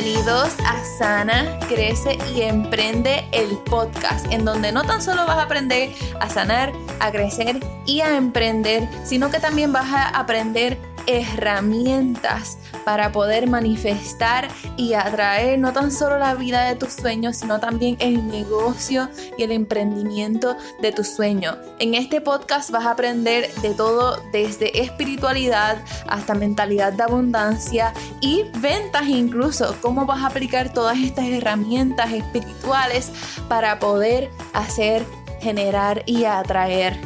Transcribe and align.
Bienvenidos 0.00 0.54
a 0.64 0.84
Sana, 0.84 1.58
Crece 1.66 2.18
y 2.32 2.42
Emprende 2.42 3.24
el 3.32 3.58
podcast, 3.58 4.32
en 4.32 4.44
donde 4.44 4.70
no 4.70 4.84
tan 4.84 5.02
solo 5.02 5.26
vas 5.26 5.38
a 5.38 5.42
aprender 5.42 5.90
a 6.20 6.30
sanar, 6.30 6.72
a 7.00 7.10
crecer 7.10 7.58
y 7.84 8.00
a 8.00 8.16
emprender, 8.16 8.88
sino 9.02 9.28
que 9.28 9.40
también 9.40 9.72
vas 9.72 9.92
a 9.92 10.08
aprender 10.10 10.78
herramientas 11.08 12.58
para 12.84 13.10
poder 13.12 13.48
manifestar 13.48 14.48
y 14.76 14.92
atraer 14.92 15.58
no 15.58 15.72
tan 15.72 15.90
solo 15.90 16.18
la 16.18 16.34
vida 16.34 16.64
de 16.64 16.76
tus 16.76 16.92
sueños, 16.92 17.38
sino 17.38 17.58
también 17.58 17.96
el 17.98 18.28
negocio 18.28 19.08
y 19.36 19.42
el 19.42 19.52
emprendimiento 19.52 20.56
de 20.82 20.92
tus 20.92 21.08
sueños. 21.08 21.56
En 21.78 21.94
este 21.94 22.20
podcast 22.20 22.70
vas 22.70 22.84
a 22.84 22.92
aprender 22.92 23.52
de 23.62 23.74
todo 23.74 24.22
desde 24.32 24.82
espiritualidad 24.82 25.82
hasta 26.06 26.34
mentalidad 26.34 26.92
de 26.92 27.02
abundancia 27.02 27.94
y 28.20 28.44
ventas 28.58 29.08
incluso, 29.08 29.74
cómo 29.80 30.04
vas 30.04 30.22
a 30.22 30.26
aplicar 30.26 30.72
todas 30.72 30.98
estas 30.98 31.26
herramientas 31.26 32.12
espirituales 32.12 33.10
para 33.48 33.78
poder 33.78 34.30
hacer, 34.52 35.06
generar 35.40 36.02
y 36.04 36.24
atraer 36.24 36.98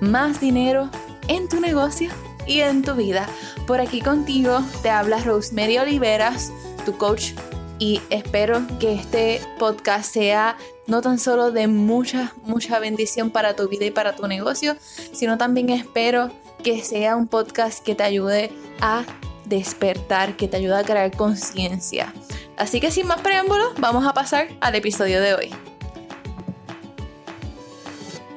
más 0.00 0.40
dinero 0.40 0.88
en 1.28 1.48
tu 1.48 1.60
negocio 1.60 2.10
y 2.46 2.60
en 2.60 2.82
tu 2.82 2.94
vida. 2.94 3.28
Por 3.66 3.80
aquí 3.80 4.00
contigo 4.00 4.60
te 4.82 4.90
habla 4.90 5.18
Rosemary 5.18 5.78
Oliveras, 5.78 6.52
tu 6.84 6.96
coach, 6.96 7.32
y 7.78 8.00
espero 8.10 8.62
que 8.78 8.94
este 8.94 9.40
podcast 9.58 10.12
sea 10.12 10.56
no 10.86 11.00
tan 11.00 11.18
solo 11.18 11.50
de 11.50 11.66
mucha, 11.66 12.32
mucha 12.44 12.78
bendición 12.78 13.30
para 13.30 13.56
tu 13.56 13.68
vida 13.68 13.86
y 13.86 13.90
para 13.90 14.14
tu 14.14 14.26
negocio, 14.28 14.76
sino 15.12 15.38
también 15.38 15.70
espero 15.70 16.30
que 16.62 16.82
sea 16.84 17.16
un 17.16 17.26
podcast 17.26 17.84
que 17.84 17.94
te 17.94 18.04
ayude 18.04 18.52
a 18.80 19.04
despertar, 19.46 20.36
que 20.36 20.48
te 20.48 20.58
ayude 20.58 20.78
a 20.78 20.84
crear 20.84 21.10
conciencia. 21.16 22.12
Así 22.56 22.80
que 22.80 22.90
sin 22.90 23.06
más 23.06 23.20
preámbulos, 23.20 23.72
vamos 23.78 24.06
a 24.06 24.14
pasar 24.14 24.48
al 24.60 24.74
episodio 24.74 25.20
de 25.20 25.34
hoy. 25.34 25.50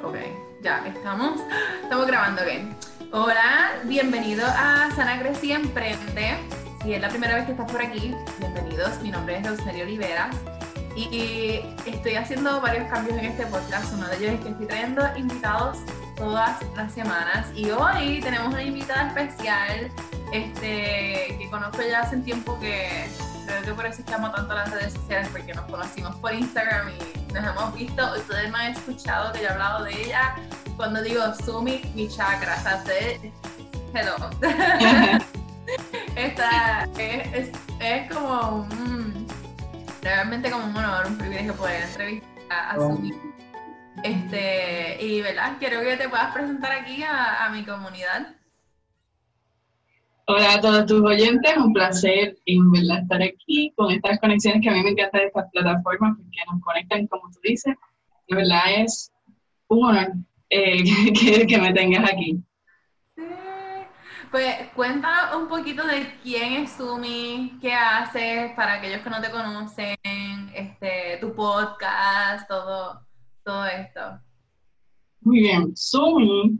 Ok, 0.03 0.15
ya 0.63 0.83
estamos, 0.87 1.39
estamos 1.83 2.07
grabando 2.07 2.43
bien. 2.43 2.75
Hola, 3.17 3.79
bienvenido 3.85 4.45
a 4.45 4.91
Sana 4.93 5.17
Crece 5.17 5.45
y 5.45 5.51
Emprende. 5.53 6.35
Si 6.83 6.95
es 6.95 7.01
la 7.01 7.07
primera 7.07 7.35
vez 7.35 7.45
que 7.45 7.53
estás 7.53 7.71
por 7.71 7.81
aquí, 7.81 8.13
bienvenidos. 8.39 9.01
Mi 9.01 9.09
nombre 9.09 9.37
es 9.37 9.47
Rosemary 9.47 9.83
Oliveras 9.83 10.35
y 10.97 11.61
estoy 11.85 12.15
haciendo 12.15 12.59
varios 12.59 12.91
cambios 12.91 13.17
en 13.17 13.23
este 13.23 13.45
podcast. 13.45 13.93
Uno 13.93 14.05
de 14.09 14.17
ellos 14.17 14.33
es 14.33 14.39
que 14.41 14.49
estoy 14.49 14.65
trayendo 14.65 15.01
invitados 15.15 15.77
todas 16.17 16.59
las 16.75 16.91
semanas 16.91 17.47
y 17.55 17.71
hoy 17.71 18.19
tenemos 18.19 18.49
una 18.49 18.63
invitada 18.63 19.07
especial 19.07 19.89
este, 20.33 21.37
que 21.39 21.47
conozco 21.49 21.83
ya 21.89 22.01
hace 22.01 22.17
un 22.17 22.25
tiempo 22.25 22.59
que 22.59 23.07
creo 23.47 23.61
que 23.61 23.73
por 23.75 23.85
eso 23.85 24.01
es 24.01 24.05
que 24.07 24.13
amo 24.13 24.29
tanto 24.31 24.53
las 24.53 24.69
redes 24.71 24.91
sociales 24.91 25.29
porque 25.31 25.53
nos 25.53 25.63
conocimos 25.71 26.13
por 26.17 26.33
Instagram 26.33 26.89
y 26.89 27.33
nos 27.33 27.45
hemos 27.45 27.75
visto. 27.75 28.13
Ustedes 28.17 28.51
me 28.51 28.57
han 28.57 28.73
escuchado 28.73 29.31
que 29.31 29.39
yo 29.39 29.45
he 29.45 29.51
hablado 29.51 29.85
de 29.85 30.03
ella 30.03 30.35
cuando 30.75 31.01
digo 31.01 31.21
Sumi, 31.45 31.81
mi 31.95 32.07
chakra, 32.07 32.57
o 32.57 32.61
sea, 32.61 32.83
hello. 33.93 34.15
Esta, 36.15 36.87
es, 36.97 37.49
es, 37.79 38.13
como 38.13 38.67
un, 38.81 39.27
realmente 40.01 40.51
como 40.51 40.65
un 40.65 40.77
honor, 40.77 41.07
un 41.07 41.17
privilegio 41.17 41.53
poder 41.55 41.83
entrevistar 41.83 42.29
a, 42.49 42.75
oh. 42.77 42.95
Sumi. 42.95 43.13
Este, 44.03 45.03
y 45.03 45.21
verdad, 45.21 45.55
quiero 45.59 45.81
que 45.81 45.97
te 45.97 46.09
puedas 46.09 46.33
presentar 46.33 46.71
aquí 46.71 47.01
a, 47.03 47.45
a 47.45 47.49
mi 47.49 47.63
comunidad. 47.63 48.35
Hola 50.27 50.55
a 50.55 50.61
todos 50.61 50.85
tus 50.87 51.01
oyentes, 51.01 51.55
un 51.57 51.71
placer 51.71 52.37
en 52.45 52.71
verdad 52.71 53.03
estar 53.03 53.21
aquí 53.21 53.71
con 53.75 53.91
estas 53.91 54.19
conexiones 54.19 54.61
que 54.61 54.69
a 54.69 54.73
mí 54.73 54.81
me 54.81 54.89
encantan 54.89 55.21
estas 55.21 55.49
plataformas 55.51 56.17
porque 56.17 56.39
nos 56.51 56.61
conectan, 56.61 57.07
como 57.07 57.29
tú 57.31 57.39
dices. 57.43 57.75
De 58.27 58.35
verdad 58.35 58.63
es 58.77 59.11
un 59.67 59.85
honor 59.85 60.13
eh, 60.55 61.45
que, 61.47 61.57
me 61.57 61.73
tengas 61.73 62.09
aquí. 62.11 62.41
Sí. 63.15 63.23
Pues 64.31 64.55
cuéntanos 64.75 65.35
un 65.41 65.47
poquito 65.47 65.85
de 65.85 66.13
quién 66.21 66.53
es 66.53 66.71
Sumi, 66.71 67.57
qué 67.61 67.73
haces 67.73 68.51
para 68.55 68.73
aquellos 68.73 69.01
que 69.01 69.09
no 69.09 69.21
te 69.21 69.31
conocen, 69.31 69.97
este, 70.53 71.17
tu 71.21 71.33
podcast, 71.33 72.47
todo, 72.47 73.01
todo 73.43 73.65
esto. 73.65 74.19
Muy 75.21 75.39
bien, 75.39 75.75
Sumi 75.75 76.59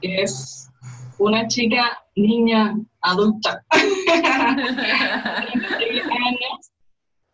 es 0.00 0.70
una 1.18 1.46
chica, 1.48 1.98
niña, 2.16 2.74
adulta, 3.02 3.62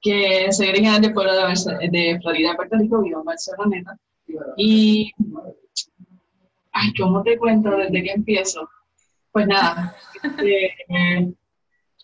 que 0.02 0.52
soy 0.52 0.68
originaria 0.68 1.00
del 1.00 1.14
pueblo 1.14 1.32
de, 1.34 1.88
de 1.90 2.20
Florida, 2.20 2.56
Puerto 2.56 2.76
Rico, 2.76 3.00
vivo 3.02 3.20
en 3.20 3.24
Barcelona, 3.24 3.98
y, 4.56 5.10
ay, 6.72 6.92
¿cómo 6.98 7.22
te 7.22 7.38
cuento 7.38 7.70
desde 7.70 8.02
que 8.02 8.12
empiezo? 8.12 8.68
Pues 9.32 9.46
nada, 9.46 9.94
este, 10.22 11.34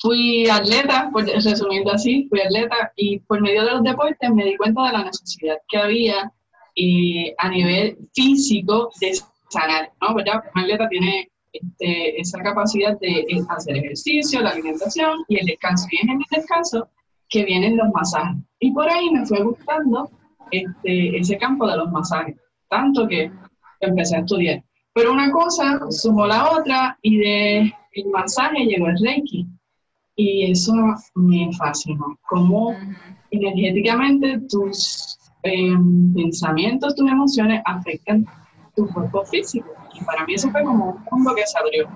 fui 0.01 0.49
atleta, 0.49 1.09
pues 1.13 1.33
resumiendo 1.45 1.93
así, 1.93 2.27
fui 2.29 2.41
atleta 2.41 2.93
y 2.97 3.21
por 3.21 3.41
medio 3.41 3.65
de 3.65 3.71
los 3.71 3.83
deportes 3.83 4.31
me 4.31 4.45
di 4.45 4.57
cuenta 4.57 4.87
de 4.87 4.93
la 4.93 5.05
necesidad 5.05 5.57
que 5.69 5.79
había 5.79 6.33
eh, 6.75 7.35
a 7.39 7.49
nivel 7.49 7.99
físico 8.15 8.91
de 9.01 9.13
sanar, 9.49 9.93
¿no? 10.01 10.15
¿Verdad? 10.15 10.43
Un 10.55 10.63
atleta 10.63 10.89
tiene 10.89 11.31
este, 11.53 12.21
esa 12.21 12.43
capacidad 12.43 12.99
de 12.99 13.25
hacer 13.49 13.77
ejercicio, 13.77 14.41
la 14.41 14.51
alimentación 14.51 15.25
y 15.29 15.39
el 15.39 15.47
descanso. 15.47 15.87
Y 15.91 15.97
es 15.97 16.03
en 16.03 16.11
el 16.11 16.19
descanso 16.31 16.89
que 17.29 17.45
vienen 17.45 17.77
los 17.77 17.89
masajes. 17.93 18.43
Y 18.59 18.73
por 18.73 18.89
ahí 18.89 19.11
me 19.11 19.27
fue 19.27 19.43
gustando 19.43 20.11
este, 20.53 21.19
ese 21.19 21.37
campo 21.39 21.67
de 21.67 21.77
los 21.77 21.91
masajes, 21.91 22.37
tanto 22.69 23.09
que 23.09 23.33
empecé 23.81 24.17
a 24.17 24.21
estudiar. 24.21 24.63
Pero 24.95 25.13
una 25.13 25.33
cosa 25.33 25.81
sumó 25.91 26.27
la 26.27 26.53
otra 26.53 26.99
y 27.03 27.17
de 27.17 27.75
el 27.93 28.07
masaje 28.11 28.65
llegó 28.65 28.89
el 28.89 28.99
Reiki. 28.99 29.47
Y 30.15 30.51
eso 30.51 30.75
me 31.15 31.51
fascinó, 31.57 32.19
cómo 32.29 32.77
energéticamente 33.31 34.41
tus 34.49 35.19
em, 35.43 36.13
pensamientos, 36.13 36.95
tus 36.95 37.11
emociones 37.11 37.63
afectan 37.65 38.27
tu 38.77 38.87
cuerpo 38.89 39.25
físico. 39.25 39.69
Y 39.95 40.05
para 40.05 40.27
mí 40.27 40.35
eso 40.35 40.51
fue 40.51 40.63
como 40.63 40.91
un 40.91 41.05
mundo 41.11 41.35
que 41.35 41.47
se 41.47 41.59
abrió. 41.59 41.89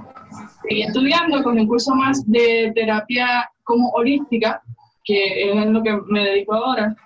Seguí 0.62 0.82
estudiando 0.82 1.42
con 1.42 1.58
un 1.58 1.66
curso 1.66 1.94
más 1.94 2.28
de 2.28 2.72
terapia 2.74 3.50
como 3.64 3.90
holística, 3.90 4.62
que 5.04 5.50
es 5.50 5.56
en 5.56 5.74
lo 5.74 5.82
que 5.82 5.94
me 6.08 6.24
dedico 6.24 6.54
ahora, 6.54 6.96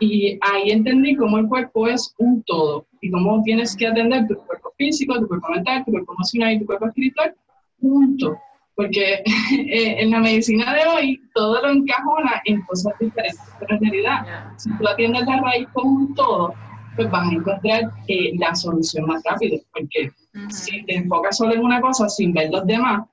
y 0.00 0.38
ahí 0.40 0.70
entendí 0.70 1.16
cómo 1.16 1.38
el 1.38 1.48
cuerpo 1.48 1.86
es 1.86 2.14
un 2.18 2.42
todo 2.44 2.86
y 3.00 3.10
cómo 3.10 3.42
tienes 3.42 3.76
que 3.76 3.86
atender 3.86 4.26
tu 4.26 4.36
cuerpo 4.36 4.72
físico, 4.76 5.18
tu 5.20 5.28
cuerpo 5.28 5.48
mental, 5.50 5.84
tu 5.84 5.92
cuerpo 5.92 6.14
emocional 6.14 6.52
y 6.52 6.60
tu 6.60 6.66
cuerpo 6.66 6.86
espiritual 6.86 7.34
junto. 7.80 8.36
Porque 8.76 9.14
eh, 9.52 10.02
en 10.02 10.10
la 10.10 10.20
medicina 10.20 10.74
de 10.74 10.80
hoy 10.86 11.20
todo 11.34 11.62
lo 11.62 11.70
encajona 11.70 12.42
en 12.44 12.60
cosas 12.62 12.92
diferentes, 12.98 13.40
pero 13.60 13.76
en 13.76 13.82
realidad, 13.82 14.52
si 14.56 14.70
tú 14.78 14.88
atiendes 14.88 15.26
la 15.26 15.40
raíz 15.40 15.68
como 15.72 15.90
un 15.90 16.14
todo, 16.14 16.54
pues 16.96 17.10
vas 17.10 17.28
a 17.28 17.32
encontrar 17.32 17.82
eh, 18.08 18.32
la 18.38 18.54
solución 18.54 19.06
más 19.06 19.22
rápido. 19.24 19.58
Porque 19.72 20.10
si 20.48 20.84
te 20.84 20.96
enfocas 20.96 21.36
solo 21.36 21.54
en 21.54 21.60
una 21.60 21.80
cosa 21.80 22.08
sin 22.08 22.32
ver 22.32 22.50
los 22.50 22.66
demás, 22.66 23.06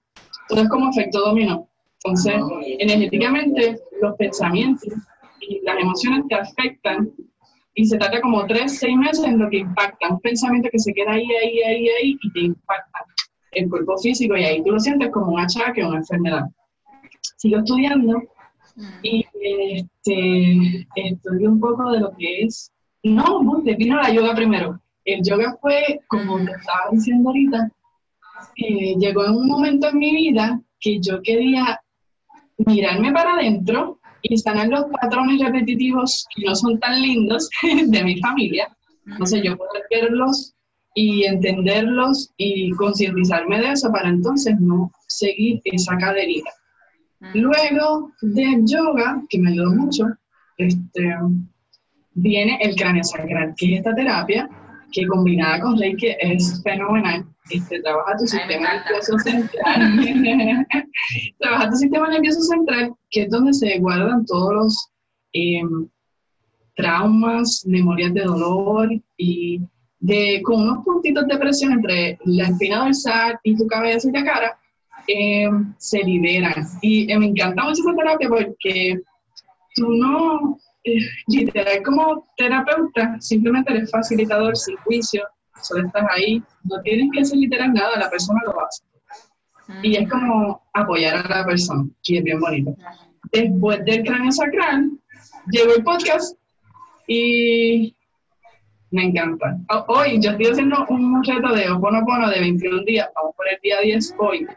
todo 0.48 0.62
es 0.62 0.70
como 0.70 0.90
efecto 0.90 1.20
dominó. 1.20 1.68
Entonces, 2.04 2.42
energéticamente, 2.80 3.78
los 4.02 4.16
pensamientos 4.16 4.92
y 5.42 5.62
las 5.64 5.80
emociones 5.80 6.28
te 6.28 6.36
afectan 6.36 7.12
y 7.74 7.86
se 7.86 7.98
trata 7.98 8.22
como 8.22 8.46
tres, 8.46 8.80
seis 8.80 8.96
meses 8.96 9.26
en 9.26 9.40
lo 9.40 9.50
que 9.50 9.60
impacta. 9.60 10.10
Un 10.10 10.20
pensamiento 10.20 10.70
que 10.72 10.80
se 10.80 10.94
queda 10.94 11.14
ahí, 11.14 11.28
ahí, 11.44 11.62
ahí, 11.62 11.90
ahí 11.90 12.18
y 12.22 12.32
te 12.32 12.40
impacta 12.42 13.06
el 13.52 13.70
cuerpo 13.70 13.98
físico 13.98 14.36
y 14.36 14.44
ahí 14.44 14.64
tú 14.64 14.72
lo 14.72 14.80
sientes 14.80 15.10
como 15.12 15.34
un 15.34 15.40
achaque 15.40 15.84
o 15.84 15.90
una 15.90 16.00
enfermedad. 16.00 16.44
Sigo 17.38 17.60
estudiando 17.60 18.20
mm. 18.76 18.84
y 19.04 19.26
este, 19.42 20.88
estudio 20.96 21.52
un 21.52 21.60
poco 21.60 21.92
de 21.92 22.00
lo 22.02 22.12
que 22.18 22.44
es. 22.44 22.72
No, 23.04 23.62
te 23.64 23.76
vino 23.76 23.98
la 23.98 24.12
yoga 24.12 24.36
primero. 24.36 24.80
El 25.04 25.24
yoga 25.24 25.58
fue, 25.60 26.02
como 26.08 26.38
te 26.38 26.52
estaba 26.52 26.92
diciendo 26.92 27.30
ahorita, 27.30 27.72
eh, 28.58 28.96
llegó 29.00 29.26
en 29.26 29.36
un 29.36 29.48
momento 29.48 29.88
en 29.88 29.98
mi 29.98 30.16
vida 30.16 30.62
que 30.80 31.00
yo 31.00 31.22
quería 31.22 31.80
mirarme 32.58 33.12
para 33.12 33.34
adentro 33.34 34.00
y 34.22 34.38
sanar 34.38 34.68
los 34.68 34.86
patrones 35.02 35.42
repetitivos 35.42 36.26
que 36.36 36.46
no 36.46 36.56
son 36.56 36.80
tan 36.80 37.02
lindos 37.02 37.50
de 37.88 38.04
mi 38.04 38.20
familia. 38.20 38.76
Entonces 39.06 39.42
yo 39.44 39.58
poder 39.58 39.84
verlos 39.90 40.54
y 40.94 41.24
entenderlos 41.24 42.32
y 42.38 42.72
concientizarme 42.72 43.60
de 43.60 43.72
eso 43.72 43.92
para 43.92 44.10
entonces 44.10 44.60
no 44.60 44.92
seguir 45.08 45.62
esa 45.66 45.98
caderita. 45.98 46.52
Luego 47.34 48.12
del 48.22 48.66
yoga, 48.66 49.22
que 49.30 49.40
me 49.40 49.52
ayudó 49.52 49.74
mucho, 49.74 50.06
este, 50.58 51.16
viene 52.14 52.58
el 52.62 52.76
cráneo 52.76 53.04
sacral, 53.04 53.54
que 53.58 53.74
es 53.74 53.78
esta 53.80 53.96
terapia 53.96 54.50
que 54.92 55.08
combinada 55.08 55.62
con 55.62 55.78
Reiki 55.78 56.16
es 56.20 56.62
fenomenal. 56.64 57.26
Este, 57.50 57.82
trabaja 57.82 58.18
tu 58.18 58.28
sistema 58.28 58.74
nervioso 58.74 59.18
central. 59.20 60.00
trabaja 61.40 61.70
tu 61.70 61.76
sistema 61.76 62.10
nervioso 62.10 62.42
central, 62.42 62.94
que 63.10 63.24
es 63.24 63.30
donde 63.30 63.54
se 63.54 63.80
guardan 63.80 64.26
todos 64.26 64.54
los 64.54 64.90
em, 65.34 65.88
traumas, 66.76 67.64
memorias 67.66 68.14
de 68.14 68.22
dolor 68.22 68.90
y 69.18 69.62
de, 70.00 70.42
con 70.44 70.62
unos 70.62 70.84
puntitos 70.84 71.28
de 71.28 71.38
presión 71.38 71.74
entre 71.74 72.18
la 72.26 72.46
espina 72.46 72.86
dorsal 72.86 73.40
y 73.44 73.56
tu 73.56 73.68
cabeza 73.68 74.10
y 74.10 74.12
la 74.12 74.24
cara, 74.24 74.60
em, 75.08 75.74
se 75.78 76.00
liberan. 76.04 76.66
Y 76.82 77.12
eh, 77.12 77.20
me 77.20 77.28
encanta 77.28 77.64
mucho 77.64 77.82
esa 77.82 77.96
terapia 77.96 78.30
porque 78.30 79.02
tú 79.76 79.90
no, 79.90 80.58
eh, 80.58 80.71
literal 81.28 81.84
como 81.84 82.28
terapeuta, 82.38 83.20
simplemente 83.20 83.74
eres 83.74 83.92
facilitador 83.92 84.56
sin 84.56 84.76
juicio, 84.78 85.24
solo 85.62 85.86
estás 85.88 86.06
ahí, 86.12 86.44
no 86.64 86.82
tienes 86.82 87.10
que 87.14 87.22
hacer 87.22 87.38
literal 87.38 87.74
nada, 87.74 88.00
la 88.00 88.10
persona 88.10 88.40
lo 88.46 88.66
hace. 88.66 88.84
Y 89.84 89.96
es 89.96 90.10
como 90.10 90.62
apoyar 90.74 91.26
a 91.26 91.30
la 91.30 91.46
persona, 91.46 91.86
que 92.04 92.18
es 92.18 92.24
bien 92.24 92.40
bonito. 92.40 92.76
Después 93.32 93.86
del 93.86 94.04
cráneo 94.04 94.32
sacral, 94.32 94.92
llegó 95.50 95.76
el 95.76 95.84
podcast 95.84 96.38
y 97.08 97.96
me 98.90 99.06
encanta. 99.06 99.58
Hoy 99.88 100.20
yo 100.22 100.32
estoy 100.32 100.48
haciendo 100.48 100.86
un 100.90 101.24
reto 101.24 101.54
de 101.54 101.70
Oponopono 101.70 102.30
de 102.30 102.42
21 102.42 102.84
días, 102.84 103.10
vamos 103.16 103.34
por 103.36 103.48
el 103.48 103.58
día 103.64 103.80
10 103.80 104.16
hoy. 104.18 104.48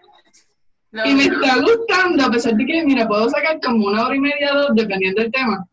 Y 1.05 1.15
me 1.15 1.25
está 1.25 1.61
gustando, 1.61 2.25
a 2.25 2.31
pesar 2.31 2.55
de 2.55 2.67
que, 2.67 2.85
mira, 2.85 3.07
puedo 3.07 3.29
sacar 3.29 3.61
como 3.61 3.87
una 3.87 4.07
hora 4.07 4.17
y 4.17 4.21
media, 4.21 4.53
dos, 4.53 4.71
dependiendo 4.75 5.23
del 5.23 5.33
tema. 5.33 5.67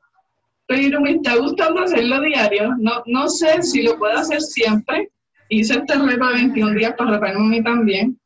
Pero 0.71 1.01
me 1.01 1.11
está 1.11 1.35
gustando 1.35 1.81
hacerlo 1.81 2.21
diario. 2.21 2.73
No, 2.79 3.03
no 3.05 3.27
sé 3.27 3.61
si 3.61 3.81
lo 3.81 3.99
puedo 3.99 4.17
hacer 4.17 4.39
siempre. 4.39 5.11
Hice 5.49 5.73
este 5.73 5.95
reto 5.95 6.27
de 6.27 6.33
21 6.33 6.75
días 6.75 6.93
para 6.97 7.11
repararme 7.11 7.45
a 7.45 7.49
mí 7.49 7.61
también. 7.61 8.17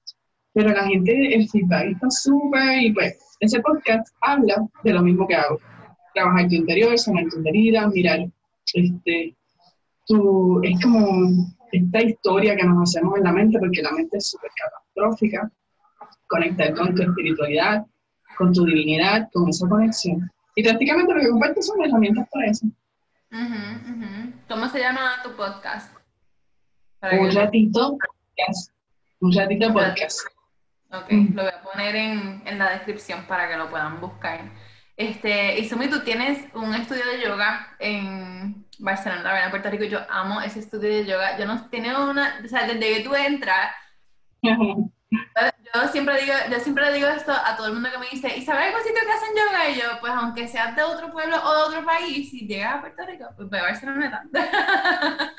Pero 0.54 0.70
la 0.70 0.86
gente, 0.86 1.34
el 1.34 1.50
feedback 1.50 1.94
está 1.94 2.08
súper. 2.12 2.84
Y 2.84 2.94
pues, 2.94 3.18
ese 3.40 3.60
podcast 3.62 4.10
habla 4.22 4.64
de 4.84 4.94
lo 4.94 5.02
mismo 5.02 5.28
que 5.28 5.34
hago. 5.34 5.60
Trabajar 6.14 6.48
tu 6.48 6.54
interior, 6.54 6.96
sanar 7.00 7.26
tu 7.32 7.42
herida, 7.48 7.88
mirar. 7.88 8.28
Este, 8.76 9.36
tu, 10.06 10.62
es 10.64 10.80
como 10.84 11.48
esta 11.72 12.04
historia 12.04 12.56
que 12.56 12.64
nos 12.64 12.84
hacemos 12.84 13.18
en 13.18 13.24
la 13.24 13.34
mente, 13.34 13.58
porque 13.58 13.82
la 13.82 13.92
mente 13.92 14.18
es 14.18 14.30
súper 14.30 14.52
catastrófica 14.56 15.52
conectar 16.28 16.76
con 16.76 16.94
tu 16.94 17.02
espiritualidad, 17.02 17.88
con 18.38 18.54
tu 18.54 18.66
divinidad, 18.66 19.30
con 19.34 19.50
esa 19.50 19.68
conexión. 19.68 20.30
Y 20.56 20.64
prácticamente 20.64 21.14
lo 21.14 21.20
que 21.20 21.30
comparto 21.30 21.62
son 21.62 21.84
herramientas 21.84 22.28
para 22.32 22.46
eso. 22.48 22.66
¿Cómo 24.48 24.70
se 24.70 24.80
llama 24.80 25.22
tu 25.22 25.36
podcast? 25.36 25.94
un 27.02 27.32
ratito 27.32 27.98
podcast. 27.98 28.72
Un 29.20 29.34
ratito 29.34 29.74
podcast. 29.74 30.20
Ok, 30.92 31.12
lo 31.34 31.44
voy 31.44 31.52
a 31.52 31.62
poner 31.62 31.96
en, 31.96 32.42
en, 32.46 32.58
la 32.58 32.72
descripción 32.72 33.26
para 33.28 33.50
que 33.50 33.58
lo 33.58 33.70
puedan 33.70 34.00
buscar. 34.00 34.50
Este, 34.96 35.60
y 35.60 35.68
Sumi, 35.68 35.90
tú 35.90 36.00
tienes 36.06 36.46
un 36.54 36.74
estudio 36.74 37.06
de 37.06 37.22
yoga 37.22 37.76
en 37.80 38.66
Barcelona, 38.80 39.44
en 39.44 39.50
Puerto 39.50 39.70
Rico. 39.70 39.84
Yo 39.84 40.00
amo 40.10 40.40
ese 40.42 40.60
estudio 40.60 40.90
de 40.90 41.06
yoga. 41.06 41.38
Yo 41.38 41.46
no 41.46 41.68
tiene 41.70 41.94
una, 41.98 42.42
o 42.44 42.48
sea, 42.48 42.66
desde 42.66 42.80
que 42.80 43.04
tú 43.04 43.14
entras, 43.14 43.72
yo 45.74 45.88
siempre 45.90 46.22
digo, 46.22 46.34
yo 46.52 46.60
siempre 46.60 46.94
digo 46.94 47.08
esto 47.08 47.32
a 47.32 47.56
todo 47.56 47.68
el 47.68 47.74
mundo 47.74 47.90
que 47.92 47.98
me 47.98 48.10
dice, 48.10 48.38
¿y 48.38 48.42
sabes 48.42 48.68
algún 48.68 48.82
sitio 48.82 49.02
que 49.06 49.12
hacen 49.12 49.36
yoga? 49.36 49.70
Y 49.70 49.76
yo, 49.76 50.00
pues 50.00 50.14
aunque 50.14 50.48
seas 50.48 50.76
de 50.76 50.84
otro 50.84 51.12
pueblo 51.12 51.36
o 51.44 51.54
de 51.54 51.64
otro 51.64 51.86
país, 51.86 52.30
si 52.30 52.48
llegas 52.48 52.76
a 52.76 52.82
Puerto 52.82 53.06
Rico, 53.06 53.26
pues 53.36 53.50
voy 53.50 53.60
a 53.60 53.64
ver 53.64 53.76
si 53.76 53.86
no 53.86 53.96
meta. 53.96 54.24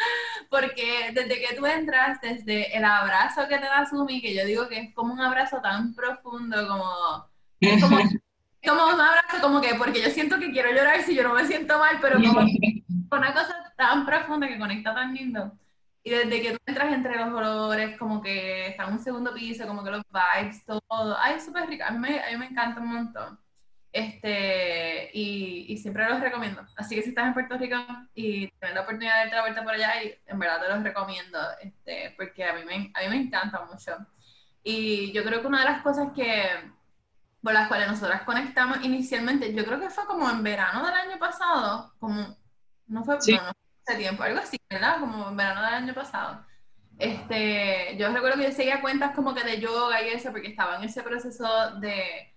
Porque 0.50 1.10
desde 1.12 1.40
que 1.40 1.56
tú 1.56 1.66
entras, 1.66 2.20
desde 2.20 2.76
el 2.76 2.84
abrazo 2.84 3.48
que 3.48 3.58
te 3.58 3.64
da 3.64 3.86
Sumi, 3.86 4.20
que 4.20 4.34
yo 4.34 4.44
digo 4.44 4.68
que 4.68 4.78
es 4.78 4.94
como 4.94 5.12
un 5.12 5.20
abrazo 5.20 5.60
tan 5.60 5.94
profundo, 5.94 6.68
como, 6.68 7.28
es 7.60 7.82
como, 7.82 7.98
como 8.66 8.94
un 8.94 9.00
abrazo 9.00 9.40
como 9.40 9.60
que, 9.60 9.74
porque 9.74 10.02
yo 10.02 10.10
siento 10.10 10.38
que 10.38 10.52
quiero 10.52 10.70
llorar 10.70 11.02
si 11.02 11.14
yo 11.14 11.22
no 11.22 11.34
me 11.34 11.46
siento 11.46 11.78
mal, 11.78 11.98
pero 12.00 12.20
como 12.20 12.40
una 13.10 13.32
cosa 13.32 13.72
tan 13.76 14.06
profunda 14.06 14.48
que 14.48 14.58
conecta 14.58 14.94
tan 14.94 15.14
lindo. 15.14 15.52
Y 16.06 16.10
desde 16.10 16.40
que 16.40 16.52
tú 16.52 16.58
entras 16.66 16.92
entre 16.92 17.16
los 17.16 17.34
olores, 17.34 17.98
como 17.98 18.22
que 18.22 18.68
está 18.68 18.84
en 18.84 18.92
un 18.92 19.00
segundo 19.00 19.34
piso, 19.34 19.66
como 19.66 19.82
que 19.82 19.90
los 19.90 20.02
vibes, 20.08 20.64
todo. 20.64 21.16
Ay, 21.18 21.40
súper 21.40 21.66
rico. 21.66 21.82
A 21.84 21.90
mí, 21.90 21.98
me, 21.98 22.20
a 22.20 22.30
mí 22.30 22.36
me 22.36 22.46
encanta 22.46 22.80
un 22.80 22.92
montón. 22.92 23.40
Este, 23.90 25.10
y, 25.12 25.66
y, 25.68 25.76
siempre 25.78 26.08
los 26.08 26.20
recomiendo. 26.20 26.64
Así 26.76 26.94
que 26.94 27.02
si 27.02 27.08
estás 27.08 27.26
en 27.26 27.34
Puerto 27.34 27.58
Rico 27.58 27.74
y 28.14 28.46
tienes 28.46 28.74
la 28.76 28.82
oportunidad 28.82 29.14
de 29.14 29.18
darte 29.18 29.34
la 29.34 29.42
vuelta 29.42 29.64
por 29.64 29.72
allá, 29.74 30.04
y 30.04 30.14
en 30.26 30.38
verdad 30.38 30.60
te 30.60 30.68
los 30.68 30.84
recomiendo, 30.84 31.40
este, 31.60 32.14
porque 32.16 32.44
a 32.44 32.52
mí, 32.52 32.60
me, 32.64 32.92
a 32.94 33.00
mí 33.02 33.08
me 33.08 33.22
encanta 33.22 33.64
mucho. 33.64 33.96
Y 34.62 35.10
yo 35.10 35.24
creo 35.24 35.40
que 35.40 35.48
una 35.48 35.58
de 35.58 35.70
las 35.72 35.82
cosas 35.82 36.12
que 36.14 36.70
por 37.42 37.52
las 37.52 37.66
cuales 37.66 37.88
nosotras 37.88 38.22
conectamos 38.22 38.84
inicialmente, 38.84 39.52
yo 39.52 39.64
creo 39.64 39.80
que 39.80 39.90
fue 39.90 40.06
como 40.06 40.30
en 40.30 40.44
verano 40.44 40.86
del 40.86 40.94
año 40.94 41.18
pasado, 41.18 41.94
como, 41.98 42.36
no 42.86 43.02
fue, 43.02 43.20
sí 43.20 43.36
tiempo, 43.94 44.22
algo 44.22 44.40
así, 44.40 44.58
¿verdad? 44.68 45.00
Como 45.00 45.28
en 45.28 45.36
verano 45.36 45.62
del 45.62 45.74
año 45.74 45.94
pasado. 45.94 46.44
Este, 46.98 47.94
yo 47.98 48.10
recuerdo 48.12 48.38
que 48.38 48.44
yo 48.44 48.52
seguía 48.52 48.80
cuentas 48.80 49.14
como 49.14 49.34
que 49.34 49.44
de 49.44 49.60
yoga 49.60 50.02
y 50.02 50.08
eso, 50.08 50.30
porque 50.30 50.48
estaba 50.48 50.76
en 50.76 50.84
ese 50.84 51.02
proceso 51.02 51.46
de, 51.78 52.34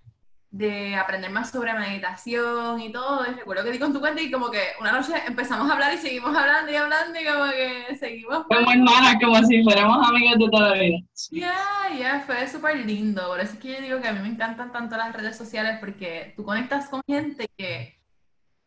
de 0.51 0.95
aprender 0.95 1.31
más 1.31 1.51
sobre 1.51 1.73
meditación 1.73 2.81
y 2.81 2.91
todo. 2.91 3.25
Y 3.25 3.35
recuerdo 3.35 3.63
que 3.63 3.71
di 3.71 3.79
con 3.79 3.93
tu 3.93 3.99
cuenta 3.99 4.21
y 4.21 4.31
como 4.31 4.51
que 4.51 4.61
una 4.81 4.91
noche 4.91 5.13
empezamos 5.25 5.69
a 5.69 5.73
hablar 5.73 5.93
y 5.93 5.97
seguimos 5.97 6.35
hablando 6.35 6.71
y 6.71 6.75
hablando 6.75 7.19
y 7.19 7.25
como 7.25 7.51
que 7.51 7.95
seguimos. 7.95 8.45
Como 8.47 8.71
hermanas, 8.71 9.15
como 9.23 9.41
si 9.43 9.63
fuéramos 9.63 10.07
amigas 10.07 10.39
de 10.39 10.49
toda 10.49 10.75
la 10.75 10.81
vida. 10.81 10.97
Ya, 11.31 11.97
ya, 11.97 12.23
fue 12.25 12.47
súper 12.47 12.85
lindo. 12.85 13.27
Por 13.27 13.39
eso 13.39 13.53
es 13.53 13.59
que 13.59 13.75
yo 13.75 13.81
digo 13.81 14.01
que 14.01 14.07
a 14.07 14.13
mí 14.13 14.19
me 14.19 14.29
encantan 14.29 14.71
tanto 14.71 14.97
las 14.97 15.13
redes 15.13 15.37
sociales 15.37 15.77
porque 15.79 16.33
tú 16.35 16.43
conectas 16.43 16.89
con 16.89 17.01
gente 17.07 17.47
que 17.57 17.98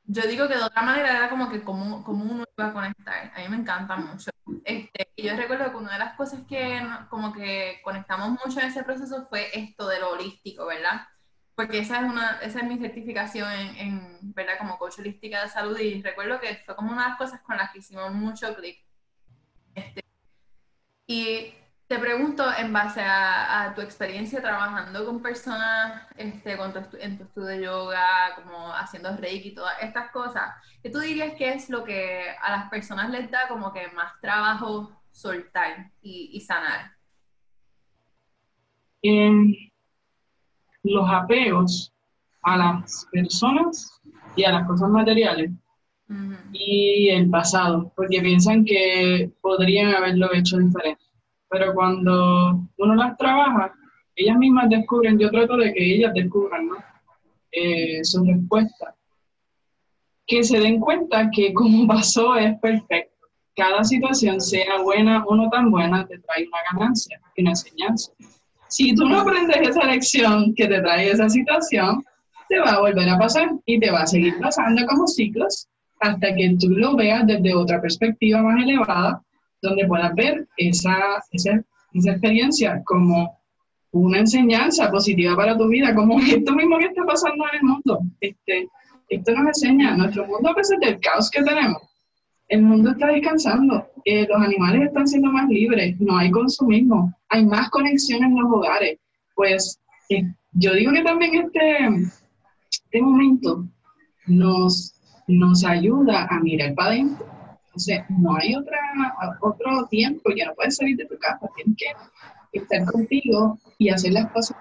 yo 0.05 0.23
digo 0.23 0.49
que 0.49 0.57
de 0.57 0.65
otra 0.65 0.83
manera 0.83 1.17
era 1.17 1.31
como 1.31 1.49
que 1.51 1.63
como, 1.63 2.03
como 2.05 2.25
uno 2.25 2.45
iba 2.57 2.69
a 2.69 2.73
conectar. 2.73 3.33
A 3.35 3.41
mí 3.41 3.49
me 3.49 3.57
encanta 3.57 3.97
mucho. 3.97 4.31
Este, 4.65 5.13
y 5.17 5.25
yo 5.25 5.37
recuerdo 5.37 5.71
que 5.71 5.77
una 5.77 5.93
de 5.93 5.99
las 5.99 6.17
cosas 6.17 6.41
que 6.49 6.81
como 7.09 7.33
que 7.33 7.81
conectamos 7.85 8.31
mucho 8.31 8.61
en 8.61 8.67
ese 8.67 8.83
proceso 8.83 9.27
fue 9.29 9.49
esto 9.59 9.89
de 9.89 10.01
lo 10.01 10.11
holístico, 10.11 10.67
¿verdad? 10.67 11.07
Porque 11.55 11.79
esa 11.79 12.01
es, 12.01 12.11
una, 12.11 12.41
esa 12.41 12.61
es 12.61 12.65
mi 12.65 12.79
certificación 12.79 13.51
en, 13.53 13.77
en, 13.77 14.35
¿verdad? 14.35 14.59
Como 14.59 14.79
coach 14.79 14.99
holística 14.99 15.43
de 15.43 15.49
salud 15.49 15.79
y 15.79 16.03
recuerdo 16.03 16.41
que 16.41 16.63
fue 16.67 16.75
como 16.75 16.93
una 16.93 17.05
de 17.05 17.09
las 17.11 17.19
cosas 17.19 17.41
con 17.43 17.56
las 17.56 17.71
que 17.71 17.79
hicimos 17.79 18.13
mucho 18.13 18.55
clic. 18.56 18.85
Este, 19.75 20.03
y 21.06 21.55
te 21.93 21.99
pregunto, 21.99 22.43
en 22.58 22.72
base 22.72 23.03
a, 23.03 23.70
tu 23.77 23.82
experiencia 23.82 24.41
trabajando 24.41 25.05
con 25.05 25.20
personas, 25.20 26.08
este, 26.17 26.56
con 26.56 26.72
en 26.99 27.19
tu 27.19 27.25
estudio 27.25 27.49
de 27.49 27.63
yoga, 27.65 28.34
como 28.34 28.72
haciendo 28.72 29.15
reiki 29.15 29.51
y 29.51 29.55
todas 29.55 29.75
estas 29.82 30.11
cosas, 30.11 30.55
¿qué 30.82 30.89
tú 30.89 31.01
dirías 31.01 31.34
que 31.34 31.53
es 31.53 31.69
lo 31.69 31.84
que 31.84 32.22
a 32.43 32.51
las 32.51 32.70
personas 32.70 33.11
les 33.11 33.31
da 33.31 33.46
como 33.46 33.75
que 33.75 33.89
más 33.89 34.19
trabajo 34.22 34.91
soltar 35.11 35.91
y, 36.01 36.41
sanar? 36.41 36.93
los 40.84 41.11
apegos 41.11 41.93
a 42.43 42.56
las 42.56 43.06
personas 43.13 44.01
y 44.34 44.44
a 44.44 44.53
las 44.53 44.67
cosas 44.67 44.89
materiales 44.89 45.51
y 46.53 47.11
el 47.11 47.29
pasado, 47.29 47.93
porque 47.94 48.22
piensan 48.22 48.65
que 48.65 49.31
podrían 49.43 49.94
haberlo 49.94 50.32
hecho 50.32 50.56
diferente 50.56 51.02
pero 51.53 51.75
cuando 51.75 52.67
uno 52.79 52.94
las 52.94 53.17
trabaja, 53.19 53.73
ellas 54.17 54.39
mismas 54.39 54.71
descubren, 54.71 55.19
yo 55.19 55.31
trato 55.31 55.59
de 55.59 55.73
que 55.75 55.97
ellas 55.97 56.15
descubran 56.15 56.67
¿no? 56.67 56.77
eh, 57.53 58.03
su 58.03 58.25
respuesta, 58.25 58.97
que 60.27 60.43
se 60.43 60.59
den 60.59 60.81
cuenta 60.81 61.31
que 61.31 61.53
como 61.53 61.87
pasó 61.94 62.37
es 62.37 62.59
perfecto. 62.59 63.13
Cada 63.55 63.85
situación, 63.85 64.41
sea 64.41 64.81
buena 64.82 65.25
o 65.27 65.35
no 65.37 65.51
tan 65.51 65.71
buena, 65.71 66.06
te 66.06 66.19
trae 66.21 66.47
una 66.49 66.59
ganancia 66.73 67.21
una 67.37 67.51
enseñanza. 67.51 68.13
Si 68.69 68.94
tú 68.94 69.06
no 69.06 69.21
aprendes 69.21 69.69
esa 69.69 69.85
lección 69.85 70.55
que 70.55 70.67
te 70.67 70.81
trae 70.81 71.11
esa 71.11 71.29
situación, 71.29 72.03
te 72.49 72.59
va 72.61 72.73
a 72.73 72.81
volver 72.81 73.09
a 73.11 73.19
pasar 73.19 73.51
y 73.67 73.79
te 73.79 73.91
va 73.91 74.03
a 74.03 74.06
seguir 74.06 74.39
pasando 74.41 74.87
como 74.87 75.06
ciclos 75.06 75.69
hasta 76.01 76.35
que 76.35 76.56
tú 76.59 76.71
lo 76.71 76.97
veas 76.97 77.27
desde 77.27 77.55
otra 77.55 77.81
perspectiva 77.81 78.43
más 78.43 78.63
elevada 78.63 79.23
donde 79.63 79.87
puedas 79.87 80.15
ver 80.15 80.47
esa, 80.57 81.23
esa, 81.31 81.63
esa 81.95 82.11
experiencia 82.11 82.83
como 82.85 83.39
una 83.93 84.19
enseñanza 84.19 84.91
positiva 84.91 85.37
para 85.37 85.57
tu 85.57 85.69
vida, 85.69 85.95
como 85.95 86.19
esto 86.21 86.53
mismo 86.53 86.79
que 86.79 86.87
está 86.87 87.05
pasando 87.05 87.45
en 87.53 87.59
el 87.59 87.63
mundo. 87.63 88.01
Este, 88.21 88.69
esto 89.09 89.33
nos 89.33 89.47
enseña, 89.47 89.97
nuestro 89.97 90.27
mundo 90.27 90.51
a 90.51 90.55
pesar 90.55 90.79
del 90.81 90.99
caos 91.01 91.31
que 91.31 91.43
tenemos, 91.43 91.83
el 92.49 92.63
mundo 92.63 92.91
está 92.91 93.07
descansando, 93.07 93.87
eh, 94.05 94.27
los 94.29 94.43
animales 94.43 94.83
están 94.83 95.07
siendo 95.07 95.31
más 95.31 95.49
libres, 95.49 95.99
no 96.01 96.19
hay 96.19 96.31
consumismo, 96.31 97.15
hay 97.29 97.47
más 97.47 97.71
conexión 97.71 98.25
en 98.25 98.35
los 98.35 98.51
hogares. 98.51 98.99
Pues 99.35 99.81
eh, 100.11 100.25
yo 100.53 100.75
digo 100.75 100.93
que 100.93 101.03
también 101.03 101.35
este, 101.35 102.11
este 102.71 103.01
momento 103.01 103.65
nos, 104.27 104.95
nos 105.29 105.65
ayuda 105.65 106.27
a 106.29 106.41
mirar 106.41 106.75
para 106.75 106.91
adentro 106.91 107.42
Entonces, 107.72 108.02
no 108.10 108.36
hay 108.36 108.55
otra, 108.55 108.79
otro 109.41 109.86
tiempo, 109.88 110.31
ya 110.36 110.46
no 110.46 110.55
puedes 110.55 110.76
salir 110.76 110.96
de 110.98 111.06
tu 111.06 111.19
casa, 111.19 111.48
tienes 111.56 111.76
que 111.79 112.58
estar 112.58 112.84
contigo 112.84 113.58
y 113.79 113.88
hacer 113.88 114.12
las 114.12 114.31
cosas 114.31 114.56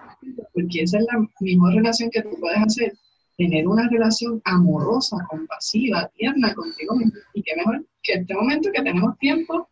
porque 0.53 0.83
esa 0.83 0.99
es 0.99 1.05
la 1.11 1.19
mejor 1.39 1.73
relación 1.73 2.09
que 2.09 2.21
tú 2.21 2.37
puedes 2.39 2.59
hacer, 2.59 2.93
tener 3.37 3.67
una 3.67 3.87
relación 3.89 4.41
amorosa, 4.45 5.17
compasiva, 5.29 6.09
tierna 6.15 6.53
contigo 6.53 6.95
mismo. 6.95 7.19
Y 7.33 7.43
qué 7.43 7.55
mejor 7.55 7.85
que 8.03 8.13
este 8.13 8.33
momento 8.33 8.69
que 8.73 8.81
tenemos 8.81 9.17
tiempo 9.17 9.69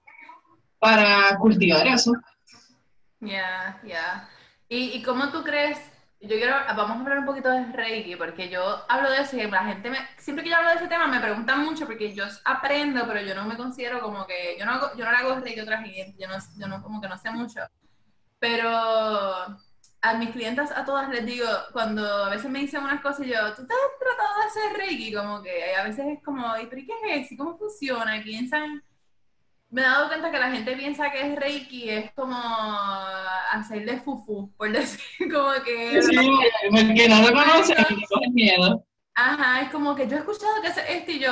para 0.80 1.38
cultivar 1.38 1.88
eso. 1.88 2.14
Ya, 3.20 3.80
ya. 3.86 4.30
¿Y, 4.68 4.92
¿Y 4.92 5.04
cómo 5.04 5.32
tú 5.32 5.44
crees 5.44 5.78
yo 6.22 6.36
quiero, 6.36 6.54
vamos 6.76 6.98
a 6.98 7.00
hablar 7.00 7.20
un 7.20 7.26
poquito 7.26 7.50
de 7.50 7.66
Reiki, 7.72 8.16
porque 8.18 8.50
yo 8.50 8.62
hablo 8.90 9.10
de 9.10 9.22
eso 9.22 9.38
y 9.38 9.50
la 9.50 9.64
gente, 9.64 9.90
me, 9.90 9.98
siempre 10.18 10.44
que 10.44 10.50
yo 10.50 10.58
hablo 10.58 10.70
de 10.70 10.76
ese 10.76 10.88
tema 10.88 11.08
me 11.08 11.20
preguntan 11.20 11.64
mucho, 11.64 11.86
porque 11.86 12.14
yo 12.14 12.26
aprendo, 12.44 13.08
pero 13.08 13.22
yo 13.22 13.34
no 13.36 13.46
me 13.46 13.56
considero 13.56 14.02
como 14.02 14.28
que, 14.28 14.58
yo 14.60 14.66
no, 14.66 14.96
yo 14.98 15.06
no 15.06 15.12
le 15.12 15.18
hago 15.18 15.40
Reiki 15.40 15.62
a 15.62 15.64
otra 15.64 15.82
gente, 15.82 16.16
yo 16.20 16.28
no, 16.28 16.36
yo 16.58 16.68
no, 16.68 16.84
como 16.84 17.00
que 17.02 17.08
no 17.08 17.18
sé 17.18 17.32
mucho. 17.32 17.62
Pero 18.38 18.70
a 20.02 20.14
mis 20.18 20.30
clientes, 20.32 20.72
a 20.72 20.86
todas 20.86 21.10
les 21.10 21.26
digo, 21.26 21.48
cuando 21.72 22.06
a 22.26 22.30
veces 22.30 22.50
me 22.52 22.60
dicen 22.60 22.84
unas 22.84 23.02
cosas, 23.02 23.26
yo, 23.26 23.54
tú 23.56 23.66
te 23.66 23.74
has 23.74 24.00
tratado 24.00 24.40
de 24.40 24.46
hacer 24.46 24.78
Reiki, 24.78 25.14
como 25.14 25.42
que 25.42 25.76
a 25.76 25.84
veces 25.84 26.06
es 26.08 26.24
como, 26.24 26.58
¿y 26.58 26.66
pero 26.68 26.82
qué 26.86 27.20
es 27.20 27.26
eso? 27.26 27.36
¿Cómo 27.38 27.58
funciona? 27.58 28.18
Y 28.18 28.24
piensan 28.24 28.84
me 29.72 29.82
he 29.82 29.86
dado 29.86 30.08
cuenta 30.08 30.32
que 30.32 30.40
la 30.40 30.52
gente 30.52 30.76
piensa 30.76 31.12
que 31.12 31.22
es 31.22 31.36
Reiki 31.36 31.90
es 31.90 32.12
como 32.14 32.38
hacerle 33.52 34.00
fufu, 34.00 34.52
por 34.58 34.72
decir, 34.72 35.32
como 35.32 35.52
que... 35.64 36.02
Sí, 36.02 36.16
porque 36.72 37.08
no 37.08 37.22
lo 37.22 37.34
conocen 37.34 37.78
miedo. 38.34 38.86
Ajá, 39.14 39.62
es 39.62 39.72
como 39.72 39.96
que 39.96 40.08
yo 40.08 40.16
he 40.16 40.20
escuchado 40.20 40.62
que 40.62 40.70
esto 40.70 41.12
y 41.12 41.20
yo, 41.20 41.32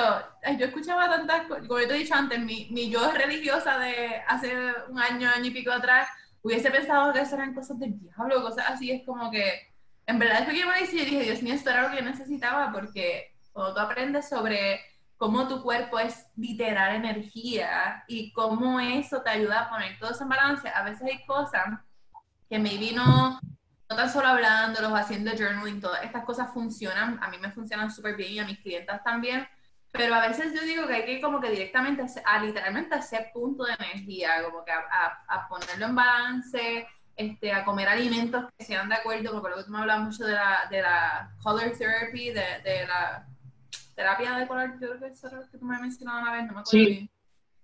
yo 0.60 0.66
escuchaba 0.66 1.10
tantas 1.10 1.48
cosas, 1.48 1.68
como 1.68 1.80
yo 1.80 1.88
te 1.88 1.96
he 1.96 2.00
dicho 2.00 2.16
antes, 2.16 2.38
mi, 2.40 2.68
mi 2.70 2.90
yo 2.90 3.12
religiosa 3.12 3.80
de 3.80 4.22
hace 4.28 4.54
un 4.90 5.00
año, 5.00 5.30
año 5.30 5.46
y 5.46 5.52
pico 5.52 5.72
atrás, 5.72 6.10
hubiese 6.42 6.70
pensado 6.70 7.14
que 7.14 7.22
eso 7.22 7.36
eran 7.36 7.54
cosas 7.54 7.80
del 7.80 7.98
diablo, 7.98 8.42
cosas 8.42 8.66
así, 8.68 8.92
es 8.92 9.06
como 9.06 9.32
que, 9.32 9.74
en 10.06 10.20
verdad, 10.20 10.40
después 10.40 10.58
que 10.58 10.66
me 10.66 10.80
lo 10.80 10.86
y 10.86 11.06
dije, 11.06 11.24
Dios 11.24 11.42
mío, 11.42 11.54
esto 11.54 11.70
era 11.70 11.84
lo 11.84 11.92
que 11.92 12.04
yo 12.04 12.10
necesitaba, 12.10 12.74
porque 12.74 13.34
cuando 13.54 13.74
tú 13.74 13.80
aprendes 13.80 14.28
sobre 14.28 14.82
cómo 15.18 15.48
tu 15.48 15.62
cuerpo 15.64 16.00
es 16.00 16.28
literal 16.36 16.96
energía 16.96 18.04
y 18.08 18.32
cómo 18.32 18.80
eso 18.80 19.22
te 19.22 19.32
ayuda 19.32 19.62
a 19.62 19.70
poner 19.70 19.98
todo 20.00 20.12
eso 20.12 20.24
en 20.24 20.30
balance. 20.30 20.70
A 20.70 20.84
veces 20.84 21.02
hay 21.04 21.26
cosas 21.26 21.66
que 22.48 22.60
me 22.60 22.78
vino, 22.78 23.40
no 23.90 23.96
tan 23.96 24.10
solo 24.10 24.28
hablándolos, 24.28 24.94
haciendo 24.94 25.32
journaling, 25.32 25.82
todas 25.82 26.04
estas 26.04 26.24
cosas 26.24 26.54
funcionan, 26.54 27.20
a 27.22 27.30
mí 27.30 27.38
me 27.40 27.52
funcionan 27.52 27.92
súper 27.92 28.16
bien 28.16 28.32
y 28.32 28.40
a 28.40 28.46
mis 28.46 28.60
clientes 28.60 29.04
también, 29.04 29.48
pero 29.92 30.14
a 30.14 30.28
veces 30.28 30.54
yo 30.54 30.62
digo 30.62 30.86
que 30.86 30.94
hay 30.94 31.06
que 31.06 31.22
como 31.22 31.42
que 31.42 31.50
directamente 31.50 32.06
a, 32.24 32.40
literalmente 32.40 32.96
a 32.96 33.00
ese 33.00 33.32
punto 33.34 33.64
de 33.64 33.74
energía, 33.74 34.44
como 34.44 34.64
que 34.64 34.72
a, 34.72 35.24
a, 35.28 35.48
ponerlo 35.48 35.88
en 35.88 35.96
balance, 35.96 36.88
este, 37.16 37.52
a 37.52 37.66
comer 37.66 37.90
alimentos 37.90 38.46
que 38.56 38.66
sean 38.66 38.88
de 38.88 38.96
acuerdo, 38.96 39.42
porque 39.42 39.58
que 39.58 39.64
tú 39.64 39.72
me 39.72 39.80
hablas 39.80 40.00
mucho 40.02 40.26
de 40.26 40.34
la, 40.34 40.68
de 40.70 40.82
la 40.84 41.32
color 41.42 41.72
therapy, 41.76 42.30
de, 42.30 42.62
de 42.64 42.86
la 42.86 43.28
terapia 43.98 44.38
de 44.38 44.48
color, 44.48 44.74
yo 44.80 44.90
creo 44.90 45.00
que 45.00 45.08
eso 45.08 45.26
es 45.26 45.34
lo 45.34 45.50
que 45.50 45.58
tú 45.58 45.66
me 45.66 45.76
has 45.76 45.82
mencionado 45.82 46.22
una 46.22 46.32
vez, 46.32 46.46
no 46.46 46.54
me 46.54 46.60
acuerdo 46.60 46.86
bien, 46.86 47.10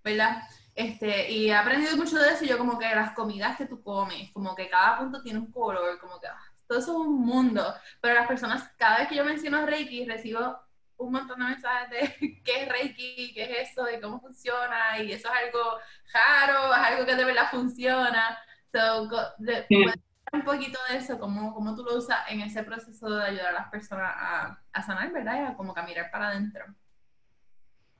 ¿verdad? 0.04 0.42
Este, 0.74 1.32
y 1.32 1.52
he 1.52 1.56
aprendido 1.56 1.96
mucho 1.96 2.18
de 2.18 2.34
eso, 2.34 2.44
yo 2.44 2.58
como 2.58 2.80
que 2.80 2.88
las 2.88 3.12
comidas 3.12 3.56
que 3.56 3.68
tú 3.68 3.84
comes, 3.84 4.32
como 4.32 4.56
que 4.56 4.68
cada 4.68 4.98
punto 4.98 5.22
tiene 5.22 5.38
un 5.38 5.52
color, 5.52 6.00
como 6.00 6.20
que 6.20 6.26
ah, 6.26 6.42
todo 6.68 6.80
eso 6.80 6.92
es 6.92 7.08
un 7.08 7.22
mundo, 7.22 7.64
pero 8.02 8.16
las 8.16 8.28
personas, 8.28 8.68
cada 8.78 8.98
vez 8.98 9.10
que 9.10 9.16
yo 9.16 9.24
menciono 9.24 9.64
Reiki, 9.68 10.06
recibo 10.06 10.60
un 10.98 11.12
montón 11.12 11.38
de 11.38 11.46
mensajes 11.46 11.90
de 11.92 12.42
qué 12.44 12.64
es 12.64 12.70
Reiki, 12.70 13.34
qué 13.36 13.44
es 13.44 13.70
eso, 13.70 13.84
de 13.84 14.02
cómo 14.02 14.20
funciona, 14.20 14.98
y 15.04 15.12
eso 15.12 15.30
es 15.30 15.36
algo 15.36 15.78
raro, 16.12 16.74
es 16.74 16.80
algo 16.80 17.06
que 17.06 17.16
de 17.16 17.26
verdad 17.26 17.52
funciona. 17.52 18.40
So, 18.74 19.08
un 20.34 20.42
poquito 20.44 20.80
de 20.90 20.98
eso, 20.98 21.20
cómo, 21.20 21.54
cómo 21.54 21.76
tú 21.76 21.84
lo 21.84 21.98
usas 21.98 22.18
en 22.30 22.42
ese 22.42 22.64
proceso 22.64 23.10
de 23.10 23.24
ayudar 23.24 23.48
a 23.48 23.60
las 23.60 23.70
personas 23.70 24.12
a, 24.16 24.60
a 24.74 24.84
sanar, 24.84 25.12
¿verdad? 25.14 25.36
Y 25.36 25.52
a 25.52 25.56
como 25.56 25.74
caminar 25.74 26.10
para 26.12 26.30
adentro. 26.30 26.66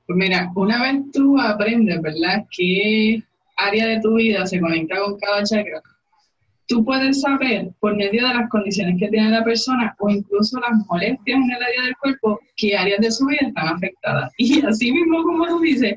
Pues 0.06 0.18
mira, 0.18 0.50
una 0.54 0.82
vez 0.82 1.02
tú 1.12 1.40
aprendes, 1.40 2.02
¿verdad?, 2.02 2.44
qué 2.50 3.22
área 3.56 3.86
de 3.86 4.00
tu 4.00 4.16
vida 4.16 4.44
se 4.46 4.60
conecta 4.60 4.98
con 4.98 5.18
cada 5.18 5.44
chakra, 5.44 5.80
tú 6.66 6.84
puedes 6.84 7.20
saber 7.20 7.70
por 7.80 7.96
medio 7.96 8.26
de 8.26 8.34
las 8.34 8.48
condiciones 8.48 8.96
que 8.98 9.08
tiene 9.08 9.30
la 9.30 9.44
persona 9.44 9.94
o 9.98 10.08
incluso 10.08 10.58
las 10.60 10.86
molestias 10.88 11.36
en 11.36 11.50
el 11.50 11.62
área 11.62 11.82
del 11.82 11.96
cuerpo 11.98 12.40
qué 12.56 12.76
áreas 12.76 13.00
de 13.00 13.10
su 13.10 13.26
vida 13.26 13.46
están 13.46 13.68
afectadas. 13.68 14.32
Y 14.38 14.64
así 14.64 14.92
mismo 14.92 15.22
como 15.22 15.46
tú 15.46 15.60
dices, 15.60 15.94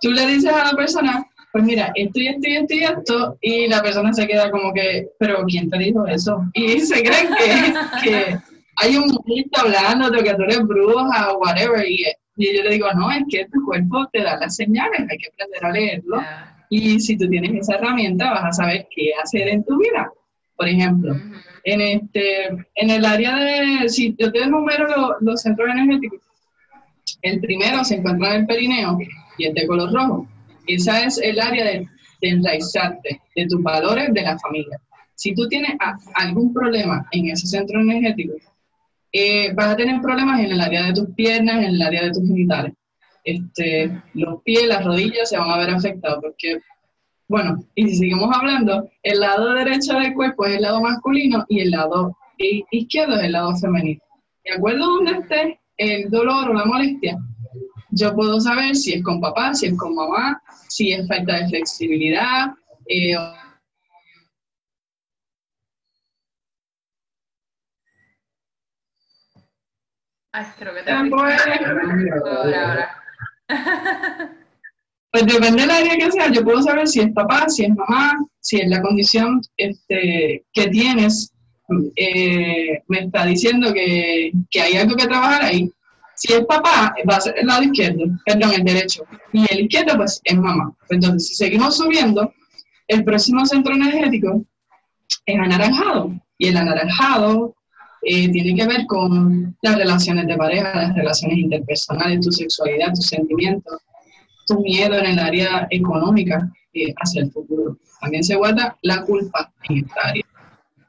tú 0.00 0.10
le 0.10 0.26
dices 0.26 0.52
a 0.52 0.64
la 0.64 0.76
persona, 0.76 1.24
pues 1.52 1.64
mira, 1.64 1.92
esto 1.94 2.18
y 2.18 2.28
esto 2.28 2.48
y 2.48 2.56
esto 2.56 2.74
y 2.74 2.84
esto, 2.84 3.38
y 3.42 3.66
la 3.68 3.82
persona 3.82 4.12
se 4.14 4.26
queda 4.26 4.50
como 4.50 4.72
que, 4.72 5.10
pero 5.18 5.44
¿quién 5.46 5.68
te 5.68 5.78
dijo 5.78 6.06
eso? 6.06 6.42
Y 6.54 6.80
se 6.80 7.02
creen 7.02 7.28
que, 7.36 8.10
que 8.10 8.38
hay 8.76 8.96
un 8.96 9.06
monito 9.06 9.60
hablando 9.60 10.10
de 10.10 10.24
que 10.24 10.34
tú 10.34 10.42
eres 10.42 10.62
bruja 10.62 11.32
o 11.32 11.38
whatever, 11.38 11.86
y, 11.86 12.04
yo 12.36 12.62
le 12.62 12.70
digo, 12.70 12.86
no, 12.94 13.10
es 13.10 13.24
que 13.28 13.44
tu 13.52 13.62
cuerpo 13.66 14.08
te 14.10 14.22
da 14.22 14.38
las 14.38 14.56
señales, 14.56 15.00
hay 15.00 15.18
que 15.18 15.28
aprender 15.28 15.64
a 15.64 15.70
leerlo, 15.70 16.22
y 16.70 16.98
si 16.98 17.18
tú 17.18 17.28
tienes 17.28 17.52
esa 17.54 17.74
herramienta 17.74 18.30
vas 18.30 18.44
a 18.44 18.52
saber 18.52 18.88
qué 18.94 19.10
hacer 19.22 19.48
en 19.48 19.62
tu 19.64 19.78
vida. 19.78 20.10
Por 20.56 20.68
ejemplo, 20.68 21.14
en, 21.64 21.80
este, 21.80 22.46
en 22.76 22.90
el 22.90 23.04
área 23.04 23.36
de, 23.36 23.88
si 23.90 24.14
yo 24.18 24.32
te 24.32 24.42
enumero 24.42 24.86
los, 24.86 25.10
los 25.20 25.42
centros 25.42 25.68
energéticos, 25.68 26.20
el 27.20 27.40
primero 27.40 27.84
se 27.84 27.96
encuentra 27.96 28.34
en 28.34 28.40
el 28.40 28.46
perineo, 28.46 28.98
y 29.36 29.46
es 29.46 29.54
de 29.54 29.66
color 29.66 29.92
rojo 29.92 30.26
esa 30.66 31.04
es 31.04 31.18
el 31.18 31.40
área 31.40 31.64
de, 31.64 31.88
de 32.20 32.28
enraizarte, 32.28 33.20
de 33.34 33.46
tus 33.46 33.62
valores 33.62 34.12
de 34.12 34.22
la 34.22 34.38
familia. 34.38 34.80
Si 35.14 35.34
tú 35.34 35.48
tienes 35.48 35.72
algún 36.14 36.52
problema 36.52 37.06
en 37.12 37.30
ese 37.30 37.46
centro 37.46 37.80
energético, 37.80 38.34
eh, 39.12 39.52
vas 39.52 39.68
a 39.68 39.76
tener 39.76 40.00
problemas 40.00 40.40
en 40.40 40.52
el 40.52 40.60
área 40.60 40.86
de 40.86 40.94
tus 40.94 41.10
piernas, 41.14 41.56
en 41.58 41.74
el 41.74 41.82
área 41.82 42.04
de 42.04 42.12
tus 42.12 42.26
genitales. 42.26 42.72
Este, 43.24 44.02
los 44.14 44.42
pies, 44.42 44.66
las 44.66 44.84
rodillas 44.84 45.28
se 45.28 45.36
van 45.36 45.50
a 45.50 45.58
ver 45.58 45.70
afectados 45.70 46.18
porque, 46.22 46.58
bueno, 47.28 47.62
y 47.74 47.88
si 47.88 47.96
seguimos 47.96 48.34
hablando, 48.34 48.88
el 49.02 49.20
lado 49.20 49.52
derecho 49.52 49.98
del 49.98 50.14
cuerpo 50.14 50.46
es 50.46 50.56
el 50.56 50.62
lado 50.62 50.80
masculino 50.80 51.44
y 51.48 51.60
el 51.60 51.70
lado 51.70 52.16
izquierdo 52.38 53.14
es 53.16 53.24
el 53.24 53.32
lado 53.32 53.54
femenino. 53.56 54.00
De 54.44 54.54
acuerdo 54.54 54.82
a 54.82 54.86
donde 54.86 55.12
esté 55.12 55.60
el 55.76 56.10
dolor 56.10 56.50
o 56.50 56.54
la 56.54 56.64
molestia, 56.64 57.16
yo 57.92 58.14
puedo 58.14 58.40
saber 58.40 58.74
si 58.74 58.94
es 58.94 59.02
con 59.02 59.20
papá, 59.20 59.54
si 59.54 59.66
es 59.66 59.76
con 59.76 59.94
mamá, 59.94 60.42
si 60.68 60.92
es 60.92 61.06
falta 61.06 61.36
de 61.36 61.48
flexibilidad. 61.48 62.52
Eh, 62.86 63.14
Ay, 70.34 70.46
creo 70.58 70.74
que 70.74 70.82
te 70.82 70.90
Pues 75.12 75.26
depende 75.26 75.60
del 75.60 75.70
área 75.70 75.96
que 75.98 76.10
sea, 76.10 76.32
yo 76.32 76.42
puedo 76.42 76.62
saber 76.62 76.88
si 76.88 77.00
es 77.00 77.12
papá, 77.12 77.46
si 77.46 77.64
es 77.64 77.68
mamá, 77.68 78.14
si 78.40 78.62
es 78.62 78.68
la 78.70 78.80
condición 78.80 79.42
este, 79.58 80.42
que 80.54 80.68
tienes, 80.68 81.34
eh, 81.96 82.82
me 82.88 83.00
está 83.00 83.26
diciendo 83.26 83.74
que, 83.74 84.32
que 84.50 84.62
hay 84.62 84.76
algo 84.76 84.96
que 84.96 85.06
trabajar 85.06 85.42
ahí. 85.42 85.70
Si 86.22 86.32
es 86.32 86.44
papá, 86.46 86.94
va 87.10 87.16
a 87.16 87.20
ser 87.20 87.34
el 87.36 87.48
lado 87.48 87.64
izquierdo, 87.64 88.04
perdón, 88.24 88.52
el 88.52 88.62
derecho. 88.62 89.02
Y 89.32 89.44
el 89.52 89.62
izquierdo, 89.62 89.96
pues, 89.96 90.20
es 90.22 90.36
mamá. 90.36 90.72
Entonces, 90.88 91.26
si 91.26 91.34
seguimos 91.34 91.78
subiendo, 91.78 92.32
el 92.86 93.02
próximo 93.02 93.44
centro 93.44 93.74
energético 93.74 94.44
es 95.26 95.36
anaranjado. 95.36 96.12
Y 96.38 96.46
el 96.46 96.56
anaranjado 96.58 97.56
eh, 98.02 98.30
tiene 98.30 98.54
que 98.54 98.68
ver 98.68 98.86
con 98.86 99.56
las 99.62 99.76
relaciones 99.76 100.28
de 100.28 100.36
pareja, 100.36 100.72
las 100.76 100.94
relaciones 100.94 101.38
interpersonales, 101.38 102.20
tu 102.20 102.30
sexualidad, 102.30 102.94
tus 102.94 103.08
sentimientos, 103.08 103.82
tu 104.46 104.60
miedo 104.60 104.94
en 104.94 105.06
el 105.06 105.18
área 105.18 105.66
económica 105.70 106.48
eh, 106.72 106.94
hacia 107.02 107.22
el 107.22 107.32
futuro. 107.32 107.76
También 108.00 108.22
se 108.22 108.36
guarda 108.36 108.78
la 108.82 109.02
culpa 109.02 109.52
en 109.68 109.78
esta 109.78 110.00
área. 110.04 110.24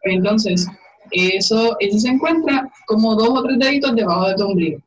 Entonces, 0.04 0.68
eso, 1.10 1.76
eso 1.80 1.98
se 1.98 2.10
encuentra 2.10 2.72
como 2.86 3.16
dos 3.16 3.30
o 3.30 3.44
tres 3.44 3.58
deditos 3.58 3.96
debajo 3.96 4.28
de 4.28 4.36
tu 4.36 4.46
ombligo. 4.46 4.80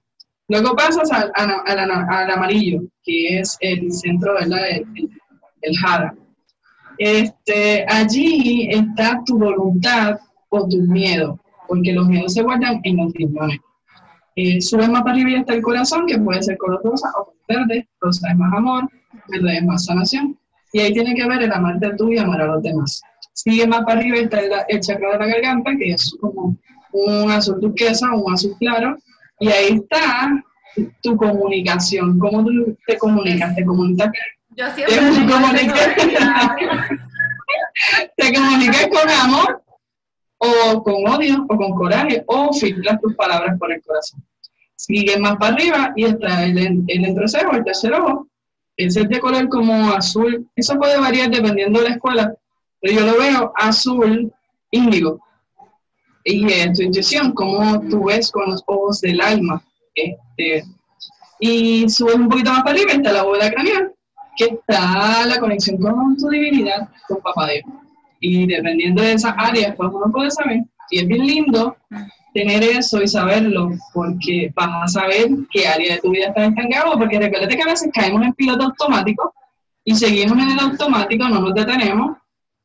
Luego 0.49 0.77
pasas 0.77 1.11
al, 1.11 1.33
al, 1.35 2.31
amarillo, 2.31 2.83
que 3.03 3.41
es 3.41 3.57
el 3.61 3.91
centro 3.93 4.35
¿verdad? 4.35 4.63
del, 4.63 5.11
del 5.63 5.77
jara. 5.79 6.15
Este, 6.99 7.85
allí 7.89 8.69
está 8.71 9.23
tu 9.25 9.39
voluntad 9.39 10.19
o 10.49 10.69
tu 10.69 10.79
miedo, 10.83 11.39
porque 11.69 11.93
los 11.93 12.07
miedos 12.07 12.35
se 12.35 12.43
guardan 12.43 12.81
en 12.85 12.97
los 12.97 13.13
riñones. 13.13 13.59
Eh, 14.37 14.61
sube 14.61 14.87
más 14.89 15.03
para 15.03 15.13
arriba 15.13 15.31
y 15.31 15.35
está 15.37 15.55
el 15.55 15.63
corazón, 15.63 16.07
que 16.07 16.19
puede 16.19 16.43
ser 16.43 16.57
color 16.59 16.81
rosa 16.85 17.09
o 17.19 17.35
verde. 17.49 17.89
Rosa 18.01 18.31
es 18.31 18.37
más 18.37 18.53
amor, 18.53 18.89
verde 19.29 19.57
es 19.57 19.65
más 19.65 19.85
sanación. 19.85 20.39
Y 20.73 20.81
ahí 20.81 20.93
tiene 20.93 21.15
que 21.15 21.27
ver 21.27 21.43
el 21.43 21.53
amarte 21.53 21.95
tú 21.97 22.11
y 22.11 22.19
amar 22.19 22.43
a 22.43 22.47
los 22.47 22.63
demás. 22.63 23.01
Sigue 23.33 23.67
más 23.67 23.83
para 23.85 24.01
arriba 24.01 24.19
está 24.19 24.41
el, 24.41 24.53
el 24.69 24.81
chakra 24.81 25.13
de 25.13 25.19
la 25.19 25.27
garganta, 25.27 25.73
que 25.77 25.91
es 25.91 26.15
como 26.21 26.57
un 26.93 27.31
azul 27.31 27.61
turquesa 27.61 28.13
un 28.13 28.33
azul 28.33 28.55
claro, 28.59 28.97
y 29.41 29.49
ahí 29.49 29.75
está 29.75 30.43
tu 31.03 31.17
comunicación, 31.17 32.19
cómo 32.19 32.45
tú 32.45 32.77
te 32.87 32.99
comunicas, 32.99 33.55
te 33.55 33.65
comunicas. 33.65 34.11
Yo 34.51 34.71
siempre 34.71 34.97
te 34.97 35.33
comunicas, 35.33 35.97
te 38.17 38.35
comunicas 38.35 38.89
con 38.89 39.11
amor 39.11 39.63
o 40.39 40.83
con 40.83 41.09
odio 41.09 41.45
o 41.49 41.57
con 41.57 41.75
coraje 41.75 42.25
o 42.27 42.53
filtras 42.53 43.01
tus 43.01 43.15
palabras 43.15 43.59
por 43.59 43.73
el 43.73 43.83
corazón. 43.83 44.23
Sigue 44.75 45.19
más 45.19 45.37
para 45.37 45.55
arriba 45.55 45.93
y 45.97 46.05
está 46.05 46.45
el, 46.45 46.59
el 46.59 47.05
entrecejo, 47.05 47.53
el 47.53 47.65
tercer 47.65 47.95
ojo. 47.95 48.29
Ese 48.77 49.03
es 49.03 49.09
de 49.09 49.21
color 49.21 49.49
como 49.49 49.93
azul. 49.93 50.47
Eso 50.55 50.79
puede 50.79 50.99
variar 50.99 51.31
dependiendo 51.31 51.81
de 51.81 51.89
la 51.89 51.95
escuela, 51.95 52.35
pero 52.81 52.95
yo 52.95 53.07
lo 53.07 53.19
veo 53.19 53.53
azul 53.57 54.31
índigo. 54.71 55.26
Y 56.29 56.53
en 56.53 56.73
tu 56.75 56.83
intuición, 56.83 57.33
como 57.33 57.81
tú 57.89 58.07
ves 58.07 58.33
con 58.33 58.51
los 58.51 58.61
ojos 58.67 59.01
del 59.01 59.21
alma. 59.21 59.63
Este, 59.95 60.65
y 61.39 61.89
subes 61.89 62.17
un 62.17 62.29
poquito 62.29 62.51
más 62.51 62.65
para 62.65 62.73
arriba, 62.73 62.93
está 62.95 63.13
la 63.13 63.23
bóveda 63.23 63.49
craneal, 63.49 63.93
que 64.37 64.47
está 64.47 65.25
la 65.25 65.39
conexión 65.39 65.79
con 65.79 66.17
tu 66.17 66.29
divinidad, 66.29 66.89
con 67.07 67.19
Papá 67.19 67.49
Dios. 67.49 67.65
Y 68.19 68.45
dependiendo 68.45 69.03
de 69.03 69.13
esas 69.13 69.35
áreas, 69.37 69.77
pues 69.77 69.89
uno 69.93 70.11
puede 70.13 70.33
saber. 70.33 70.65
Y 70.91 70.99
es 70.99 71.07
bien 71.07 71.25
lindo 71.25 71.77
tener 72.35 72.61
eso 72.65 73.01
y 73.01 73.07
saberlo, 73.07 73.71
porque 73.95 74.53
vas 74.57 74.83
a 74.83 75.01
saber 75.01 75.29
qué 75.53 75.69
área 75.69 75.95
de 75.95 76.01
tu 76.01 76.11
vida 76.11 76.27
está 76.27 76.47
estancado, 76.47 76.99
porque 76.99 77.21
recuerda 77.21 77.55
que 77.55 77.63
a 77.63 77.67
veces 77.67 77.91
caemos 77.95 78.23
en 78.23 78.33
piloto 78.35 78.65
automático 78.65 79.33
y 79.85 79.95
seguimos 79.95 80.37
en 80.39 80.51
el 80.51 80.59
automático, 80.59 81.29
no 81.29 81.39
nos 81.41 81.55
detenemos 81.55 82.17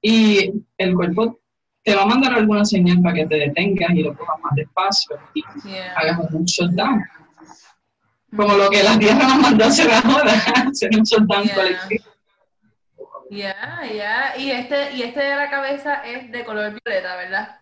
y 0.01 0.51
el 0.80 0.96
cuerpo 0.96 1.40
te 1.84 1.96
va 1.96 2.04
a 2.04 2.06
mandar 2.06 2.34
alguna 2.34 2.64
señal 2.64 3.02
para 3.02 3.16
que 3.16 3.26
te 3.26 3.36
detengas 3.36 3.92
y 3.92 4.04
lo 4.04 4.16
cojas 4.16 4.40
más 4.42 4.56
despacio 4.56 5.18
y 5.34 5.44
hagas 5.96 6.20
un 6.32 6.46
shutdown. 6.46 7.04
Como 8.36 8.54
lo 8.54 8.70
que 8.70 8.84
la 8.84 8.98
Tierra 8.98 9.28
nos 9.28 9.40
mandó 9.40 9.66
a 9.66 9.68
hacer 9.68 9.90
ahora, 9.92 10.34
hacer 10.70 10.90
un 10.96 11.04
shutdown 11.04 11.48
colectivo. 11.50 12.06
Ya, 13.32 13.82
ya. 13.94 14.38
Y 14.38 14.52
este, 14.52 14.94
y 14.94 15.04
este 15.04 15.22
de 15.22 15.36
la 15.36 15.50
cabeza 15.50 15.96
es 16.06 16.32
de 16.32 16.44
color 16.44 16.78
violeta, 16.84 17.16
¿verdad? 17.16 17.62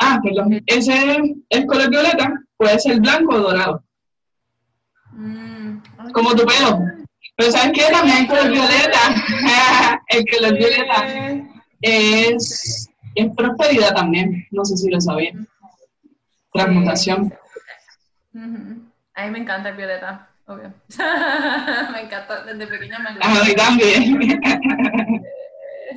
Ah, 0.00 0.18
perdón. 0.22 0.62
Ese 0.66 1.18
es 1.48 1.66
color 1.66 1.90
violeta, 1.90 2.32
puede 2.56 2.78
ser 2.78 3.00
blanco 3.00 3.34
o 3.34 3.40
dorado. 3.40 3.84
Mm, 5.12 5.78
Como 6.12 6.34
tu 6.34 6.46
pelo. 6.46 6.80
Pero 7.36 7.50
¿sabes 7.52 7.72
qué? 7.72 7.92
También 7.92 8.18
el 8.20 8.26
color 8.28 8.50
violeta. 8.50 10.02
el 10.08 10.24
color 10.30 10.56
violeta 10.56 11.06
es, 11.80 12.88
es 13.20 13.34
prosperidad 13.36 13.94
también. 13.94 14.46
No 14.50 14.64
sé 14.64 14.76
si 14.76 14.90
lo 14.90 15.00
sabían. 15.00 15.46
Transmutación. 16.52 17.32
A 19.14 19.24
mí 19.24 19.30
me 19.30 19.38
encanta 19.38 19.70
el 19.70 19.76
violeta, 19.76 20.28
obvio. 20.46 20.72
me 21.92 22.02
encanta, 22.02 22.44
desde 22.44 22.66
pequeña 22.66 22.98
me 22.98 23.10
encanta. 23.10 23.40
A 23.40 23.44
mí 23.44 23.54
también. 23.54 25.22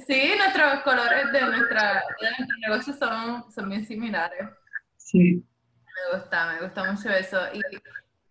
Sí, 0.08 0.34
nuestros 0.38 0.82
colores 0.84 1.32
de, 1.32 1.42
nuestra, 1.42 2.04
de 2.20 2.30
nuestro 2.38 2.58
negocio 2.60 2.94
son, 2.94 3.51
son 3.51 3.70
bien 3.70 3.86
similares. 3.86 4.50
Sí. 4.98 5.44
Me 5.86 6.18
gusta, 6.18 6.54
me 6.54 6.62
gusta 6.62 6.92
mucho 6.92 7.10
eso. 7.10 7.40
Y 7.54 7.62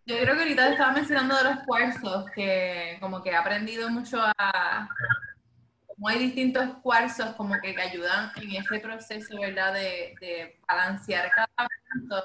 yo 0.07 0.19
creo 0.19 0.35
que 0.35 0.43
ahorita 0.43 0.71
estaba 0.71 0.93
mencionando 0.93 1.37
de 1.37 1.45
los 1.45 1.59
cuarzos, 1.67 2.31
que 2.35 2.97
como 3.01 3.23
que 3.23 3.31
he 3.31 3.37
aprendido 3.37 3.89
mucho 3.91 4.21
a... 4.39 4.89
Como 6.01 6.09
hay 6.09 6.19
distintos 6.19 6.65
cuarzos 6.83 7.35
como 7.37 7.55
que, 7.63 7.75
que 7.75 7.83
ayudan 7.83 8.31
en 8.41 8.57
ese 8.57 8.81
proceso, 8.81 9.39
¿verdad? 9.39 9.75
De, 9.75 10.15
de 10.19 10.59
balancear 10.67 11.31
cada 11.31 11.69
punto. 11.93 12.17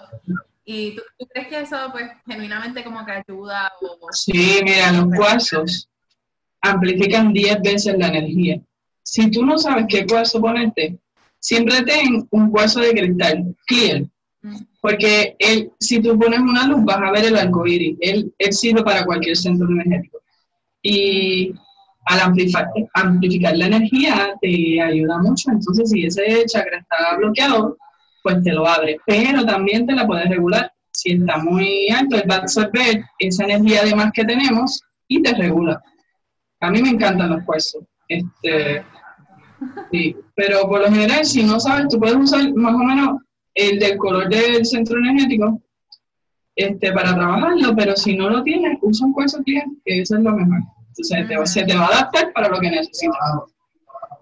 ¿Y 0.64 0.96
tú, 0.96 1.02
crees 1.28 1.48
que 1.50 1.60
eso, 1.60 1.90
pues, 1.92 2.10
genuinamente 2.26 2.86
como 2.86 3.06
que 3.06 3.12
ayuda? 3.12 3.74
O... 3.82 4.08
Sí, 4.14 4.62
mira, 4.64 4.94
los 4.94 5.14
cuarzos 5.14 5.90
amplifican 6.62 7.34
10 7.34 7.62
veces 7.62 7.98
la 7.98 8.08
energía 8.08 8.62
si 9.06 9.30
tú 9.30 9.46
no 9.46 9.58
sabes 9.58 9.86
qué 9.88 10.06
cuarzo 10.06 10.42
ponerte, 10.42 10.98
siempre 11.40 11.84
ten 11.84 12.28
un 12.32 12.50
cuarzo 12.50 12.82
de 12.82 12.92
cristal, 12.92 13.56
clear. 13.68 14.04
Mm. 14.42 14.58
Porque 14.82 15.36
él, 15.40 15.72
si 15.80 16.02
tú 16.02 16.18
pones 16.20 16.40
una 16.40 16.68
luz, 16.68 16.84
vas 16.84 16.98
a 16.98 17.12
ver 17.12 17.26
el 17.26 17.38
arco 17.38 17.66
iris. 17.66 17.98
Él, 18.02 18.34
sirve 18.52 18.84
para 18.84 19.06
cualquier 19.06 19.38
centro 19.38 19.68
energético. 19.70 20.20
Y 20.82 21.54
al 22.06 22.20
amplificar, 22.20 22.68
amplificar 22.94 23.58
la 23.58 23.68
energía 23.68 24.34
te 24.42 24.82
ayuda 24.82 25.18
mucho. 25.20 25.52
Entonces, 25.52 25.90
si 25.90 26.06
ese 26.06 26.46
chakra 26.46 26.80
está 26.80 27.18
bloqueado, 27.18 27.78
pues 28.24 28.44
te 28.44 28.52
lo 28.52 28.68
abre. 28.68 28.98
Pero 29.06 29.46
también 29.46 29.86
te 29.86 29.94
la 29.94 30.08
puedes 30.08 30.30
regular. 30.30 30.72
Si 30.94 31.12
está 31.12 31.38
muy 31.38 31.90
alto, 31.90 32.16
él 32.16 32.24
va 32.30 32.36
a 32.36 32.40
absorber 32.40 33.04
esa 33.20 33.44
energía 33.44 33.84
de 33.84 33.96
más 33.96 34.12
que 34.14 34.24
tenemos 34.24 34.82
y 35.08 35.22
te 35.22 35.34
regula. 35.34 35.82
A 36.62 36.72
mí 36.72 36.82
me 36.82 36.90
encantan 36.90 37.32
los 37.32 37.44
cuarzos. 37.44 37.84
Este, 38.08 38.84
Sí, 39.92 40.16
pero 40.36 40.68
por 40.68 40.82
lo 40.82 40.92
general, 40.92 41.26
si 41.26 41.44
no 41.44 41.60
sabes, 41.60 41.88
tú 41.90 42.00
puedes 42.00 42.16
usar 42.16 42.54
más 42.54 42.74
o 42.74 42.80
menos 42.80 43.22
el 43.54 43.80
del 43.80 43.98
color 43.98 44.30
del 44.30 44.66
centro 44.66 45.00
energético 45.00 45.62
este, 46.56 46.92
para 46.92 47.16
trabajarlo, 47.16 47.76
pero 47.76 47.96
si 47.96 48.16
no 48.16 48.30
lo 48.30 48.44
tienes, 48.44 48.78
usa 48.82 49.08
un 49.08 49.14
cuarzo 49.14 49.42
cliente, 49.44 49.78
que 49.86 50.02
eso 50.02 50.18
es 50.18 50.24
lo 50.24 50.32
mejor. 50.34 50.62
Entonces, 50.98 51.52
se 51.52 51.66
te 51.66 51.76
va 51.76 51.86
a 51.86 51.90
adaptar 51.90 52.32
para 52.34 52.50
lo 52.50 52.60
que 52.60 52.70
necesitas. 52.70 53.18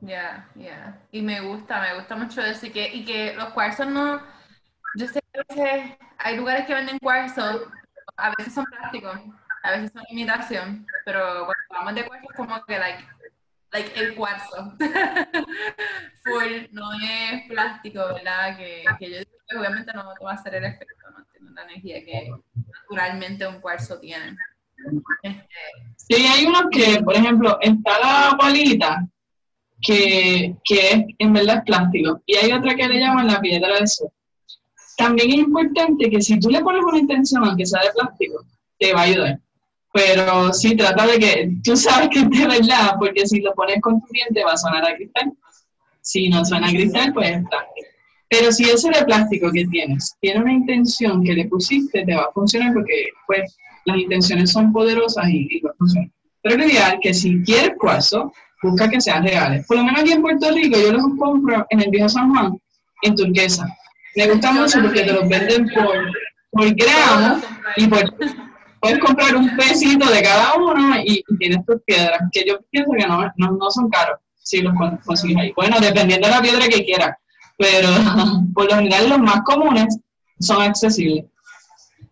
Ya, 0.01 0.49
ya. 0.55 0.99
Y 1.11 1.21
me 1.21 1.41
gusta, 1.41 1.81
me 1.81 1.95
gusta 1.95 2.15
mucho 2.15 2.41
eso. 2.41 2.65
Y 2.65 2.71
que, 2.71 2.93
y 2.93 3.05
que 3.05 3.33
los 3.33 3.49
cuarzos 3.49 3.87
no. 3.87 4.21
Yo 4.95 5.07
sé 5.07 5.21
que 5.31 5.39
a 5.39 5.43
veces 5.49 5.97
hay 6.17 6.37
lugares 6.37 6.65
que 6.65 6.73
venden 6.73 6.99
cuarzos, 6.99 7.61
a 8.15 8.31
veces 8.37 8.53
son 8.53 8.65
plásticos, 8.65 9.19
a 9.63 9.71
veces 9.71 9.91
son 9.91 10.03
imitación, 10.09 10.85
pero 11.05 11.45
cuando 11.45 11.53
hablamos 11.69 11.95
de 11.95 12.05
cuarzos, 12.05 12.31
como 12.35 12.65
que, 12.65 12.77
like, 12.77 13.03
like 13.71 13.99
el 13.99 14.15
cuarzo. 14.15 14.73
Full, 16.23 16.67
no 16.71 16.91
es 16.93 17.47
plástico, 17.47 17.99
¿verdad? 18.13 18.55
Que, 18.57 18.83
que 18.99 19.09
yo 19.09 19.17
digo 19.17 19.31
que 19.47 19.57
obviamente 19.57 19.93
no 19.93 20.13
va 20.23 20.31
a 20.31 20.35
hacer 20.35 20.55
el 20.55 20.65
efecto, 20.65 21.09
no 21.11 21.25
tiene 21.31 21.51
la 21.51 21.63
energía 21.63 22.03
que 22.05 22.31
naturalmente 22.55 23.47
un 23.47 23.61
cuarzo 23.61 23.99
tiene. 23.99 24.37
Sí, 25.95 26.15
hay 26.15 26.45
unos 26.45 26.63
que, 26.71 27.01
por 27.01 27.15
ejemplo, 27.15 27.57
está 27.61 27.99
la 27.99 28.37
palita, 28.37 29.07
que, 29.81 30.55
que 30.63 31.05
en 31.17 31.33
verdad 31.33 31.57
es 31.57 31.63
plástico, 31.63 32.21
y 32.25 32.35
hay 32.35 32.51
otra 32.51 32.75
que 32.75 32.87
le 32.87 32.99
llaman 32.99 33.27
la 33.27 33.39
piedra 33.39 33.79
de 33.79 33.87
sol. 33.87 34.09
También 34.97 35.29
es 35.31 35.37
importante 35.37 36.09
que 36.09 36.21
si 36.21 36.39
tú 36.39 36.49
le 36.49 36.61
pones 36.61 36.83
una 36.83 36.99
intención, 36.99 37.43
aunque 37.43 37.65
sea 37.65 37.81
de 37.81 37.91
plástico, 37.91 38.45
te 38.77 38.93
va 38.93 39.01
a 39.01 39.03
ayudar 39.03 39.39
pero 39.93 40.51
sí 40.51 40.75
trata 40.75 41.05
de 41.05 41.19
que 41.19 41.51
tú 41.63 41.77
sabes 41.77 42.09
que 42.09 42.19
es 42.21 42.29
de 42.29 42.47
verdad, 42.47 42.95
porque 42.99 43.27
si 43.27 43.39
lo 43.41 43.53
pones 43.53 43.79
con 43.79 44.01
tu 44.01 44.07
diente 44.11 44.43
va 44.43 44.53
a 44.53 44.57
sonar 44.57 44.83
a 44.83 44.95
cristal. 44.95 45.31
Si 46.01 46.29
no 46.29 46.43
suena 46.43 46.67
a 46.67 46.71
cristal, 46.71 47.13
pues 47.13 47.29
es 47.29 47.47
plástico. 47.47 47.87
Pero 48.27 48.51
si 48.51 48.63
ese 48.65 48.89
de 48.89 49.05
plástico 49.05 49.51
que 49.51 49.65
tienes 49.67 50.15
tiene 50.19 50.41
una 50.41 50.51
intención 50.51 51.23
que 51.23 51.33
le 51.33 51.45
pusiste, 51.45 52.03
te 52.03 52.15
va 52.15 52.23
a 52.23 52.31
funcionar 52.31 52.73
porque 52.73 53.09
pues 53.27 53.55
las 53.85 53.97
intenciones 53.97 54.51
son 54.51 54.71
poderosas 54.71 55.25
y, 55.29 55.59
va 55.61 55.71
a 55.71 55.75
funcionar. 55.75 56.09
Pero 56.41 56.57
lo 56.57 56.65
ideal 56.65 56.99
que 57.01 57.13
si 57.13 57.41
quieres 57.43 57.73
cuarzo, 57.79 58.33
busca 58.61 58.89
que 58.89 59.01
sean 59.01 59.23
reales. 59.23 59.65
Por 59.67 59.77
lo 59.77 59.83
menos 59.83 60.01
aquí 60.01 60.11
en 60.11 60.21
Puerto 60.21 60.51
Rico 60.51 60.77
yo 60.77 60.91
los 60.91 61.03
compro 61.17 61.65
en 61.69 61.81
el 61.81 61.89
viejo 61.89 62.09
San 62.09 62.33
Juan, 62.33 62.57
en 63.01 63.15
turquesa. 63.15 63.67
Me 64.15 64.27
gusta 64.27 64.51
mucho 64.51 64.81
porque 64.81 65.03
te 65.03 65.13
los 65.13 65.27
venden 65.27 65.69
por, 65.73 65.95
por 66.51 66.75
gramo 66.75 67.41
y 67.77 67.87
por 67.87 68.03
puedes 68.83 68.99
comprar 68.99 69.33
un 69.37 69.55
pesito 69.55 70.11
de 70.11 70.21
cada 70.21 70.55
uno 70.55 70.97
y, 71.05 71.23
tienes 71.39 71.65
tus 71.65 71.81
piedras, 71.85 72.19
que 72.33 72.43
yo 72.45 72.59
pienso 72.69 72.91
que 72.91 73.07
no, 73.07 73.31
no, 73.37 73.71
son 73.71 73.89
caros 73.89 74.19
si 74.43 74.61
los 74.61 74.73
consigues 75.05 75.37
ahí. 75.37 75.53
Bueno, 75.55 75.79
dependiendo 75.79 76.27
de 76.27 76.33
la 76.33 76.41
piedra 76.41 76.67
que 76.67 76.83
quieras, 76.83 77.15
pero 77.57 77.87
por 78.53 78.65
lo 78.69 78.75
general 78.75 79.09
los 79.09 79.19
más 79.19 79.41
comunes 79.45 79.97
son 80.37 80.61
accesibles. 80.61 81.25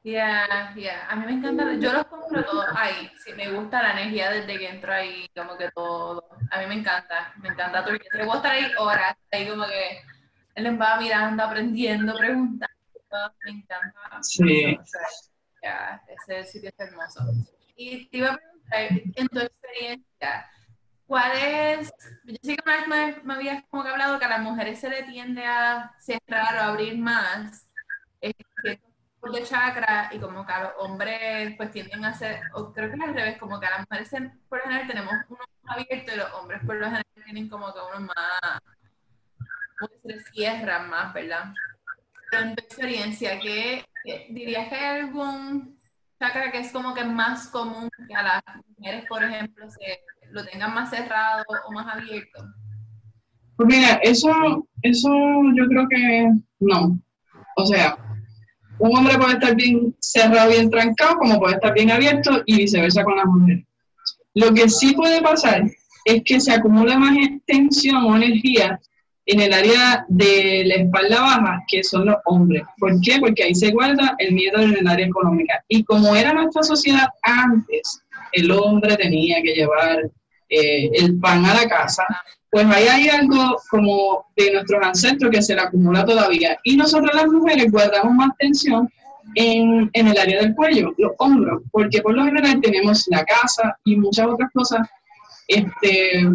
Ya, 0.04 0.74
ya, 0.76 1.08
a 1.08 1.16
mí 1.16 1.26
me 1.28 1.34
encanta, 1.34 1.74
yo 1.76 1.94
los 1.94 2.06
compro 2.06 2.44
todos 2.44 2.66
ahí, 2.76 3.12
sí, 3.24 3.34
me 3.34 3.52
gusta 3.52 3.84
la 3.84 3.92
energía 3.92 4.32
desde 4.32 4.58
que 4.58 4.68
entro 4.68 4.92
ahí, 4.92 5.30
como 5.36 5.56
que 5.58 5.70
todo, 5.70 6.28
a 6.50 6.60
mí 6.60 6.66
me 6.66 6.74
encanta, 6.74 7.32
me 7.38 7.50
encanta 7.50 7.86
porque 7.86 8.08
me 8.14 8.26
gusta 8.26 8.38
estar 8.38 8.52
ahí 8.52 8.72
horas, 8.80 9.16
ahí 9.32 9.48
como 9.48 9.64
que 9.68 10.02
él 10.56 10.82
va 10.82 11.00
mirando, 11.00 11.44
aprendiendo, 11.44 12.18
preguntando, 12.18 12.76
me 13.44 13.52
encanta. 13.52 14.24
Sí 14.24 14.76
ya, 15.62 16.02
ese 16.08 16.44
sitio 16.44 16.70
es 16.70 16.80
hermoso. 16.80 17.22
Y 17.76 18.08
te 18.08 18.18
iba 18.18 18.32
a 18.32 18.38
preguntar, 18.38 18.80
en 19.16 19.28
tu 19.28 19.40
experiencia, 19.40 20.50
¿cuál 21.06 21.32
es? 21.38 21.94
Yo 22.26 22.36
sé 22.42 22.56
que 22.56 22.64
una 22.66 23.06
vez 23.06 23.24
me, 23.24 23.34
habías 23.34 23.64
como 23.70 23.84
que 23.84 23.90
hablado 23.90 24.20
que 24.20 24.26
a 24.26 24.30
las 24.30 24.42
mujeres 24.42 24.80
se 24.80 24.90
le 24.90 25.04
tiende 25.04 25.46
a 25.46 25.94
cerrar 26.00 26.56
o 26.58 26.62
abrir 26.62 26.98
más 26.98 27.70
de 29.30 29.44
chakra 29.44 30.10
y 30.12 30.20
como 30.20 30.46
que 30.46 30.52
a 30.52 30.64
los 30.64 30.72
hombres 30.80 31.54
pues 31.56 31.72
tienden 31.72 32.04
a 32.06 32.10
hacer, 32.10 32.48
o 32.54 32.74
creo 32.74 32.90
que 32.90 32.96
es 32.96 33.02
al 33.02 33.14
revés, 33.14 33.38
como 33.38 33.60
que 33.60 33.68
a 33.68 33.78
las 33.78 33.86
mujeres 33.88 34.32
por 34.50 34.58
lo 34.58 34.64
general 34.64 34.88
tenemos 34.88 35.26
uno 35.30 35.44
más 35.64 35.78
abierto 35.78 36.14
y 36.14 36.18
los 36.18 36.34
hombres 36.34 36.62
por 36.66 36.76
lo 36.76 36.86
general 36.86 37.06
tienen 37.24 37.48
como 37.48 37.72
que 37.72 37.80
uno 37.96 38.08
más, 38.08 38.60
como 39.78 39.92
se 40.04 40.20
cierran 40.22 40.90
más, 40.90 41.14
¿verdad? 41.14 41.54
Pero 42.30 42.44
en 42.44 42.56
tu 42.56 42.64
experiencia, 42.64 43.40
¿qué, 43.40 43.86
¿Dirías 44.04 44.68
que 44.70 44.76
hay 44.76 45.02
algún 45.02 45.78
chakra 46.20 46.52
que 46.52 46.60
es 46.60 46.72
como 46.72 46.94
que 46.96 47.04
más 47.04 47.48
común 47.48 47.90
que 48.08 48.16
a 48.16 48.24
las 48.24 48.42
mujeres, 48.78 49.06
por 49.06 49.24
ejemplo, 49.24 49.70
se 49.70 50.00
lo 50.32 50.44
tengan 50.46 50.74
más 50.74 50.90
cerrado 50.90 51.46
o 51.68 51.72
más 51.72 51.94
abierto? 51.94 52.44
Pues 53.56 53.68
mira, 53.68 54.00
eso, 54.02 54.68
eso 54.82 55.10
yo 55.56 55.68
creo 55.68 55.88
que 55.88 56.32
no. 56.60 57.00
O 57.58 57.66
sea, 57.66 57.96
un 58.82 58.98
hombre 58.98 59.18
puede 59.18 59.34
estar 59.34 59.56
bien 59.56 59.96
cerrado, 60.00 60.50
bien 60.50 60.70
trancado, 60.70 61.18
como 61.18 61.40
puede 61.40 61.56
estar 61.56 61.74
bien 61.74 61.92
abierto 61.92 62.42
y 62.46 62.58
viceversa 62.58 63.04
con 63.04 63.16
las 63.16 63.26
mujeres. 63.26 63.64
Lo 64.34 64.54
que 64.54 64.70
sí 64.70 64.94
puede 64.94 65.22
pasar 65.22 65.64
es 66.06 66.24
que 66.26 66.40
se 66.40 66.52
acumula 66.52 66.98
más 66.98 67.16
tensión 67.46 68.04
o 68.06 68.16
energía 68.16 68.80
en 69.28 69.40
el 69.40 69.54
área 69.54 70.04
de 70.08 70.64
la 70.66 70.76
espalda 70.76 71.22
baja, 71.22 71.64
que 71.68 71.84
son 71.84 72.08
los 72.08 72.16
hombres. 72.26 72.64
¿Por 72.80 73.00
qué? 73.02 73.20
Porque 73.20 73.44
ahí 73.44 73.54
se 73.54 73.70
guarda 73.70 74.16
el 74.18 74.34
miedo 74.34 74.60
en 74.60 74.76
el 74.76 74.88
área 74.88 75.06
económica. 75.06 75.64
Y 75.68 75.84
como 75.84 76.16
era 76.16 76.34
nuestra 76.34 76.64
sociedad 76.64 77.08
antes, 77.22 78.02
el 78.32 78.50
hombre 78.52 78.98
tenía 78.98 79.44
que 79.44 79.54
llevar 79.54 80.10
eh, 80.50 80.90
el 80.94 81.20
pan 81.20 81.46
a 81.46 81.54
la 81.54 81.70
casa, 81.70 82.04
pues 82.52 82.66
ahí 82.66 82.88
hay 82.88 83.08
algo 83.08 83.56
como 83.70 84.26
de 84.36 84.52
nuestros 84.52 84.86
ancestros 84.86 85.32
que 85.32 85.42
se 85.42 85.56
le 85.56 85.62
acumula 85.62 86.06
todavía. 86.06 86.58
Y 86.64 86.76
nosotros 86.76 87.10
las 87.14 87.28
mujeres 87.28 87.72
guardamos 87.72 88.14
más 88.14 88.30
tensión 88.38 88.90
en, 89.36 89.90
en, 89.94 90.08
el 90.08 90.18
área 90.18 90.42
del 90.42 90.54
cuello, 90.54 90.94
los 90.98 91.14
hombros, 91.20 91.62
porque 91.72 92.02
por 92.02 92.14
lo 92.14 92.26
general 92.26 92.60
tenemos 92.60 93.06
la 93.08 93.24
casa 93.24 93.78
y 93.86 93.96
muchas 93.96 94.28
otras 94.28 94.50
cosas 94.54 94.90
este, 95.48 96.28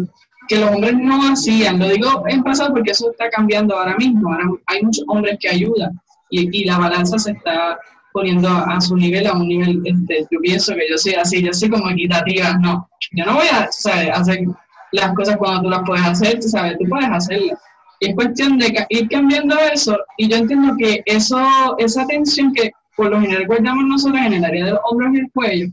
que 0.47 0.57
los 0.57 0.71
hombres 0.71 0.95
no 0.95 1.31
hacían. 1.31 1.77
Lo 1.77 1.87
digo 1.87 2.23
en 2.27 2.43
pasado 2.43 2.73
porque 2.73 2.91
eso 2.91 3.11
está 3.11 3.29
cambiando 3.29 3.77
ahora 3.77 3.95
mismo. 3.97 4.33
Ahora 4.33 4.45
hay 4.65 4.81
muchos 4.81 5.05
hombres 5.07 5.37
que 5.39 5.49
ayudan 5.49 5.91
y, 6.31 6.61
y 6.61 6.65
la 6.65 6.79
balanza 6.79 7.19
se 7.19 7.31
está 7.31 7.77
poniendo 8.11 8.49
a, 8.49 8.81
su 8.81 8.95
nivel, 8.95 9.27
a 9.27 9.33
un 9.33 9.47
nivel, 9.47 9.81
este, 9.85 10.25
yo 10.31 10.39
pienso 10.41 10.73
que 10.73 10.89
yo 10.89 10.97
soy 10.97 11.13
así, 11.13 11.43
yo 11.43 11.53
soy 11.53 11.69
como 11.69 11.87
equitativa, 11.91 12.57
no, 12.57 12.89
yo 13.11 13.23
no 13.25 13.35
voy 13.35 13.45
a 13.47 13.69
hacer 14.13 14.51
las 14.91 15.13
cosas 15.13 15.37
cuando 15.37 15.63
tú 15.63 15.69
las 15.69 15.81
puedes 15.85 16.05
hacer, 16.05 16.39
tú 16.39 16.47
sabes, 16.47 16.77
tú 16.77 16.85
puedes 16.89 17.09
hacerlas. 17.09 17.59
Y 17.99 18.09
es 18.09 18.15
cuestión 18.15 18.57
de 18.59 18.85
ir 18.89 19.09
cambiando 19.09 19.55
eso, 19.73 19.97
y 20.17 20.29
yo 20.29 20.37
entiendo 20.37 20.75
que 20.77 21.01
eso, 21.05 21.39
esa 21.77 22.05
tensión 22.05 22.53
que 22.53 22.71
por 22.95 23.09
lo 23.09 23.21
general 23.21 23.47
guardamos 23.47 23.85
nosotros 23.85 24.21
en 24.21 24.33
el 24.33 24.45
área 24.45 24.65
de 24.65 24.71
los 24.71 24.79
hombros 24.85 25.13
y 25.13 25.19
el 25.19 25.31
cuello, 25.31 25.67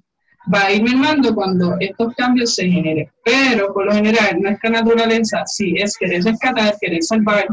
va 0.52 0.66
a 0.66 0.72
ir 0.72 0.82
mermando 0.82 1.34
cuando 1.34 1.76
estos 1.80 2.14
cambios 2.14 2.54
se 2.54 2.68
generen. 2.68 3.08
Pero 3.24 3.72
por 3.72 3.86
lo 3.86 3.92
general, 3.92 4.40
nuestra 4.40 4.70
naturaleza 4.70 5.42
sí 5.46 5.74
es 5.76 5.96
querer 5.96 6.22
rescatar, 6.22 6.74
querer 6.80 7.02
salvar, 7.02 7.46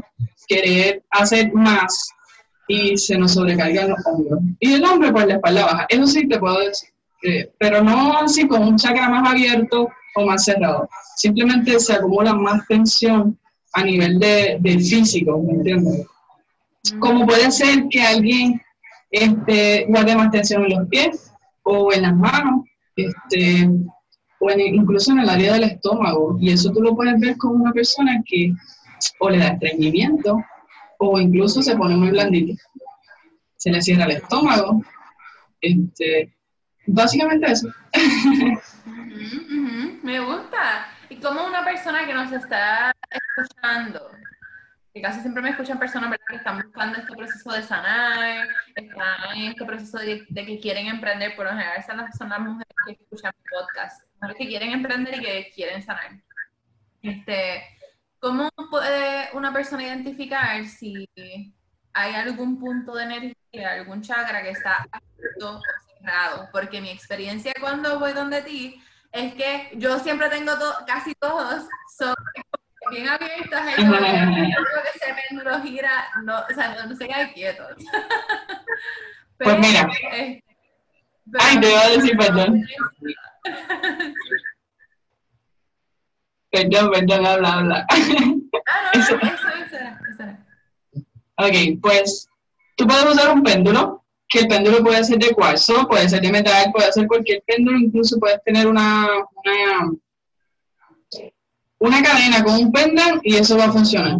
querer 0.47 1.02
hacer 1.12 1.54
más 1.54 2.12
y 2.67 2.97
se 2.97 3.17
nos 3.17 3.34
sobrecargan 3.34 3.89
los 3.89 4.00
hombros. 4.06 4.39
Y 4.60 4.74
el 4.74 4.84
hombre, 4.84 5.12
pues 5.12 5.26
la 5.28 5.36
espalda 5.36 5.65
baja. 5.65 5.86
Eso 5.89 6.08
sí 6.08 6.28
te 6.28 6.39
puedo 6.39 6.60
decir. 6.60 6.89
Eh, 7.24 7.52
pero 7.60 7.84
no 7.84 8.17
así 8.17 8.47
con 8.47 8.63
un 8.63 8.78
chakra 8.78 9.08
más 9.08 9.30
abierto 9.30 9.89
o 10.15 10.26
más 10.26 10.45
cerrado. 10.45 10.89
Simplemente 11.15 11.80
se 11.80 11.93
acumula 11.93 12.34
más 12.34 12.65
tensión 12.67 13.38
a 13.74 13.84
nivel 13.84 14.19
de, 14.19 14.60
físico, 14.80 15.41
¿me 15.41 15.54
entiendes? 15.54 16.06
Como 17.00 17.26
puede 17.26 17.52
ser 17.52 17.88
que 17.89 18.02
alguien 18.02 18.62
este, 19.12 19.86
guarde 19.88 20.15
más 20.15 20.32
tensión 20.32 20.65
en 20.65 20.78
los 20.78 20.88
pies 20.89 21.32
o 21.63 21.93
en 21.93 22.02
las 22.02 22.15
manos 22.15 22.65
este, 22.95 23.69
o 24.39 24.50
incluso 24.52 25.12
en 25.12 25.19
el 25.19 25.30
área 25.30 25.54
del 25.54 25.63
estómago. 25.63 26.38
Y 26.39 26.52
eso 26.52 26.71
tú 26.71 26.82
lo 26.82 26.95
puedes 26.95 27.19
ver 27.19 27.38
con 27.38 27.62
una 27.62 27.71
persona 27.71 28.21
que 28.26 28.54
o 29.19 29.30
le 29.30 29.38
da 29.39 29.50
estreñimiento 29.50 30.43
o 31.00 31.19
incluso 31.19 31.62
se 31.62 31.76
pone 31.76 31.95
muy 31.95 32.10
blandito. 32.10 32.62
Se 33.58 33.71
le 33.71 33.82
cierra 33.82 34.06
el 34.06 34.12
estómago. 34.12 34.82
Este, 35.62 36.34
básicamente 36.88 37.52
eso. 37.52 37.67
Me 40.03 40.19
gusta. 40.19 40.87
Y 41.09 41.17
como 41.17 41.45
una 41.45 41.63
persona 41.63 42.05
que 42.05 42.13
nos 42.13 42.31
está 42.31 42.91
escuchando, 43.09 44.11
que 44.93 45.01
casi 45.01 45.21
siempre 45.21 45.43
me 45.43 45.51
escuchan 45.51 45.77
personas 45.79 46.17
que 46.27 46.35
están 46.35 46.61
buscando 46.61 46.99
este 46.99 47.13
proceso 47.15 47.51
de 47.51 47.63
sanar, 47.63 48.47
están 48.75 49.37
en 49.37 49.51
este 49.51 49.65
proceso 49.65 49.99
de, 49.99 50.25
que 50.33 50.59
quieren 50.59 50.87
emprender, 50.87 51.35
por 51.35 51.45
lo 51.45 51.51
general 51.51 51.77
esas 51.77 52.17
son 52.17 52.29
las 52.29 52.39
mujeres 52.39 52.73
que 52.85 52.91
escuchan 52.93 53.33
podcast, 53.49 54.03
que 54.37 54.47
quieren 54.47 54.71
emprender 54.71 55.17
y 55.17 55.21
que 55.21 55.51
quieren 55.53 55.81
sanar. 55.83 56.11
Este, 57.01 57.63
¿Cómo 58.19 58.49
puede 58.69 59.29
una 59.33 59.53
persona 59.53 59.83
identificar 59.83 60.65
si 60.65 61.07
hay 61.93 62.15
algún 62.15 62.59
punto 62.59 62.95
de 62.95 63.03
energía, 63.03 63.73
algún 63.73 64.01
chakra 64.01 64.41
que 64.43 64.51
está 64.51 64.87
abierto 64.91 65.57
o 65.57 65.61
cerrado? 65.97 66.49
Porque 66.51 66.81
mi 66.81 66.89
experiencia 66.89 67.53
cuando 67.59 67.99
voy 67.99 68.13
donde 68.13 68.41
ti 68.41 68.81
es 69.12 69.34
que 69.34 69.69
yo 69.74 70.00
siempre 70.00 70.30
tengo 70.30 70.54
casi 70.86 71.13
todos 71.15 71.65
son 71.97 72.15
bien 72.89 73.08
abiertos, 73.08 73.60
ellos, 73.78 73.97
creo 74.00 74.84
que 74.84 74.97
ese 74.97 75.15
péndulo 75.30 75.62
gira, 75.62 76.08
no, 76.24 76.39
o 76.39 76.54
sea, 76.54 76.86
no, 76.86 76.95
se 76.95 77.08
queda 77.08 77.32
quieto. 77.34 77.63
pues 79.38 79.60
mira. 79.60 79.89
Este, 79.91 80.43
Ay, 81.39 81.60
te 81.60 81.69
iba 81.69 81.82
a 81.82 81.89
decir 81.89 82.17
perdón. 82.17 82.65
perdón, 86.50 86.91
perdón, 86.91 87.26
habla, 87.26 87.54
habla. 87.54 87.88
ah, 87.91 88.91
no, 88.93 89.00
eso, 89.00 89.15
eso, 89.15 89.47
eso, 90.10 90.38
Ok, 91.38 91.80
pues 91.82 92.28
tú 92.76 92.86
puedes 92.88 93.06
usar 93.06 93.34
un 93.34 93.43
péndulo, 93.43 94.00
que 94.31 94.39
el 94.39 94.47
péndulo 94.47 94.83
puede 94.83 95.03
ser 95.03 95.19
de 95.19 95.31
cuarzo, 95.31 95.87
puede 95.87 96.07
ser 96.07 96.21
de 96.21 96.31
metal, 96.31 96.71
puede 96.71 96.91
ser 96.91 97.05
cualquier 97.07 97.43
péndulo, 97.45 97.77
incluso 97.77 98.17
puedes 98.17 98.41
tener 98.43 98.65
una, 98.65 99.07
una 99.35 99.91
una 101.81 102.03
cadena 102.03 102.43
con 102.43 102.53
un 102.55 102.71
pendant 102.71 103.21
y 103.23 103.35
eso 103.35 103.57
va 103.57 103.65
a 103.65 103.71
funcionar. 103.71 104.17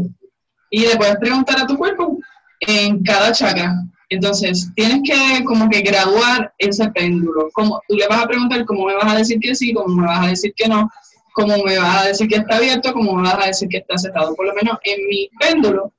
Y 0.70 0.82
le 0.82 0.98
puedes 0.98 1.18
preguntar 1.18 1.62
a 1.62 1.68
tu 1.68 1.78
cuerpo 1.78 2.18
en 2.60 3.04
cada 3.04 3.32
chakra. 3.32 3.74
Entonces, 4.10 4.70
tienes 4.76 5.02
que 5.06 5.44
como 5.46 5.70
que 5.70 5.82
graduar 5.82 6.54
ese 6.58 6.90
péndulo. 6.90 7.50
Como, 7.54 7.80
tú 7.88 7.96
le 7.96 8.08
vas 8.08 8.24
a 8.24 8.28
preguntar 8.28 8.66
cómo 8.66 8.88
me 8.88 8.96
vas 8.96 9.14
a 9.14 9.18
decir 9.18 9.40
que 9.40 9.54
sí, 9.54 9.74
cómo 9.74 9.96
me 9.96 10.08
vas 10.08 10.26
a 10.26 10.30
decir 10.30 10.54
que 10.56 10.68
no, 10.68 10.90
cómo 11.34 11.56
me 11.64 11.78
vas 11.78 12.04
a 12.04 12.08
decir 12.08 12.28
que 12.28 12.38
está 12.38 12.58
abierto, 12.58 12.94
cómo 12.94 13.14
me 13.14 13.24
vas 13.24 13.44
a 13.44 13.48
decir 13.48 13.70
que 13.70 13.78
está 13.78 13.98
cerrado. 13.98 14.36
Por 14.36 14.48
lo 14.48 14.56
menos 14.56 14.78
en 14.84 15.08
mi 15.08 15.30
péndulo, 15.40 15.94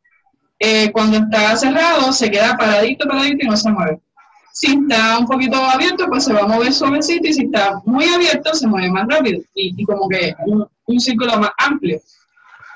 eh, 0.64 0.92
cuando 0.92 1.18
está 1.18 1.56
cerrado, 1.56 2.12
se 2.12 2.30
queda 2.30 2.56
paradito, 2.56 3.08
paradito 3.08 3.44
y 3.44 3.48
no 3.48 3.56
se 3.56 3.68
mueve. 3.68 4.00
Si 4.52 4.68
está 4.70 5.18
un 5.18 5.26
poquito 5.26 5.56
abierto, 5.56 6.06
pues 6.08 6.24
se 6.24 6.32
va 6.32 6.42
a 6.42 6.46
mover 6.46 6.72
suavecito 6.72 7.26
y 7.26 7.32
si 7.32 7.46
está 7.46 7.80
muy 7.84 8.04
abierto, 8.04 8.54
se 8.54 8.68
mueve 8.68 8.90
más 8.90 9.08
rápido. 9.08 9.42
Y, 9.54 9.84
como 9.84 10.08
que 10.08 10.32
un 10.86 11.00
círculo 11.00 11.36
más 11.38 11.50
amplio. 11.58 12.00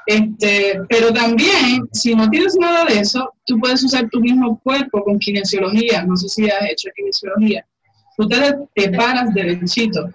Este, 0.07 0.81
pero 0.89 1.13
también, 1.13 1.89
si 1.93 2.13
no 2.15 2.29
tienes 2.29 2.57
nada 2.59 2.85
de 2.87 3.01
eso, 3.01 3.33
tú 3.45 3.59
puedes 3.61 3.85
usar 3.85 4.09
tu 4.11 4.21
mismo 4.21 4.59
cuerpo 4.65 5.05
con 5.05 5.21
kinesiología. 5.21 6.05
No 6.05 6.17
sé 6.17 6.29
si 6.29 6.51
has 6.51 6.71
hecho 6.71 6.91
kinesiología. 6.97 7.65
Tú 8.17 8.29
te, 8.29 8.91
paras 8.91 9.33
derechito. 9.33 10.09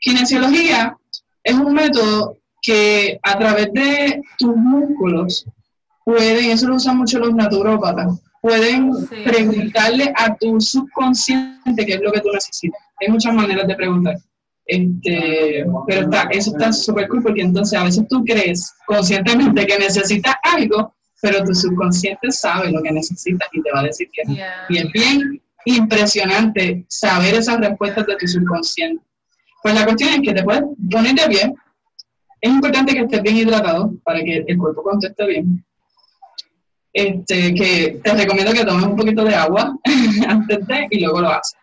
Kinesiología 0.00 0.94
es 1.42 1.54
un 1.54 1.72
método 1.72 2.36
que 2.60 3.18
a 3.22 3.38
través 3.38 3.72
de 3.72 4.20
tus 4.38 4.56
músculos 4.56 5.46
pueden, 6.08 6.50
eso 6.50 6.66
lo 6.66 6.76
usan 6.76 6.96
mucho 6.96 7.18
los 7.18 7.34
naturópatas, 7.34 8.18
pueden 8.40 8.90
preguntarle 9.24 10.10
a 10.16 10.34
tu 10.36 10.58
subconsciente 10.58 11.84
qué 11.84 11.94
es 11.94 12.00
lo 12.00 12.10
que 12.10 12.20
tú 12.20 12.30
necesitas. 12.32 12.80
Hay 12.98 13.08
muchas 13.08 13.34
maneras 13.34 13.68
de 13.68 13.74
preguntar. 13.74 14.16
Este, 14.64 15.66
pero 15.86 16.00
está, 16.02 16.28
eso 16.30 16.50
está 16.52 16.72
súper 16.72 17.08
cool 17.08 17.22
porque 17.22 17.42
entonces 17.42 17.78
a 17.78 17.84
veces 17.84 18.06
tú 18.08 18.24
crees 18.24 18.74
conscientemente 18.86 19.66
que 19.66 19.78
necesitas 19.78 20.34
algo, 20.44 20.94
pero 21.20 21.44
tu 21.44 21.54
subconsciente 21.54 22.30
sabe 22.30 22.70
lo 22.70 22.82
que 22.82 22.92
necesitas 22.92 23.46
y 23.52 23.62
te 23.62 23.70
va 23.70 23.80
a 23.80 23.84
decir 23.84 24.08
que 24.10 24.22
Y 24.70 24.78
es 24.78 24.92
bien 24.92 25.42
impresionante 25.66 26.86
saber 26.88 27.34
esas 27.34 27.58
respuestas 27.58 28.06
de 28.06 28.16
tu 28.16 28.26
subconsciente. 28.26 29.02
Pues 29.62 29.74
la 29.74 29.84
cuestión 29.84 30.14
es 30.14 30.20
que 30.22 30.32
te 30.32 30.42
puedes 30.42 30.62
poner 30.90 31.14
de 31.14 31.28
pie. 31.28 31.54
Es 32.40 32.50
importante 32.50 32.94
que 32.94 33.00
estés 33.00 33.22
bien 33.22 33.36
hidratado 33.36 33.92
para 34.04 34.20
que 34.20 34.44
el 34.46 34.56
cuerpo 34.56 34.82
conteste 34.82 35.26
bien. 35.26 35.64
Este, 36.92 37.54
que 37.54 38.00
te 38.02 38.14
recomiendo 38.14 38.52
que 38.52 38.64
tomes 38.64 38.86
un 38.86 38.96
poquito 38.96 39.22
de 39.24 39.34
agua 39.34 39.76
antes 40.28 40.66
de 40.66 40.86
y 40.90 41.00
luego 41.00 41.20
lo 41.20 41.30
haces. 41.30 41.56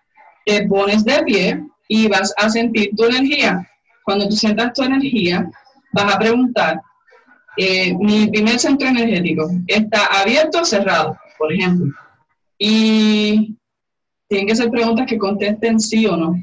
Te 0.46 0.68
pones 0.68 1.04
de 1.04 1.24
pie, 1.24 1.64
y 1.88 2.08
vas 2.08 2.34
a 2.38 2.50
sentir 2.50 2.92
tu 2.96 3.06
energía. 3.06 3.68
Cuando 4.04 4.28
tú 4.28 4.36
sientas 4.36 4.74
tu 4.74 4.84
energía, 4.84 5.50
vas 5.94 6.16
a 6.16 6.20
preguntar, 6.20 6.82
eh, 7.58 7.94
mi 7.98 8.28
primer 8.28 8.60
centro 8.60 8.88
energético, 8.88 9.50
¿está 9.68 10.06
abierto 10.22 10.62
o 10.62 10.66
cerrado? 10.66 11.18
Por 11.38 11.54
ejemplo. 11.54 11.94
Y 12.58 13.56
tienen 14.28 14.48
que 14.48 14.56
ser 14.56 14.70
preguntas 14.70 15.06
que 15.08 15.18
contesten 15.18 15.80
sí 15.80 16.06
o 16.06 16.16
no. 16.16 16.36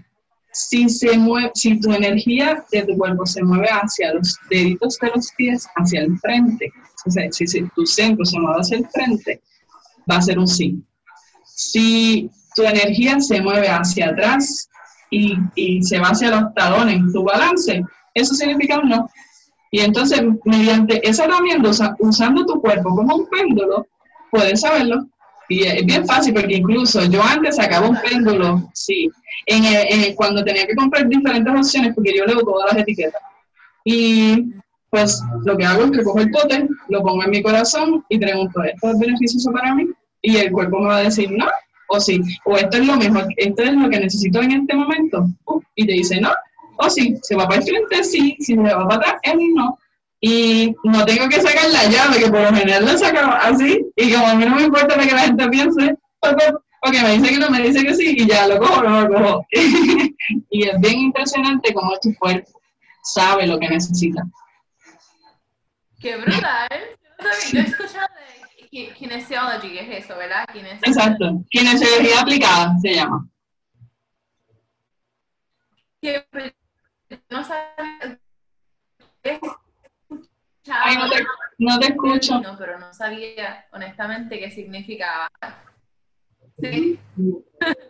Si, 0.52 0.88
se 0.88 1.16
mueve, 1.16 1.50
si 1.54 1.80
tu 1.80 1.92
energía 1.92 2.62
de 2.70 2.82
tu 2.82 2.96
cuerpo 2.96 3.24
se 3.24 3.42
mueve 3.42 3.68
hacia 3.70 4.12
los 4.12 4.36
deditos 4.50 4.98
de 4.98 5.10
los 5.14 5.32
pies, 5.36 5.66
hacia 5.76 6.02
el 6.02 6.18
frente, 6.18 6.70
o 7.04 7.10
sea, 7.10 7.30
si, 7.30 7.62
tu 7.74 7.86
centro 7.86 8.24
se 8.24 8.38
mueve 8.38 8.60
hacia 8.60 8.78
el 8.78 8.88
frente, 8.88 9.42
va 10.10 10.16
a 10.16 10.22
ser 10.22 10.38
un 10.38 10.48
sí. 10.48 10.82
Si 11.44 12.30
tu 12.54 12.62
energía 12.62 13.20
se 13.20 13.40
mueve 13.40 13.68
hacia 13.68 14.10
atrás, 14.10 14.68
y, 15.10 15.36
y 15.54 15.82
se 15.82 15.98
va 15.98 16.08
hacia 16.08 16.30
los 16.30 16.54
talones, 16.54 17.12
tu 17.12 17.22
balance, 17.22 17.82
eso 18.14 18.34
significa 18.34 18.78
un 18.78 18.88
no. 18.88 19.10
Y 19.70 19.80
entonces, 19.80 20.22
mediante 20.44 21.06
esa 21.08 21.24
herramienta, 21.24 21.70
usando 21.98 22.44
tu 22.44 22.60
cuerpo 22.60 22.94
como 22.94 23.16
un 23.16 23.28
péndulo, 23.28 23.86
puedes 24.30 24.60
saberlo. 24.60 25.06
Y 25.48 25.64
es 25.64 25.84
bien 25.84 26.06
fácil 26.06 26.34
porque 26.34 26.56
incluso 26.56 27.02
yo 27.04 27.22
antes 27.22 27.56
sacaba 27.56 27.88
un 27.88 27.98
péndulo, 28.00 28.70
sí, 28.74 29.10
en, 29.46 30.14
cuando 30.14 30.44
tenía 30.44 30.66
que 30.66 30.76
comprar 30.76 31.08
diferentes 31.08 31.54
opciones 31.54 31.94
porque 31.94 32.14
yo 32.16 32.26
leo 32.26 32.40
todas 32.40 32.72
las 32.72 32.82
etiquetas. 32.82 33.22
Y 33.84 34.52
pues 34.90 35.22
lo 35.44 35.56
que 35.56 35.64
hago 35.64 35.84
es 35.84 35.90
que 35.90 36.04
cojo 36.04 36.20
el 36.20 36.30
pote, 36.30 36.68
lo 36.92 37.02
pongo 37.02 37.24
en 37.24 37.30
mi 37.30 37.42
corazón 37.42 38.04
y 38.08 38.18
pregunto, 38.18 38.62
¿esto 38.62 38.90
es 38.90 38.98
beneficioso 38.98 39.50
para 39.52 39.74
mí? 39.74 39.88
Y 40.22 40.36
el 40.36 40.52
cuerpo 40.52 40.78
me 40.78 40.88
va 40.88 40.98
a 40.98 41.02
decir 41.02 41.30
no, 41.32 41.46
o 41.88 42.00
sí, 42.00 42.20
o 42.44 42.56
esto 42.56 42.76
es 42.76 42.86
lo 42.86 42.96
mismo, 42.96 43.20
esto 43.36 43.62
es 43.62 43.72
lo 43.72 43.90
que 43.90 44.00
necesito 44.00 44.40
en 44.40 44.52
este 44.52 44.74
momento, 44.74 45.26
uh, 45.46 45.60
y 45.74 45.86
te 45.86 45.92
dice 45.92 46.20
no, 46.20 46.30
o 46.76 46.90
sí, 46.90 47.16
se 47.22 47.34
va 47.34 47.46
para 47.46 47.60
el 47.60 47.64
frente, 47.64 48.04
sí, 48.04 48.36
si 48.38 48.54
se 48.54 48.60
va 48.60 48.86
para 48.88 48.94
atrás, 48.94 49.14
es 49.22 49.34
no. 49.54 49.78
Y 50.24 50.72
no 50.84 51.04
tengo 51.04 51.28
que 51.28 51.40
sacar 51.40 51.68
la 51.70 51.84
llave, 51.88 52.20
que 52.20 52.30
por 52.30 52.42
lo 52.42 52.56
general 52.56 52.84
la 52.84 52.96
sacaba 52.96 53.38
así, 53.38 53.84
y 53.96 54.12
como 54.12 54.26
a 54.26 54.34
mí 54.34 54.44
no 54.44 54.54
me 54.54 54.62
importa 54.62 54.96
lo 54.96 55.02
que 55.02 55.14
la 55.14 55.22
gente 55.22 55.48
piense, 55.48 55.96
porque 56.20 57.02
me 57.02 57.16
dice 57.16 57.28
que 57.28 57.38
no, 57.38 57.50
me 57.50 57.62
dice 57.62 57.84
que 57.84 57.94
sí, 57.94 58.14
y 58.18 58.26
ya 58.28 58.46
lo 58.46 58.58
cojo, 58.58 58.82
no 58.82 59.02
lo 59.02 59.14
cojo. 59.14 59.46
y 60.50 60.68
es 60.68 60.80
bien 60.80 60.98
impresionante 60.98 61.74
cómo 61.74 61.92
tu 62.00 62.14
cuerpo 62.14 62.50
sabe 63.02 63.46
lo 63.46 63.58
que 63.58 63.68
necesita. 63.68 64.22
Qué 66.02 66.16
brutal. 66.16 66.68
Yo 67.52 67.60
he 67.60 67.62
escuchado 67.62 68.08
de 68.72 68.92
kinesiology, 68.94 69.78
es 69.78 70.04
eso, 70.04 70.16
¿verdad? 70.16 70.44
Exacto. 70.82 71.44
Kinesiología 71.48 72.20
aplicada 72.20 72.74
se 72.82 72.94
llama. 72.94 73.28
Que 76.00 76.26
no 77.30 77.44
sabía. 77.44 78.18
Ay, 80.68 80.96
no 80.96 81.08
te, 81.08 81.24
no 81.58 81.78
te 81.78 81.86
escucho. 81.86 82.40
No, 82.40 82.56
pero 82.58 82.80
no 82.80 82.92
sabía 82.92 83.66
honestamente 83.72 84.40
qué 84.40 84.50
significaba. 84.50 85.28
Sí. 86.60 86.98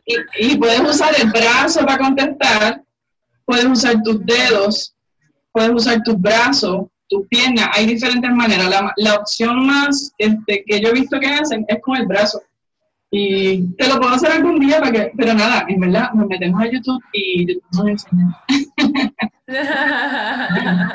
Y, 0.04 0.16
y, 0.38 0.56
puedes 0.58 0.80
usar 0.80 1.14
el 1.18 1.30
brazo 1.30 1.80
para 1.86 1.98
contestar, 1.98 2.82
puedes 3.44 3.64
usar 3.64 4.02
tus 4.02 4.24
dedos, 4.24 4.94
puedes 5.50 5.70
usar 5.70 6.02
tus 6.02 6.18
brazos, 6.20 6.86
tus 7.12 7.28
piernas, 7.28 7.68
hay 7.72 7.86
diferentes 7.86 8.30
maneras. 8.30 8.68
La, 8.68 8.92
la 8.96 9.14
opción 9.16 9.66
más 9.66 10.12
este, 10.18 10.64
que 10.66 10.80
yo 10.80 10.88
he 10.88 10.92
visto 10.92 11.20
que 11.20 11.26
hacen 11.26 11.64
es 11.68 11.80
con 11.82 11.96
el 11.98 12.06
brazo. 12.06 12.42
Y 13.10 13.66
te 13.74 13.88
lo 13.88 14.00
puedo 14.00 14.14
hacer 14.14 14.32
algún 14.32 14.58
día, 14.58 14.80
para 14.80 14.90
que, 14.90 15.12
pero 15.14 15.34
nada, 15.34 15.66
en 15.68 15.78
verdad, 15.80 16.12
nos 16.14 16.26
metemos 16.28 16.62
a 16.62 16.70
YouTube 16.70 17.02
y 17.12 17.46
YouTube 17.46 17.62
nos 17.72 17.86
enseña. 17.88 18.38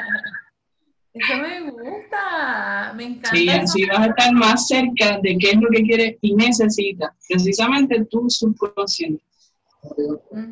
Eso 1.13 1.37
me 1.37 1.71
gusta, 1.71 2.93
me 2.95 3.03
encanta. 3.05 3.29
Sí, 3.29 3.49
así 3.49 3.85
vas 3.85 3.99
a 3.99 4.05
estar 4.07 4.33
más 4.33 4.67
cerca 4.67 5.19
de 5.21 5.37
qué 5.37 5.51
es 5.51 5.55
lo 5.57 5.69
que 5.69 5.83
quieres 5.83 6.15
y 6.21 6.33
necesitas, 6.33 7.11
precisamente 7.29 8.03
tu 8.05 8.27
subconsciente. 8.29 9.23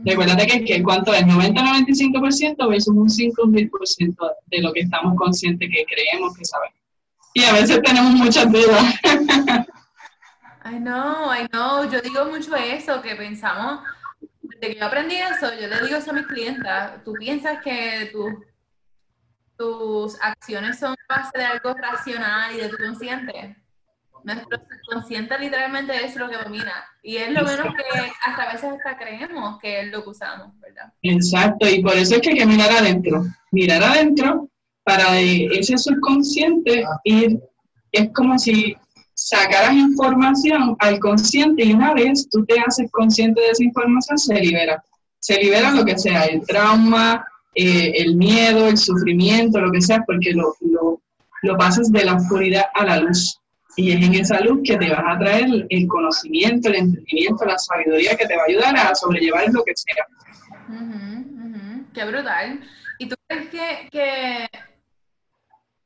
Recuerda 0.03 0.37
que, 0.37 0.63
que 0.63 0.83
cuánto 0.83 1.13
es 1.13 1.23
90-95% 1.23 2.69
versus 2.69 2.95
un 2.95 3.07
5.000% 3.07 4.31
de 4.47 4.61
lo 4.61 4.73
que 4.73 4.81
estamos 4.81 5.15
conscientes 5.15 5.69
que 5.69 5.85
creemos 5.85 6.37
que 6.37 6.45
sabemos. 6.45 6.79
Y 7.33 7.43
a 7.43 7.53
veces 7.53 7.81
tenemos 7.83 8.13
muchas 8.13 8.51
dudas. 8.51 8.95
I 10.65 10.79
know, 10.79 11.31
I 11.31 11.47
know. 11.51 11.89
Yo 11.89 12.01
digo 12.01 12.25
mucho 12.25 12.55
eso, 12.55 13.01
que 13.01 13.15
pensamos, 13.15 13.81
desde 14.41 14.73
que 14.73 14.79
yo 14.79 14.85
aprendí 14.85 15.15
eso, 15.15 15.51
yo 15.59 15.67
le 15.67 15.81
digo 15.81 15.97
eso 15.97 16.11
a 16.11 16.13
mis 16.13 16.27
clientas, 16.27 17.03
tú 17.03 17.13
piensas 17.13 17.61
que 17.63 18.11
tus 19.57 20.21
acciones 20.21 20.79
son 20.79 20.95
base 21.07 21.37
de 21.37 21.45
algo 21.45 21.73
racional 21.73 22.55
y 22.55 22.61
de 22.61 22.69
tu 22.69 22.77
consciente 22.77 23.64
nuestro 24.25 24.59
subconsciente 24.59 25.37
literalmente 25.39 25.93
es 26.03 26.15
lo 26.15 26.29
que 26.29 26.37
domina. 26.37 26.73
Y 27.03 27.17
es 27.17 27.31
lo 27.31 27.43
menos 27.43 27.67
que 27.75 28.11
hasta 28.25 28.43
a 28.43 28.53
veces 28.53 28.71
hasta 28.71 28.97
creemos 28.97 29.59
que 29.59 29.81
es 29.81 29.91
lo 29.91 30.03
que 30.03 30.09
usamos, 30.09 30.59
¿verdad? 30.59 30.91
Exacto, 31.01 31.67
y 31.67 31.81
por 31.81 31.93
eso 31.93 32.15
es 32.15 32.21
que 32.21 32.29
hay 32.31 32.37
que 32.37 32.45
mirar 32.45 32.71
adentro. 32.71 33.23
Mirar 33.51 33.83
adentro 33.83 34.49
para 34.83 35.19
ese 35.19 35.77
subconsciente 35.77 36.83
ir, 37.03 37.39
es 37.91 38.09
como 38.13 38.37
si 38.37 38.75
sacaras 39.13 39.73
información 39.73 40.75
al 40.79 40.99
consciente 40.99 41.63
y 41.63 41.73
una 41.73 41.93
vez 41.93 42.27
tú 42.29 42.45
te 42.45 42.59
haces 42.59 42.91
consciente 42.91 43.41
de 43.41 43.49
esa 43.49 43.63
información, 43.63 44.17
se 44.17 44.39
libera. 44.39 44.83
Se 45.19 45.35
libera 45.41 45.71
lo 45.71 45.83
que 45.85 45.97
sea, 45.97 46.25
el 46.25 46.45
trauma, 46.45 47.25
eh, 47.55 47.93
el 47.95 48.15
miedo, 48.15 48.67
el 48.67 48.77
sufrimiento, 48.77 49.59
lo 49.59 49.71
que 49.71 49.81
sea, 49.81 50.03
porque 50.05 50.33
lo, 50.33 50.55
lo, 50.59 51.01
lo 51.41 51.57
pasas 51.57 51.91
de 51.91 52.05
la 52.05 52.15
oscuridad 52.15 52.65
a 52.73 52.85
la 52.85 52.99
luz. 52.99 53.39
Y 53.77 53.91
es 53.91 54.05
en 54.05 54.15
esa 54.15 54.39
luz 54.41 54.61
que 54.63 54.77
te 54.77 54.89
vas 54.89 55.03
a 55.05 55.19
traer 55.19 55.45
el 55.69 55.87
conocimiento, 55.87 56.69
el 56.69 56.75
entendimiento, 56.75 57.45
la 57.45 57.57
sabiduría 57.57 58.15
que 58.15 58.25
te 58.25 58.35
va 58.35 58.43
a 58.43 58.45
ayudar 58.45 58.77
a 58.77 58.95
sobrellevar 58.95 59.45
lo 59.51 59.63
que 59.63 59.73
sea. 59.75 60.05
Qué 61.93 62.05
brutal. 62.05 62.61
¿Y 62.99 63.07
tú 63.09 63.15
crees 63.27 63.49
que, 63.49 63.89
que 63.91 64.49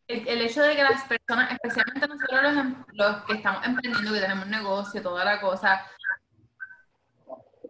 el, 0.08 0.41
hecho 0.41 0.62
de 0.63 0.75
que 0.75 0.84
las 0.84 1.04
personas, 1.04 1.52
especialmente 1.52 2.08
nosotros 2.08 2.41
los, 2.43 2.58
em, 2.58 2.75
los, 2.93 3.23
que 3.25 3.34
estamos 3.34 3.65
emprendiendo, 3.65 4.13
que 4.13 4.19
tenemos 4.19 4.47
negocio, 4.47 5.02
toda 5.02 5.23
la 5.23 5.39
cosa, 5.39 5.86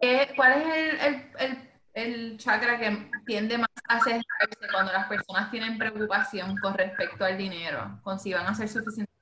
eh, 0.00 0.32
¿cuál 0.34 0.52
es 0.52 0.66
el, 0.66 1.00
el, 1.00 1.30
el, 1.38 1.70
el, 1.92 2.38
chakra 2.38 2.78
que 2.78 3.10
tiende 3.26 3.58
más 3.58 3.68
a 3.88 4.00
cerrarse 4.00 4.72
cuando 4.72 4.92
las 4.92 5.06
personas 5.06 5.50
tienen 5.50 5.76
preocupación 5.76 6.56
con 6.56 6.74
respecto 6.74 7.24
al 7.24 7.36
dinero? 7.36 8.00
Con 8.02 8.18
si 8.18 8.32
van 8.32 8.46
a 8.46 8.54
ser 8.54 8.68
suficientes 8.68 9.19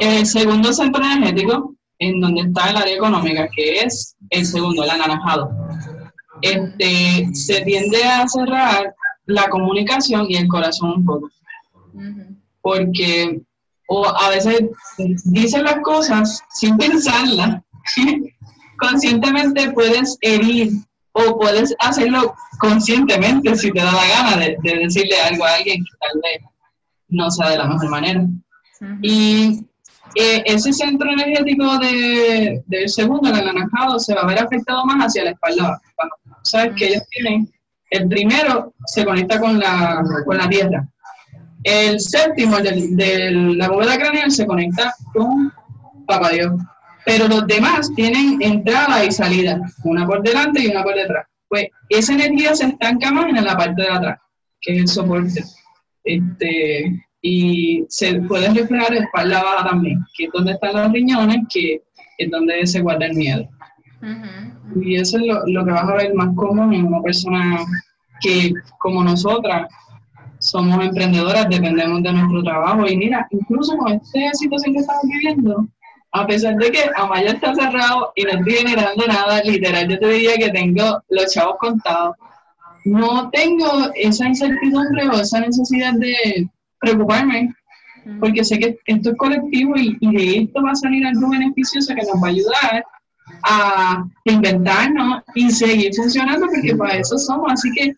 el 0.00 0.26
segundo 0.26 0.72
centro 0.72 1.02
energético, 1.02 1.74
en 1.98 2.20
donde 2.20 2.42
está 2.42 2.70
el 2.70 2.76
área 2.76 2.94
económica, 2.94 3.48
que 3.54 3.80
es 3.80 4.16
el 4.30 4.46
segundo, 4.46 4.84
el 4.84 4.90
anaranjado, 4.90 5.50
este, 6.42 7.28
se 7.34 7.62
tiende 7.62 8.02
a 8.04 8.28
cerrar 8.28 8.94
la 9.26 9.48
comunicación 9.48 10.26
y 10.28 10.36
el 10.36 10.48
corazón 10.48 10.90
un 10.98 11.04
poco. 11.04 11.30
Porque 12.60 13.40
o 13.88 14.06
a 14.06 14.28
veces 14.28 14.60
dicen 15.24 15.64
las 15.64 15.80
cosas 15.82 16.42
sin 16.50 16.76
pensarlas. 16.76 17.62
Conscientemente 18.78 19.70
puedes 19.72 20.16
herir 20.20 20.70
o 21.12 21.38
puedes 21.38 21.74
hacerlo 21.80 22.34
conscientemente 22.60 23.56
si 23.56 23.72
te 23.72 23.80
da 23.80 23.90
la 23.90 24.06
gana 24.06 24.36
de, 24.36 24.56
de 24.62 24.78
decirle 24.78 25.20
algo 25.20 25.44
a 25.44 25.54
alguien 25.54 25.78
que 25.78 25.96
tal 26.00 26.20
vez 26.22 26.50
no 27.08 27.30
sea 27.30 27.50
de 27.50 27.58
la 27.58 27.66
mejor 27.66 27.88
manera. 27.88 28.24
Y 29.02 29.64
eh, 30.14 30.42
ese 30.46 30.72
centro 30.72 31.10
energético 31.10 31.78
de, 31.78 32.62
del 32.66 32.88
segundo, 32.88 33.28
el 33.28 33.36
anaranjado, 33.36 33.98
se 33.98 34.14
va 34.14 34.22
a 34.22 34.26
ver 34.26 34.38
afectado 34.38 34.84
más 34.84 35.06
hacia 35.06 35.24
la 35.24 35.30
espalda 35.30 35.80
Sabes 36.42 36.72
que 36.76 36.86
ellos 36.88 37.02
tienen, 37.10 37.50
el 37.90 38.08
primero 38.08 38.74
se 38.86 39.04
conecta 39.04 39.38
con 39.38 39.58
la, 39.58 40.02
con 40.24 40.38
la 40.38 40.48
tierra. 40.48 40.88
El 41.62 42.00
séptimo, 42.00 42.58
de 42.58 43.30
la 43.30 43.68
bóveda 43.68 43.98
craneal, 43.98 44.30
se 44.30 44.46
conecta 44.46 44.94
con 45.12 45.52
Papá 46.06 46.30
Dios. 46.30 46.52
Pero 47.04 47.26
los 47.26 47.46
demás 47.46 47.90
tienen 47.94 48.40
entrada 48.40 49.04
y 49.04 49.10
salida, 49.10 49.60
una 49.84 50.06
por 50.06 50.22
delante 50.22 50.62
y 50.62 50.68
una 50.68 50.82
por 50.82 50.94
detrás. 50.94 51.26
Pues 51.48 51.66
esa 51.88 52.12
energía 52.12 52.54
se 52.54 52.66
estanca 52.66 53.10
más 53.10 53.26
en 53.26 53.44
la 53.44 53.56
parte 53.56 53.82
de 53.82 53.90
atrás, 53.90 54.20
que 54.60 54.74
es 54.74 54.80
el 54.80 54.88
soporte. 54.88 55.44
Este, 56.04 57.07
y 57.22 57.84
se 57.88 58.20
puede 58.22 58.52
reflejar 58.52 58.94
en 58.94 59.04
espalda 59.04 59.42
baja 59.42 59.68
también, 59.68 60.04
que 60.16 60.24
es 60.24 60.30
donde 60.32 60.52
están 60.52 60.74
los 60.74 60.92
riñones, 60.92 61.38
que 61.52 61.82
es 62.18 62.30
donde 62.30 62.66
se 62.66 62.80
guarda 62.80 63.06
el 63.06 63.14
miedo. 63.14 63.48
Y 64.80 64.96
eso 64.96 65.18
es 65.18 65.26
lo, 65.26 65.44
lo, 65.46 65.64
que 65.64 65.72
vas 65.72 65.88
a 65.88 65.94
ver 65.94 66.14
más 66.14 66.34
común 66.36 66.72
en 66.72 66.86
una 66.86 67.02
persona 67.02 67.58
que, 68.20 68.52
como 68.78 69.02
nosotras, 69.02 69.68
somos 70.38 70.84
emprendedoras, 70.84 71.48
dependemos 71.48 72.02
de 72.02 72.12
nuestro 72.12 72.42
trabajo. 72.44 72.86
Y 72.86 72.96
mira, 72.96 73.26
incluso 73.30 73.76
con 73.76 73.92
esta 73.92 74.32
situación 74.34 74.74
que 74.74 74.80
estamos 74.80 75.02
viviendo, 75.04 75.66
a 76.12 76.26
pesar 76.26 76.56
de 76.56 76.70
que 76.70 76.90
Amaya 76.96 77.32
está 77.32 77.54
cerrado 77.54 78.12
y 78.14 78.22
no 78.22 78.30
estoy 78.30 78.52
generando 78.54 79.06
nada, 79.06 79.42
literal, 79.42 79.88
yo 79.88 79.98
te 79.98 80.08
diría 80.08 80.36
que 80.36 80.50
tengo 80.50 81.02
los 81.08 81.32
chavos 81.32 81.56
contados. 81.58 82.16
No 82.84 83.28
tengo 83.30 83.90
esa 83.96 84.28
incertidumbre 84.28 85.08
o 85.08 85.12
esa 85.14 85.40
necesidad 85.40 85.94
de, 85.94 86.48
preocuparme, 86.80 87.54
porque 88.20 88.44
sé 88.44 88.58
que 88.58 88.78
esto 88.86 89.10
es 89.10 89.16
colectivo 89.16 89.74
y, 89.76 89.96
de 90.00 90.38
esto 90.42 90.62
va 90.62 90.72
a 90.72 90.76
salir 90.76 91.06
algo 91.06 91.30
beneficioso 91.30 91.94
que 91.94 92.06
nos 92.06 92.22
va 92.22 92.28
a 92.28 92.30
ayudar 92.30 92.84
a 93.44 94.04
inventarnos 94.24 95.22
y 95.34 95.50
seguir 95.50 95.94
funcionando, 95.94 96.46
porque 96.46 96.74
para 96.74 96.96
eso 96.96 97.18
somos. 97.18 97.52
Así 97.52 97.70
que 97.72 97.94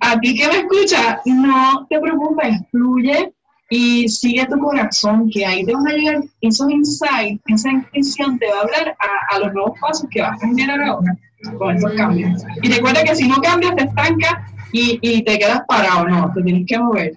a 0.00 0.18
ti 0.20 0.34
que 0.34 0.48
me 0.48 0.58
escuchas, 0.58 1.18
no 1.24 1.86
te 1.88 1.98
preocupes, 1.98 2.56
fluye, 2.70 3.32
y 3.68 4.08
sigue 4.08 4.46
tu 4.46 4.58
corazón, 4.58 5.28
que 5.30 5.44
ahí 5.44 5.64
te 5.64 5.72
van 5.72 5.88
a 5.88 5.92
llegar 5.92 6.22
esos 6.40 6.70
insights, 6.70 7.42
esa 7.46 7.70
intuición 7.70 8.38
te 8.38 8.48
va 8.48 8.58
a 8.58 8.60
hablar 8.60 8.96
a, 9.30 9.38
los 9.40 9.52
nuevos 9.52 9.78
pasos 9.80 10.08
que 10.10 10.22
vas 10.22 10.40
a 10.40 10.46
generar 10.46 10.80
ahora 10.82 11.16
con 11.58 11.74
estos 11.74 11.92
cambios. 11.94 12.44
Y 12.62 12.70
recuerda 12.70 13.02
que 13.02 13.16
si 13.16 13.26
no 13.26 13.36
cambias, 13.36 13.74
te 13.74 13.84
estancas 13.84 14.34
y, 14.72 14.98
y 15.02 15.22
te 15.24 15.38
quedas 15.38 15.62
parado, 15.66 16.06
no, 16.06 16.32
te 16.32 16.42
tienes 16.42 16.64
que 16.66 16.78
mover. 16.78 17.12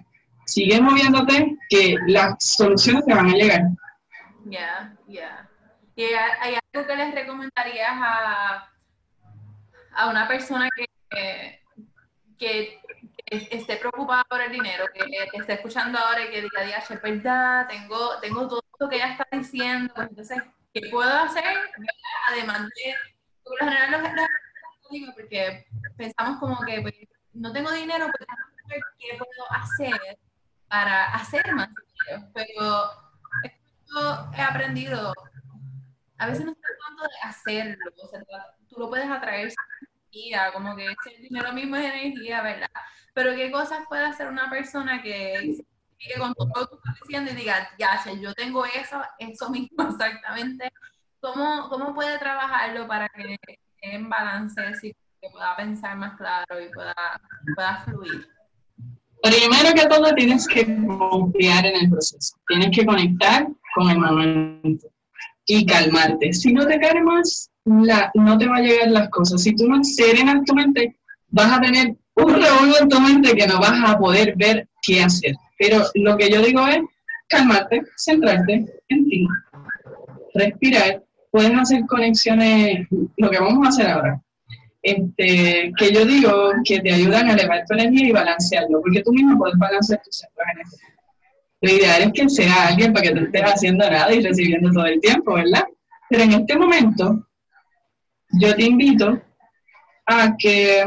Sigue 0.50 0.80
moviéndote, 0.80 1.56
que 1.68 1.94
las 2.08 2.34
soluciones 2.40 3.06
te 3.06 3.14
van 3.14 3.28
a 3.28 3.34
llegar. 3.34 3.60
Ya, 4.46 4.92
ya. 5.06 5.48
¿Y 5.94 6.02
hay 6.02 6.56
algo 6.74 6.88
que 6.88 6.96
les 6.96 7.14
recomendarías 7.14 7.92
a, 7.92 8.68
a 9.94 10.10
una 10.10 10.26
persona 10.26 10.68
que, 10.74 11.60
que 12.36 12.80
esté 13.26 13.76
preocupada 13.76 14.24
por 14.24 14.40
el 14.40 14.50
dinero, 14.50 14.86
que, 14.92 15.38
esté 15.38 15.52
escuchando 15.52 16.00
ahora 16.00 16.24
y 16.24 16.30
que 16.30 16.42
diga, 16.42 16.64
diga, 16.64 16.78
es 16.78 17.00
verdad, 17.00 17.68
tengo, 17.68 18.18
tengo 18.20 18.48
todo 18.48 18.64
esto 18.72 18.88
que 18.88 18.96
ella 18.96 19.12
está 19.12 19.28
diciendo, 19.30 19.94
pues 19.94 20.08
entonces, 20.08 20.42
¿qué 20.74 20.80
puedo 20.90 21.12
hacer? 21.12 21.44
Además 22.28 22.62
de, 22.62 22.94
por 23.44 23.60
lo 23.60 23.70
general 23.70 24.02
los, 24.16 25.14
porque 25.14 25.64
pensamos 25.96 26.40
como 26.40 26.58
que 26.62 26.80
pues, 26.80 26.94
no 27.34 27.52
tengo 27.52 27.70
dinero, 27.70 28.08
pues 28.66 28.82
qué 28.98 29.16
puedo 29.16 29.52
hacer 29.52 30.18
para 30.70 31.12
hacer 31.14 31.54
más 31.54 31.68
pero 32.32 32.90
he 34.36 34.40
aprendido, 34.40 35.12
a 36.18 36.26
veces 36.26 36.46
no 36.46 36.52
se 36.52 36.60
trata 36.60 37.08
de 37.08 37.28
hacerlo, 37.28 37.90
o 38.02 38.08
sea, 38.08 38.20
tú 38.68 38.78
lo 38.78 38.88
puedes 38.88 39.10
atraer 39.10 39.52
como 40.52 40.76
que 40.76 40.86
el 40.86 41.22
dinero 41.22 41.52
mismo 41.52 41.76
es 41.76 41.92
energía, 41.92 42.42
¿verdad? 42.42 42.70
Pero 43.14 43.34
qué 43.34 43.50
cosas 43.50 43.84
puede 43.88 44.04
hacer 44.04 44.28
una 44.28 44.50
persona 44.50 45.02
que 45.02 45.56
sigue 45.98 46.18
con 46.18 46.34
todo 46.34 46.48
lo 46.54 46.68
que 46.68 46.76
estás 46.76 46.94
diciendo 47.02 47.30
y 47.30 47.34
diga, 47.34 47.70
ya, 47.78 48.00
yo 48.20 48.34
tengo 48.34 48.64
eso, 48.64 49.02
eso 49.18 49.50
mismo 49.50 49.76
exactamente. 49.90 50.72
¿Cómo, 51.20 51.68
cómo 51.68 51.94
puede 51.94 52.18
trabajarlo 52.18 52.86
para 52.88 53.08
que 53.10 53.36
en 53.82 54.08
balance, 54.08 54.60
y 54.82 54.92
que 54.92 55.30
pueda 55.30 55.54
pensar 55.56 55.96
más 55.96 56.16
claro 56.16 56.60
y 56.60 56.70
pueda, 56.70 56.94
pueda 57.54 57.76
fluir? 57.84 58.39
Primero 59.22 59.74
que 59.74 59.86
todo 59.86 60.14
tienes 60.14 60.46
que 60.46 60.64
confiar 60.86 61.66
en 61.66 61.76
el 61.76 61.90
proceso, 61.90 62.36
tienes 62.48 62.70
que 62.76 62.86
conectar 62.86 63.46
con 63.74 63.90
el 63.90 63.98
momento 63.98 64.88
y 65.46 65.66
calmarte. 65.66 66.32
Si 66.32 66.52
no 66.52 66.66
te 66.66 66.78
calmas, 66.78 67.50
la, 67.64 68.10
no 68.14 68.38
te 68.38 68.46
va 68.46 68.56
a 68.56 68.60
llegar 68.60 68.88
las 68.88 69.10
cosas. 69.10 69.42
Si 69.42 69.54
tú 69.54 69.68
no 69.68 69.82
serenas 69.84 70.44
tu 70.44 70.54
mente, 70.54 70.96
vas 71.28 71.52
a 71.52 71.60
tener 71.60 71.96
un 72.14 72.34
revuelo 72.34 72.74
en 72.80 72.88
tu 72.88 73.00
mente 73.00 73.34
que 73.34 73.46
no 73.46 73.60
vas 73.60 73.78
a 73.84 73.98
poder 73.98 74.34
ver 74.36 74.68
qué 74.82 75.02
hacer. 75.02 75.34
Pero 75.58 75.84
lo 75.94 76.16
que 76.16 76.30
yo 76.30 76.40
digo 76.42 76.66
es 76.66 76.80
calmarte, 77.28 77.82
centrarte 77.96 78.66
en 78.88 79.08
ti, 79.08 79.26
respirar. 80.34 81.02
Puedes 81.30 81.56
hacer 81.56 81.84
conexiones, 81.86 82.88
lo 83.16 83.30
que 83.30 83.38
vamos 83.38 83.66
a 83.66 83.68
hacer 83.68 83.86
ahora. 83.86 84.20
Este, 84.82 85.72
que 85.76 85.92
yo 85.92 86.06
digo 86.06 86.52
que 86.64 86.80
te 86.80 86.92
ayudan 86.92 87.28
a 87.28 87.34
elevar 87.34 87.64
tu 87.66 87.74
energía 87.74 88.08
y 88.08 88.12
balancearlo, 88.12 88.80
porque 88.80 89.02
tú 89.02 89.12
mismo 89.12 89.38
puedes 89.38 89.58
balancear 89.58 90.00
tus 90.02 90.16
centros 90.16 90.46
energéticos. 90.54 90.90
Lo 91.62 91.70
ideal 91.70 92.02
es 92.02 92.12
que 92.14 92.28
sea 92.30 92.68
alguien 92.68 92.92
para 92.92 93.06
que 93.06 93.14
no 93.14 93.20
estés 93.26 93.42
haciendo 93.42 93.90
nada 93.90 94.12
y 94.14 94.22
recibiendo 94.22 94.70
todo 94.70 94.86
el 94.86 95.00
tiempo, 95.00 95.34
¿verdad? 95.34 95.64
Pero 96.08 96.22
en 96.22 96.32
este 96.32 96.56
momento, 96.56 97.28
yo 98.40 98.56
te 98.56 98.64
invito 98.64 99.20
a 100.06 100.34
que 100.38 100.84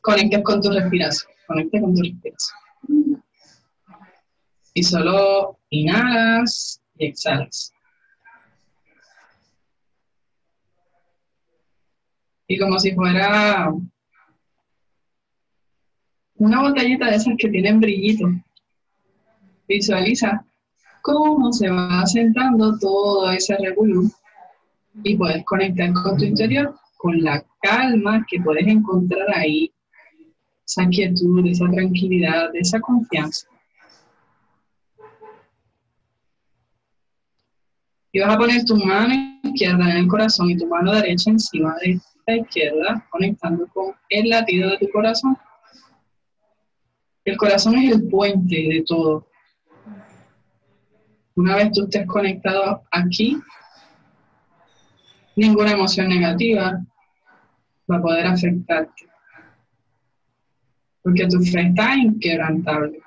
conectes 0.00 0.42
con 0.42 0.62
tu 0.62 0.70
respiración. 0.70 1.30
Conectes 1.46 1.80
con 1.80 1.94
tu 1.94 2.02
respiración. 2.02 3.24
Y 4.72 4.82
solo 4.82 5.58
inhalas 5.68 6.80
y 6.96 7.06
exhalas. 7.06 7.72
Y 12.50 12.58
como 12.58 12.80
si 12.80 12.92
fuera 12.96 13.72
una 16.34 16.62
botellita 16.62 17.06
de 17.06 17.14
esas 17.14 17.34
que 17.38 17.48
tienen 17.48 17.78
brillito. 17.78 18.26
Visualiza 19.68 20.44
cómo 21.00 21.52
se 21.52 21.70
va 21.70 22.00
asentando 22.00 22.76
todo 22.80 23.30
ese 23.30 23.56
revuelo 23.56 24.02
y 25.04 25.16
puedes 25.16 25.44
conectar 25.44 25.92
con 25.92 26.16
tu 26.16 26.24
interior 26.24 26.74
con 26.96 27.22
la 27.22 27.40
calma 27.62 28.26
que 28.28 28.40
puedes 28.40 28.66
encontrar 28.66 29.28
ahí, 29.36 29.72
esa 30.66 30.88
quietud, 30.88 31.46
esa 31.46 31.70
tranquilidad, 31.70 32.50
esa 32.56 32.80
confianza. 32.80 33.46
Y 38.10 38.18
vas 38.18 38.34
a 38.34 38.38
poner 38.38 38.64
tu 38.64 38.74
mano 38.74 39.14
izquierda 39.44 39.88
en 39.88 39.96
el 39.98 40.08
corazón 40.08 40.50
y 40.50 40.56
tu 40.56 40.66
mano 40.66 40.92
derecha 40.92 41.30
encima 41.30 41.76
de 41.80 42.00
izquierda, 42.36 43.06
conectando 43.10 43.66
con 43.68 43.94
el 44.08 44.28
latido 44.28 44.70
de 44.70 44.78
tu 44.78 44.90
corazón. 44.90 45.36
El 47.24 47.36
corazón 47.36 47.76
es 47.76 47.92
el 47.92 48.08
puente 48.08 48.56
de 48.56 48.84
todo. 48.86 49.26
Una 51.36 51.56
vez 51.56 51.70
tú 51.72 51.84
estés 51.84 52.06
conectado 52.06 52.82
aquí, 52.90 53.38
ninguna 55.36 55.72
emoción 55.72 56.08
negativa 56.08 56.80
va 57.90 57.96
a 57.96 58.02
poder 58.02 58.26
afectarte. 58.26 59.08
Porque 61.02 61.26
tu 61.28 61.40
fe 61.40 61.62
está 61.62 61.96
inquebrantable. 61.96 63.00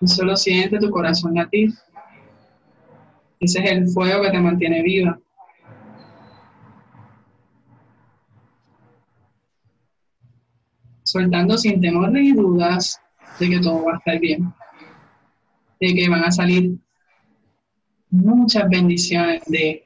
Y 0.00 0.06
solo 0.06 0.36
siente 0.36 0.78
tu 0.78 0.90
corazón 0.90 1.34
latir. 1.34 1.72
Ese 3.40 3.62
es 3.62 3.70
el 3.70 3.88
fuego 3.88 4.22
que 4.22 4.30
te 4.30 4.40
mantiene 4.40 4.82
viva. 4.82 5.18
Soltando 11.04 11.56
sin 11.56 11.80
temor 11.80 12.10
ni 12.12 12.32
dudas 12.32 13.00
de 13.38 13.48
que 13.48 13.60
todo 13.60 13.84
va 13.84 13.94
a 13.94 13.96
estar 13.98 14.18
bien 14.18 14.52
de 15.80 15.94
que 15.94 16.08
van 16.08 16.24
a 16.24 16.30
salir 16.30 16.76
muchas 18.10 18.68
bendiciones 18.68 19.42
de 19.46 19.84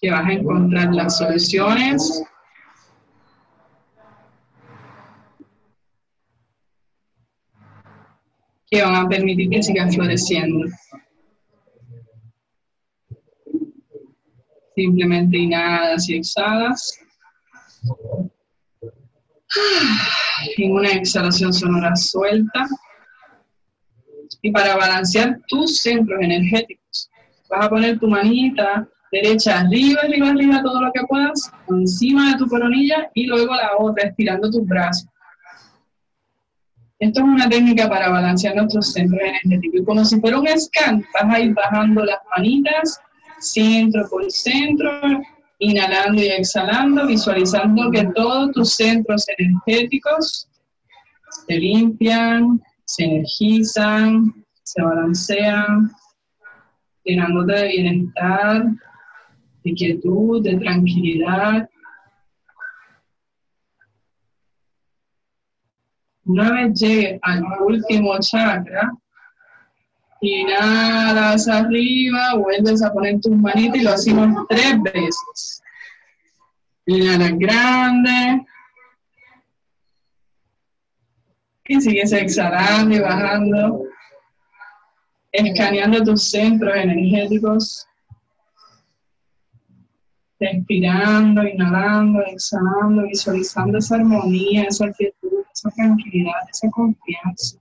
que 0.00 0.10
vas 0.10 0.26
a 0.26 0.32
encontrar 0.32 0.94
las 0.94 1.16
soluciones 1.16 2.22
que 8.70 8.82
van 8.82 8.94
a 8.94 9.08
permitir 9.08 9.48
que 9.50 9.62
sigan 9.62 9.92
floreciendo. 9.92 10.66
Simplemente 14.74 15.38
inhalas 15.38 16.08
y 16.08 16.16
exhalas. 16.16 16.98
En 20.56 20.72
una 20.72 20.90
exhalación 20.90 21.52
sonora 21.52 21.94
suelta. 21.96 22.66
Y 24.42 24.50
para 24.50 24.76
balancear 24.76 25.40
tus 25.48 25.80
centros 25.80 26.20
energéticos, 26.20 27.10
vas 27.48 27.66
a 27.66 27.70
poner 27.70 27.98
tu 27.98 28.08
manita 28.08 28.86
derecha 29.12 29.60
arriba, 29.60 30.00
arriba, 30.02 30.30
arriba, 30.30 30.62
todo 30.62 30.80
lo 30.80 30.92
que 30.92 31.02
puedas, 31.08 31.50
encima 31.68 32.32
de 32.32 32.38
tu 32.38 32.46
coronilla 32.46 33.08
y 33.14 33.26
luego 33.26 33.54
la 33.54 33.76
otra, 33.78 34.08
estirando 34.08 34.50
tus 34.50 34.66
brazos. 34.66 35.08
Esto 36.98 37.20
es 37.20 37.26
una 37.26 37.48
técnica 37.48 37.88
para 37.88 38.08
balancear 38.08 38.56
nuestros 38.56 38.92
centros 38.92 39.20
energéticos. 39.20 39.80
Y 39.80 39.84
como 39.84 40.04
si 40.04 40.20
fuera 40.20 40.38
un 40.38 40.48
scan, 40.48 41.04
vas 41.12 41.34
a 41.34 41.40
ir 41.40 41.52
bajando 41.52 42.04
las 42.04 42.18
manitas, 42.36 43.00
centro 43.38 44.08
por 44.08 44.30
centro, 44.30 44.90
inhalando 45.58 46.22
y 46.22 46.28
exhalando, 46.28 47.06
visualizando 47.06 47.90
que 47.90 48.04
todos 48.14 48.52
tus 48.52 48.74
centros 48.74 49.26
energéticos 49.36 50.48
se 51.46 51.54
limpian, 51.54 52.60
se 52.84 53.04
energizan, 53.04 54.32
se 54.62 54.82
balancean, 54.82 55.90
llenándote 57.04 57.52
de 57.52 57.68
bienestar, 57.68 58.64
de 59.64 59.74
quietud, 59.74 60.42
de 60.42 60.56
tranquilidad. 60.56 61.68
Una 66.26 66.52
vez 66.52 66.78
llegue 66.80 67.18
al 67.22 67.42
último 67.60 68.18
chakra, 68.20 68.92
Inhalas 70.20 71.46
arriba, 71.46 72.34
vuelves 72.36 72.82
a 72.82 72.92
poner 72.92 73.20
tus 73.20 73.36
manitas 73.36 73.76
y 73.76 73.84
lo 73.84 73.90
hacemos 73.90 74.46
tres 74.48 74.82
veces. 74.82 75.62
Inhala 76.86 77.30
grande. 77.32 78.46
Y 81.68 81.80
sigues 81.80 82.12
exhalando 82.12 82.96
y 82.96 83.00
bajando. 83.00 83.82
Escaneando 85.32 86.02
tus 86.02 86.30
centros 86.30 86.74
energéticos. 86.74 87.86
respirando, 90.38 91.42
inhalando, 91.44 92.20
exhalando, 92.26 93.04
visualizando 93.04 93.78
esa 93.78 93.96
armonía, 93.96 94.64
esa 94.64 94.92
quietud, 94.92 95.25
esa 95.56 95.70
tranquilidad, 95.70 96.34
esa 96.50 96.68
confianza 96.70 97.58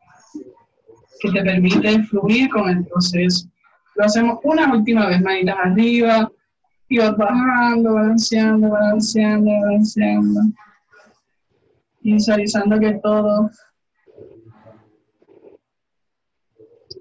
que 1.21 1.31
te 1.31 1.43
permite 1.43 2.03
fluir 2.03 2.49
con 2.49 2.69
el 2.69 2.85
proceso. 2.85 3.47
Lo 3.95 4.03
hacemos 4.03 4.39
una 4.43 4.73
última 4.73 5.07
vez, 5.07 5.21
manitas 5.21 5.55
arriba, 5.63 6.29
y 6.89 6.97
vas 6.97 7.15
bajando, 7.17 7.93
balanceando, 7.93 8.69
balanceando, 8.69 9.51
balanceando. 9.61 10.41
Visualizando 12.01 12.79
que 12.79 12.99
todo 13.01 13.49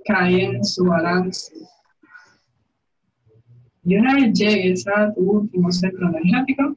cae 0.06 0.44
en 0.44 0.64
su 0.64 0.84
balance. 0.84 1.52
Y 3.82 3.96
una 3.96 4.14
vez 4.14 4.32
llegues 4.32 4.86
a 4.86 5.12
tu 5.12 5.20
último 5.20 5.70
centro 5.72 6.08
energético, 6.08 6.76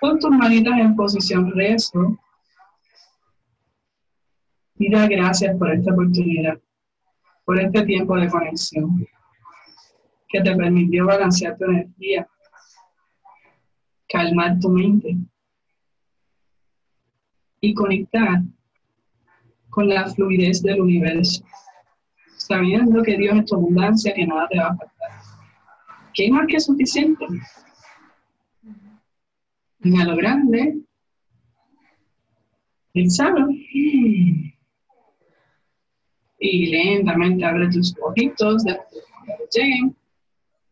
pon 0.00 0.18
tus 0.18 0.30
manitas 0.30 0.78
en 0.78 0.94
posición 0.94 1.50
rezo 1.52 2.18
y 4.82 4.90
da 4.90 5.06
gracias 5.06 5.56
por 5.58 5.70
esta 5.70 5.92
oportunidad, 5.92 6.58
por 7.44 7.60
este 7.60 7.84
tiempo 7.84 8.16
de 8.16 8.28
conexión 8.28 9.06
que 10.28 10.40
te 10.40 10.56
permitió 10.56 11.06
balancear 11.06 11.56
tu 11.56 11.66
energía, 11.66 12.26
calmar 14.08 14.58
tu 14.58 14.70
mente 14.70 15.16
y 17.60 17.72
conectar 17.74 18.42
con 19.70 19.88
la 19.88 20.04
fluidez 20.08 20.60
del 20.62 20.80
universo, 20.80 21.44
sabiendo 22.36 23.04
que 23.04 23.16
Dios 23.16 23.38
es 23.38 23.44
tu 23.44 23.54
abundancia, 23.54 24.12
que 24.12 24.26
nada 24.26 24.48
te 24.48 24.58
va 24.58 24.66
a 24.66 24.76
faltar. 24.76 25.10
¿Qué 26.12 26.28
más 26.28 26.46
que 26.48 26.58
suficiente? 26.58 27.24
a 29.84 30.04
lo 30.04 30.16
grande. 30.16 30.82
Exhala. 32.94 33.46
Y 36.44 36.66
lentamente 36.66 37.44
abre 37.44 37.68
tus 37.68 37.94
ojitos, 38.02 38.64
de 38.64 38.72
que 38.74 39.60
lleguen. 39.60 39.96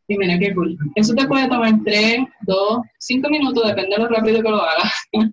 Y 0.09 0.19
mira 0.19 0.37
qué 0.37 0.53
cool. 0.53 0.77
Eso 0.97 1.15
te 1.15 1.29
puede 1.29 1.49
tomar 1.49 1.73
3, 1.85 2.19
2, 2.41 2.81
5 2.99 3.31
minutos, 3.31 3.69
depende 3.69 3.95
de 3.95 4.03
lo 4.03 4.09
rápido 4.09 4.43
que 4.43 4.51
lo 4.51 4.61
hagas. 4.61 4.93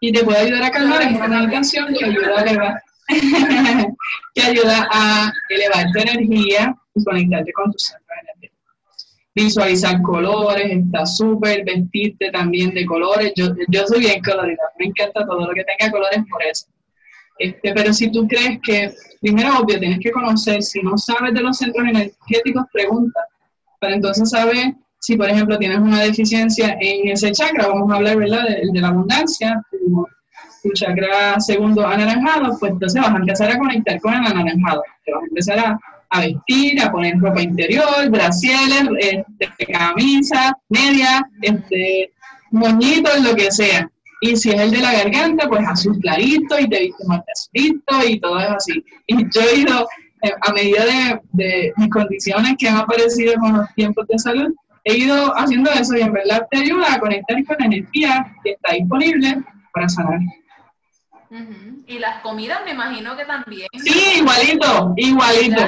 y 0.00 0.12
te 0.12 0.24
puede 0.24 0.40
ayudar 0.40 0.64
a 0.64 0.70
calmar 0.70 1.02
en 1.02 1.16
una 1.16 1.28
meditación 1.28 1.94
que 1.98 2.04
ayuda 2.04 2.38
a 2.38 2.42
elevar, 2.42 2.82
que 4.34 4.42
ayuda 4.42 4.88
a 4.92 5.32
elevar 5.48 5.86
tu 5.90 6.00
energía 6.00 6.76
y 6.94 7.04
conectarte 7.04 7.52
con 7.54 7.72
tu 7.72 7.78
centro 7.78 8.04
energía. 8.22 8.50
Visualizar 9.34 10.02
colores, 10.02 10.70
está 10.70 11.06
súper, 11.06 11.64
vestirte 11.64 12.30
también 12.30 12.74
de 12.74 12.84
colores. 12.84 13.32
Yo, 13.34 13.54
yo 13.68 13.86
soy 13.86 14.00
bien 14.00 14.22
colorida, 14.22 14.62
me 14.78 14.86
encanta 14.86 15.24
todo 15.24 15.46
lo 15.46 15.54
que 15.54 15.64
tenga 15.64 15.90
colores 15.90 16.20
por 16.30 16.42
eso. 16.42 16.66
Este, 17.38 17.72
pero 17.72 17.92
si 17.92 18.10
tú 18.10 18.26
crees 18.28 18.60
que, 18.62 18.94
primero 19.20 19.58
obvio, 19.58 19.78
tienes 19.78 19.98
que 20.00 20.10
conocer, 20.10 20.62
si 20.62 20.80
no 20.82 20.96
sabes 20.96 21.34
de 21.34 21.40
los 21.40 21.56
centros 21.56 21.86
energéticos, 21.86 22.64
pregunta 22.72 23.20
para 23.82 23.94
entonces 23.96 24.30
saber 24.30 24.74
si, 25.00 25.16
por 25.16 25.28
ejemplo, 25.28 25.58
tienes 25.58 25.78
una 25.78 26.00
deficiencia 26.00 26.76
en 26.80 27.08
ese 27.08 27.32
chakra, 27.32 27.66
vamos 27.66 27.90
a 27.90 27.96
hablar, 27.96 28.16
¿verdad?, 28.16 28.44
de, 28.46 28.80
la 28.80 28.88
abundancia, 28.88 29.60
tu, 29.70 30.06
chakra 30.74 31.40
segundo 31.40 31.84
anaranjado, 31.84 32.56
pues 32.60 32.70
entonces 32.70 33.02
vas 33.02 33.12
a 33.12 33.16
empezar 33.16 33.50
a 33.50 33.58
conectar 33.58 34.00
con 34.00 34.14
el 34.14 34.24
anaranjado, 34.24 34.84
te 35.04 35.12
vas 35.12 35.22
a 35.22 35.26
empezar 35.26 35.58
a, 36.08 36.20
vestir, 36.20 36.80
a 36.80 36.92
poner 36.92 37.18
ropa 37.18 37.42
interior, 37.42 38.08
brasieles, 38.10 38.84
este, 39.40 39.66
camisa, 39.66 40.56
media, 40.68 41.28
este, 41.40 42.12
moñitos, 42.52 43.20
lo 43.24 43.34
que 43.34 43.50
sea. 43.50 43.90
Y 44.24 44.36
si 44.36 44.50
es 44.50 44.60
el 44.60 44.70
de 44.70 44.78
la 44.78 44.92
garganta, 44.92 45.48
pues 45.48 45.66
azul 45.66 45.98
clarito 45.98 46.56
y 46.56 46.68
te 46.68 46.78
viste 46.78 47.04
más 47.08 47.22
azulito 47.28 48.08
y 48.08 48.20
todo 48.20 48.38
es 48.38 48.50
así. 48.50 48.84
Y 49.08 49.16
yo 49.16 49.40
he 49.40 49.56
ido 49.56 49.88
a 50.42 50.52
medida 50.52 50.84
de, 51.32 51.72
mis 51.76 51.90
condiciones 51.90 52.54
que 52.56 52.68
han 52.68 52.76
aparecido 52.76 53.34
con 53.40 53.58
los 53.58 53.74
tiempos 53.74 54.06
de 54.06 54.16
salud, 54.20 54.54
he 54.84 54.96
ido 54.98 55.32
haciendo 55.36 55.72
eso 55.72 55.96
y 55.96 56.02
en 56.02 56.12
verdad 56.12 56.46
te 56.52 56.58
ayuda 56.58 56.94
a 56.94 57.00
conectar 57.00 57.44
con 57.44 57.56
la 57.58 57.66
energía 57.66 58.32
que 58.44 58.52
está 58.52 58.74
disponible 58.74 59.42
para 59.74 59.88
sanar. 59.88 60.20
Y 61.88 61.98
las 61.98 62.22
comidas 62.22 62.60
me 62.64 62.70
imagino 62.70 63.16
que 63.16 63.24
también. 63.24 63.66
Sí, 63.82 64.20
igualito, 64.20 64.94
igualito. 64.98 65.62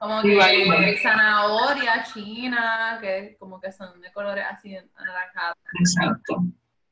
Como 0.00 0.22
que 0.22 0.98
zanahoria, 1.02 2.02
china, 2.04 2.98
que 3.02 3.36
como 3.38 3.60
que 3.60 3.70
son 3.70 4.00
de 4.00 4.10
colores 4.12 4.44
así 4.50 4.74
anaranjados. 4.96 5.56
Exacto. 5.78 6.42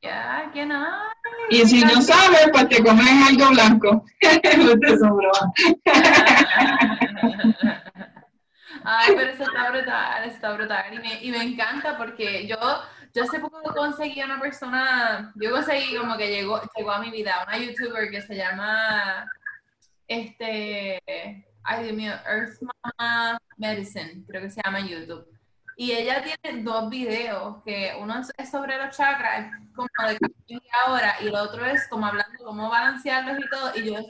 Ya, 0.02 0.50
qué 0.52 0.64
nice. 0.64 1.10
Y 1.50 1.66
si 1.66 1.80
no 1.80 2.00
sabes, 2.00 2.48
pues 2.52 2.68
te 2.68 2.82
comes 2.82 3.06
algo 3.28 3.50
blanco. 3.50 4.04
Ay, 8.84 9.14
pero 9.14 9.30
eso 9.30 9.42
está 9.42 9.70
brutal, 9.70 10.24
está 10.24 10.52
brutal. 10.52 10.94
Y 10.94 10.98
me, 10.98 11.24
y 11.24 11.30
me 11.30 11.42
encanta 11.42 11.98
porque 11.98 12.46
yo, 12.46 12.56
yo 13.14 13.24
hace 13.24 13.40
poco 13.40 13.62
conseguí 13.74 14.20
a 14.20 14.24
una 14.24 14.40
persona, 14.40 15.32
yo 15.36 15.50
conseguí 15.50 15.96
como 15.96 16.16
que 16.16 16.30
llegó, 16.30 16.62
llegó 16.76 16.92
a 16.92 17.00
mi 17.00 17.10
vida, 17.10 17.44
una 17.46 17.58
youtuber 17.58 18.10
que 18.10 18.22
se 18.22 18.36
llama, 18.36 19.26
este, 20.08 20.98
ay 21.64 21.84
Dios 21.84 21.96
mío, 21.96 22.12
Earth 22.26 22.58
Mama 22.62 23.38
Medicine, 23.58 24.24
creo 24.26 24.42
que 24.42 24.50
se 24.50 24.62
llama 24.64 24.80
YouTube. 24.80 25.26
Y 25.80 25.92
ella 25.92 26.22
tiene 26.22 26.62
dos 26.62 26.90
videos, 26.90 27.62
que 27.64 27.96
uno 27.98 28.20
es 28.36 28.50
sobre 28.50 28.76
los 28.76 28.94
chakras, 28.94 29.50
como 29.74 29.88
de 30.06 30.60
ahora, 30.84 31.16
y 31.22 31.28
el 31.28 31.34
otro 31.34 31.64
es 31.64 31.88
como 31.88 32.04
hablando 32.04 32.44
cómo 32.44 32.68
balancearlos 32.68 33.38
y 33.38 33.48
todo. 33.48 33.72
Y 33.74 33.86
yo, 33.86 33.94
o 33.94 34.04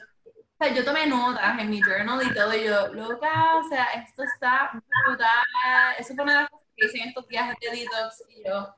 sea, 0.59 0.75
yo 0.75 0.85
tomé 0.85 1.07
notas 1.07 1.61
en 1.61 1.71
mi 1.71 1.81
journal 1.81 2.27
y 2.29 2.35
todo, 2.35 2.53
y 2.57 2.65
yo, 2.65 2.93
loca, 2.93 3.55
o 3.55 3.69
sea, 3.69 3.85
esto 3.93 4.25
está 4.25 4.73
brutal. 5.07 5.31
Eso 5.97 6.13
fue 6.17 6.25
una 6.25 6.33
de 6.33 6.41
las 6.41 6.51
cosas 6.51 6.67
que 6.75 6.87
hice 6.87 6.99
en 6.99 7.09
estos 7.11 7.29
viajes 7.29 7.55
de 7.61 7.71
detox, 7.71 8.25
y 8.29 8.49
yo... 8.49 8.75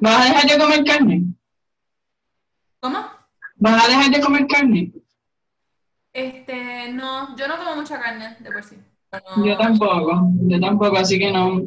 ¿Vas 0.00 0.20
a 0.20 0.24
dejar 0.24 0.48
de 0.48 0.58
comer 0.58 0.84
carne? 0.84 1.22
¿Cómo? 2.78 3.10
¿Vas 3.56 3.84
a 3.84 3.88
dejar 3.88 4.10
de 4.12 4.20
comer 4.20 4.46
carne? 4.46 4.92
Este, 6.12 6.92
no, 6.92 7.36
yo 7.36 7.48
no 7.48 7.56
como 7.56 7.74
mucha 7.74 8.00
carne 8.00 8.36
de 8.38 8.52
por 8.52 8.62
sí. 8.62 8.80
Yo 9.44 9.58
tampoco, 9.58 10.30
yo 10.48 10.60
tampoco, 10.60 10.96
así 10.96 11.18
que 11.18 11.30
no. 11.30 11.60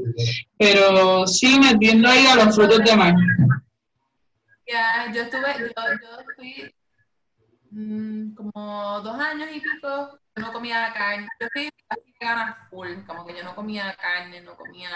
Pero 0.58 1.28
sí 1.28 1.60
metiendo 1.60 2.10
ahí 2.10 2.26
a 2.26 2.36
los 2.36 2.56
frutos 2.56 2.80
de 2.84 2.96
mar. 2.96 3.14
Ya, 4.68 5.12
yo 5.14 5.22
estuve, 5.22 5.54
yo, 5.60 5.68
yo 5.68 6.26
fui 6.36 6.74
mm, 7.70 8.34
como 8.34 9.02
dos 9.02 9.20
años 9.20 9.50
y 9.54 9.60
pico, 9.60 10.20
no 10.36 10.54
comía 10.54 10.92
carne. 10.94 11.28
Yo 11.40 11.48
fui 11.54 11.70
casi 11.88 12.14
vegana 12.20 12.68
full, 12.72 13.04
como 13.06 13.26
que 13.28 13.38
yo 13.38 13.44
no 13.44 13.54
comía 13.54 13.96
carne, 13.96 14.42
no 14.42 14.56
comía 14.56 14.90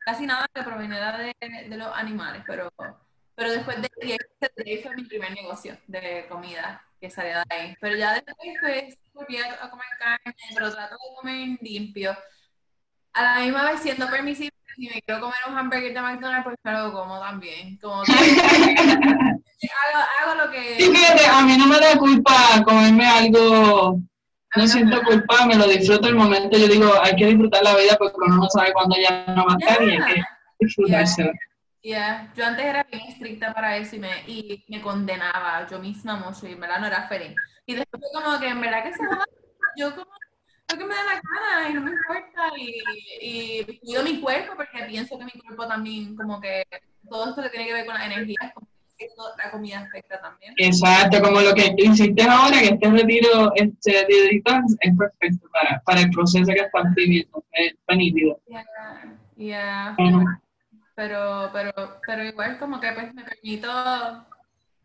casi 0.00 0.26
nada 0.26 0.46
que 0.52 0.62
proveniera 0.62 1.16
de, 1.18 1.34
de 1.68 1.76
los 1.76 1.88
animales, 1.94 2.42
pero, 2.44 2.68
pero 3.34 3.50
después 3.50 3.80
de 3.80 3.88
ahí 4.66 4.78
fue 4.78 4.94
mi 4.96 5.04
primer 5.04 5.32
negocio 5.32 5.76
de 5.86 6.26
comida 6.28 6.82
que 7.00 7.10
salió 7.10 7.38
de 7.38 7.44
ahí. 7.50 7.74
Pero 7.80 7.96
ya 7.96 8.14
después 8.14 8.36
pues, 8.60 8.98
volví 9.12 9.36
a 9.38 9.70
comer 9.70 9.86
carne, 9.98 10.34
pero 10.54 10.72
trato 10.72 10.94
de 10.94 11.16
comer 11.16 11.58
limpio. 11.60 12.16
A 13.14 13.22
la 13.22 13.40
misma 13.40 13.70
vez 13.70 13.80
siendo 13.80 14.08
permisible, 14.08 14.54
si 14.76 14.88
me 14.88 15.02
quiero 15.02 15.20
comer 15.20 15.36
un 15.48 15.58
hamburger 15.58 15.92
de 15.92 16.00
McDonald's, 16.00 16.44
pues 16.44 16.56
me 16.62 16.72
lo 16.72 16.92
como 16.92 17.20
también. 17.20 17.76
Como 17.78 18.02
hago, 18.02 18.12
hago, 20.20 20.34
lo 20.46 20.50
que... 20.50 20.76
Sí, 20.78 20.90
fíjate, 20.90 21.26
a 21.26 21.42
mí 21.42 21.56
no 21.58 21.66
me 21.66 21.78
da 21.78 21.98
culpa 21.98 22.62
comerme 22.64 23.06
algo, 23.06 23.98
no 24.56 24.66
siento 24.66 25.02
culpa, 25.02 25.46
me 25.46 25.56
lo 25.56 25.66
disfruto 25.66 26.08
el 26.08 26.14
momento. 26.14 26.56
Yo 26.56 26.68
digo, 26.68 26.90
hay 27.02 27.16
que 27.16 27.26
disfrutar 27.26 27.62
la 27.64 27.76
vida 27.76 27.96
porque 27.98 28.16
uno 28.24 28.36
no 28.36 28.48
sabe 28.48 28.72
cuándo 28.72 28.96
ya 28.96 29.24
no 29.34 29.44
va 29.44 29.54
a 29.54 29.56
estar 29.58 29.82
y 29.82 29.90
hay 29.90 29.98
que 29.98 30.22
disfrutárselo. 30.60 31.32
Yeah. 31.32 31.51
Yo 31.82 32.46
antes 32.46 32.64
era 32.64 32.84
bien 32.84 33.02
estricta 33.08 33.52
para 33.52 33.76
eso 33.76 33.96
y 33.96 33.98
me, 33.98 34.10
y 34.26 34.64
me 34.68 34.80
condenaba 34.80 35.66
yo 35.68 35.80
misma 35.80 36.16
mucho 36.16 36.46
y 36.46 36.52
en 36.52 36.60
verdad 36.60 36.78
no 36.80 36.86
era 36.86 37.08
feliz. 37.08 37.36
Y 37.66 37.74
después 37.74 38.02
como 38.12 38.38
que 38.38 38.48
en 38.48 38.60
verdad 38.60 38.84
que 38.84 38.92
se 38.92 39.04
va, 39.04 39.24
yo 39.76 39.90
como 39.90 40.12
lo 40.70 40.78
que 40.78 40.84
me 40.84 40.94
da 40.94 41.02
la 41.04 41.20
gana 41.20 41.70
y 41.70 41.74
no 41.74 41.80
me 41.82 41.90
importa 41.90 42.50
y, 42.56 42.82
y 43.20 43.78
cuido 43.78 44.02
mi 44.04 44.20
cuerpo 44.20 44.54
porque 44.56 44.84
pienso 44.86 45.18
que 45.18 45.24
mi 45.24 45.32
cuerpo 45.32 45.66
también 45.66 46.14
como 46.14 46.40
que 46.40 46.62
todo 47.10 47.30
esto 47.30 47.42
que 47.42 47.50
tiene 47.50 47.66
que 47.66 47.72
ver 47.74 47.86
con 47.86 47.94
la 47.94 48.06
energía 48.06 48.36
es 48.42 48.52
como 48.54 48.68
la 49.36 49.50
comida 49.50 49.80
afecta 49.80 50.20
también. 50.20 50.54
Exacto, 50.58 51.20
como 51.20 51.40
lo 51.40 51.52
que 51.54 51.74
hiciste 51.76 52.22
ahora, 52.22 52.60
que 52.60 52.68
este 52.68 52.90
retiro, 52.90 53.52
este 53.56 54.06
es 54.80 54.96
perfecto 54.96 55.48
para, 55.50 55.82
para 55.84 56.00
el 56.02 56.10
proceso 56.10 56.46
que 56.46 56.60
estás 56.60 56.94
viviendo, 56.94 57.44
es 57.52 57.96
nítido. 57.96 58.40
Yeah, 59.36 59.96
pero, 60.94 61.50
pero, 61.52 61.72
pero 62.06 62.24
igual 62.24 62.58
como 62.58 62.80
que 62.80 62.92
pues 62.92 63.14
me 63.14 63.24
permito 63.24 63.68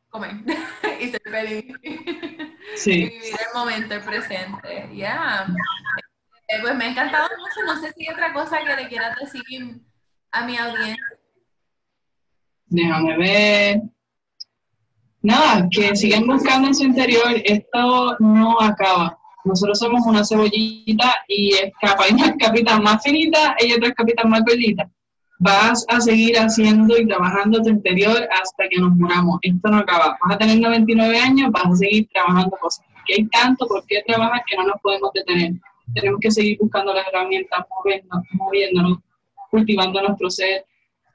comer 0.09 0.35
y 1.01 1.07
ser 1.09 1.21
feliz. 1.23 1.65
Sí. 2.75 2.91
y 2.91 3.09
vivir 3.09 3.23
el 3.23 3.59
momento, 3.59 3.95
el 3.95 4.01
presente. 4.01 4.89
Ya. 4.93 5.47
Eh, 6.47 6.57
pues 6.61 6.75
me 6.75 6.85
ha 6.85 6.89
encantado 6.89 7.27
mucho. 7.39 7.65
No 7.65 7.81
sé 7.81 7.91
si 7.93 8.05
hay 8.05 8.13
otra 8.13 8.33
cosa 8.33 8.59
que 8.59 8.75
le 8.75 8.89
quieras 8.89 9.15
decir 9.19 9.81
a 10.31 10.45
mi 10.45 10.57
audiencia. 10.57 11.03
déjame 12.65 13.17
ver. 13.17 13.81
Nada, 15.21 15.67
que 15.71 15.95
sigan 15.95 16.27
buscando 16.27 16.67
en 16.67 16.75
su 16.75 16.83
interior, 16.83 17.33
esto 17.43 18.15
no 18.19 18.59
acaba. 18.61 19.17
Nosotros 19.43 19.79
somos 19.79 20.05
una 20.05 20.23
cebollita 20.23 21.15
y 21.27 21.53
es 21.53 21.71
capa, 21.81 22.03
hay 22.05 22.13
unas 22.13 22.33
capitas 22.37 22.79
más 22.81 23.01
finitas 23.01 23.55
y 23.59 23.73
otras 23.73 23.93
capitas 23.93 24.25
más 24.25 24.41
gorditas. 24.45 24.87
Vas 25.39 25.85
a 25.87 26.01
seguir 26.01 26.35
haciendo 26.37 26.97
y 26.97 27.05
trabajando 27.07 27.61
tu 27.61 27.69
interior 27.69 28.27
hasta 28.31 28.67
que 28.69 28.79
nos 28.79 28.95
muramos. 28.95 29.37
Esto 29.41 29.69
no 29.69 29.77
acaba. 29.77 30.17
Vas 30.25 30.35
a 30.35 30.37
tener 30.37 30.59
99 30.59 31.19
años, 31.19 31.51
vas 31.51 31.65
a 31.65 31.75
seguir 31.75 32.07
trabajando 32.11 32.57
cosas. 32.59 32.85
Que 33.05 33.15
hay 33.15 33.27
tanto 33.27 33.67
por 33.67 33.85
qué 33.85 34.03
trabajar 34.05 34.41
que 34.49 34.57
no 34.57 34.63
nos 34.63 34.81
podemos 34.81 35.11
detener. 35.13 35.53
Tenemos 35.93 36.19
que 36.19 36.31
seguir 36.31 36.57
buscando 36.59 36.93
las 36.93 37.07
herramientas, 37.07 37.65
moviéndonos 38.33 38.97
cultivando 39.49 40.01
nuestro 40.01 40.29
ser, 40.29 40.65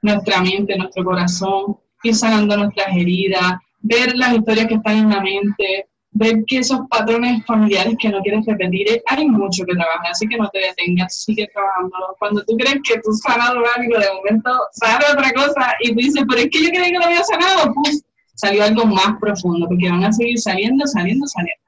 nuestra 0.01 0.41
mente, 0.41 0.77
nuestro 0.77 1.03
corazón, 1.03 1.77
ir 2.03 2.15
sanando 2.15 2.57
nuestras 2.57 2.95
heridas, 2.95 3.53
ver 3.81 4.15
las 4.15 4.33
historias 4.33 4.67
que 4.67 4.75
están 4.75 4.97
en 4.97 5.09
la 5.09 5.21
mente, 5.21 5.87
ver 6.13 6.43
que 6.45 6.59
esos 6.59 6.79
patrones 6.89 7.43
familiares 7.45 7.95
que 7.99 8.09
no 8.09 8.21
quieres 8.21 8.45
repetir, 8.45 8.87
eh, 8.89 9.03
hay 9.07 9.27
mucho 9.27 9.65
que 9.65 9.73
trabajar, 9.73 10.11
así 10.11 10.27
que 10.27 10.37
no 10.37 10.47
te 10.49 10.59
detengas, 10.59 11.23
sigue 11.23 11.47
trabajando. 11.53 11.91
Cuando 12.19 12.43
tú 12.45 12.55
crees 12.55 12.79
que 12.83 12.99
tú 12.99 13.09
has 13.09 13.19
sanado 13.19 13.59
algo, 13.75 13.99
de 13.99 14.13
momento 14.13 14.51
sale 14.73 15.05
otra 15.11 15.31
cosa 15.33 15.73
y 15.81 15.89
tú 15.89 15.95
dices, 15.95 16.23
pero 16.27 16.41
es 16.41 16.49
que 16.49 16.63
yo 16.63 16.69
creía 16.69 16.91
que 16.91 16.99
lo 16.99 17.05
había 17.05 17.23
sanado, 17.23 17.73
pues 17.73 18.03
salió 18.35 18.63
algo 18.63 18.85
más 18.85 19.17
profundo, 19.19 19.67
porque 19.67 19.89
van 19.89 20.03
a 20.03 20.13
seguir 20.13 20.39
saliendo, 20.39 20.85
saliendo, 20.85 21.25
saliendo. 21.27 21.63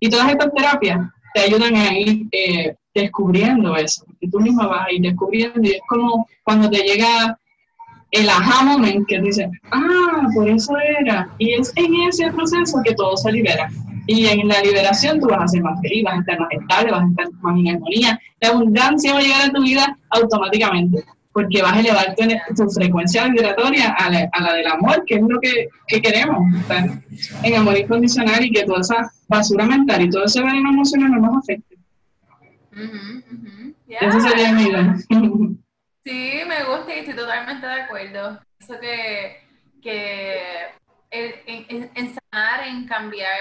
Y 0.00 0.08
todas 0.08 0.30
estas 0.30 0.52
terapias 0.54 1.00
te 1.34 1.40
ayudan 1.40 1.74
a 1.76 1.98
ir 1.98 2.26
eh, 2.32 2.74
descubriendo 2.94 3.76
eso, 3.76 4.04
y 4.20 4.30
tú 4.30 4.40
misma 4.40 4.66
vas 4.66 4.86
a 4.86 4.92
ir 4.92 5.02
descubriendo 5.02 5.60
y 5.62 5.72
es 5.72 5.80
como 5.88 6.26
cuando 6.42 6.70
te 6.70 6.78
llega 6.78 7.38
el 8.14 8.28
aha 8.28 8.64
moment 8.64 9.06
que 9.08 9.20
dices, 9.20 9.48
ah, 9.72 10.28
por 10.34 10.48
eso 10.48 10.72
era. 11.00 11.28
Y 11.38 11.52
es 11.54 11.72
en 11.76 11.94
ese 12.08 12.30
proceso 12.30 12.80
que 12.84 12.94
todo 12.94 13.16
se 13.16 13.32
libera. 13.32 13.68
Y 14.06 14.26
en 14.26 14.46
la 14.48 14.60
liberación 14.60 15.18
tú 15.18 15.26
vas 15.26 15.42
a 15.42 15.48
ser 15.48 15.62
más 15.62 15.80
feliz, 15.80 16.04
vas 16.04 16.14
a 16.14 16.20
estar 16.20 16.38
más 16.38 16.48
estable, 16.52 16.92
vas 16.92 17.02
a 17.02 17.08
estar 17.08 17.32
más 17.42 17.58
en 17.58 17.68
armonía. 17.68 18.20
La 18.40 18.48
abundancia 18.50 19.14
va 19.14 19.18
a 19.18 19.22
llegar 19.22 19.48
a 19.48 19.52
tu 19.52 19.62
vida 19.62 19.98
automáticamente, 20.10 21.04
porque 21.32 21.62
vas 21.62 21.72
a 21.72 21.80
elevar 21.80 22.14
tu, 22.56 22.70
frecuencia 22.70 23.26
vibratoria 23.26 23.96
a 23.98 24.10
la, 24.10 24.52
del 24.52 24.66
amor, 24.68 25.04
que 25.06 25.16
es 25.16 25.22
lo 25.22 25.40
que, 25.40 26.00
queremos, 26.00 26.54
estar 26.60 26.84
en 27.42 27.54
amor 27.56 27.78
incondicional 27.78 28.44
y 28.44 28.52
que 28.52 28.64
toda 28.64 28.80
esa 28.80 29.10
basura 29.26 29.66
mental 29.66 30.02
y 30.02 30.10
todo 30.10 30.24
ese 30.24 30.40
veneno 30.40 30.70
emocional 30.70 31.10
no 31.10 31.20
nos 31.20 31.38
afecte. 31.38 31.76
Eso 33.88 34.20
sería 34.20 34.52
mi 34.52 34.62
idea. 34.64 34.96
Sí, 36.04 36.42
me 36.46 36.64
gusta 36.64 36.94
y 36.94 36.98
estoy 37.00 37.14
totalmente 37.16 37.66
de 37.66 37.80
acuerdo. 37.80 38.40
Eso 38.58 38.78
que, 38.78 39.42
que 39.82 40.66
en, 41.10 41.90
en, 41.94 42.14
sanar, 42.14 42.66
en 42.66 42.86
cambiar 42.86 43.38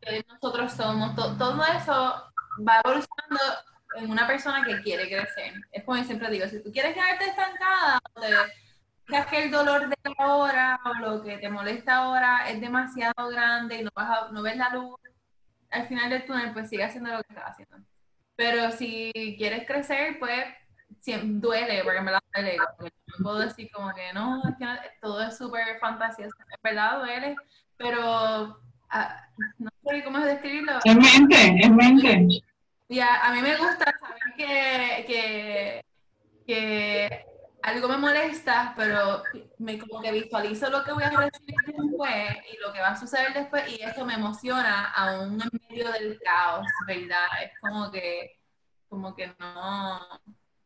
que 0.00 0.24
nosotros 0.28 0.72
somos, 0.72 1.14
todo 1.14 1.62
eso 1.64 2.24
va 2.66 2.80
evolucionando 2.84 3.38
en 3.96 4.10
una 4.10 4.26
persona 4.26 4.64
que 4.64 4.80
quiere 4.82 5.08
crecer. 5.08 5.54
Es 5.72 5.84
como 5.84 5.98
yo 5.98 6.04
siempre 6.04 6.30
digo, 6.30 6.46
si 6.48 6.62
tú 6.62 6.72
quieres 6.72 6.94
quedarte 6.94 7.26
estancada 7.26 7.98
o 8.14 8.20
te, 8.20 8.28
que 9.30 9.44
el 9.44 9.50
dolor 9.50 9.88
de 9.88 9.96
ahora 10.18 10.80
o 10.84 10.94
lo 10.94 11.22
que 11.22 11.36
te 11.38 11.50
molesta 11.50 11.96
ahora 11.96 12.48
es 12.48 12.60
demasiado 12.60 13.28
grande 13.28 13.76
y 13.80 13.82
no, 13.82 13.90
vas 13.94 14.30
no 14.32 14.42
ves 14.42 14.56
la 14.56 14.70
luz, 14.70 14.94
al 15.70 15.86
final 15.88 16.08
del 16.10 16.24
túnel 16.24 16.52
pues 16.52 16.68
sigue 16.70 16.84
haciendo 16.84 17.10
lo 17.10 17.22
que 17.22 17.34
estás 17.34 17.50
haciendo. 17.50 17.76
Pero 18.36 18.70
si 18.70 19.12
quieres 19.36 19.66
crecer, 19.66 20.18
pues 20.18 20.44
duele, 21.24 21.82
porque 21.84 22.00
me 22.00 22.12
la 22.12 22.22
duele. 22.34 22.56
No 22.58 23.22
puedo 23.22 23.38
decir 23.40 23.70
como 23.72 23.92
que 23.94 24.12
no, 24.12 24.42
es 24.44 24.56
que 24.56 24.66
todo 25.00 25.22
es 25.22 25.36
súper 25.36 25.78
fantasioso. 25.78 26.34
En 26.40 26.60
verdad 26.62 26.98
duele, 26.98 27.36
pero 27.76 28.60
ah, 28.90 29.28
no 29.58 29.70
sé 29.84 30.04
cómo 30.04 30.18
describirlo. 30.20 30.78
Es 30.84 30.96
mente, 30.96 31.60
es 31.60 31.70
mente. 31.70 32.26
Y 32.88 33.00
a, 33.00 33.32
mí 33.32 33.40
me 33.40 33.56
gusta 33.56 33.92
saber 34.00 34.34
que, 34.36 35.04
que, 35.06 35.84
que 36.46 37.26
algo 37.62 37.88
me 37.88 37.96
molesta, 37.96 38.74
pero 38.76 39.22
me 39.58 39.78
como 39.78 40.00
que 40.00 40.12
visualizo 40.12 40.70
lo 40.70 40.82
que 40.82 40.92
voy 40.92 41.04
a 41.04 41.10
recibir 41.10 41.54
después 41.66 42.36
y 42.52 42.56
lo 42.58 42.72
que 42.72 42.80
va 42.80 42.88
a 42.88 42.96
suceder 42.96 43.32
después 43.32 43.68
y 43.68 43.82
eso 43.82 44.04
me 44.04 44.14
emociona 44.14 44.90
aún 44.92 45.40
en 45.40 45.50
medio 45.68 45.92
del 45.92 46.18
caos, 46.20 46.66
¿verdad? 46.86 47.26
Es 47.44 47.52
como 47.60 47.90
que, 47.90 48.38
como 48.88 49.14
que 49.14 49.32
no, 49.38 50.00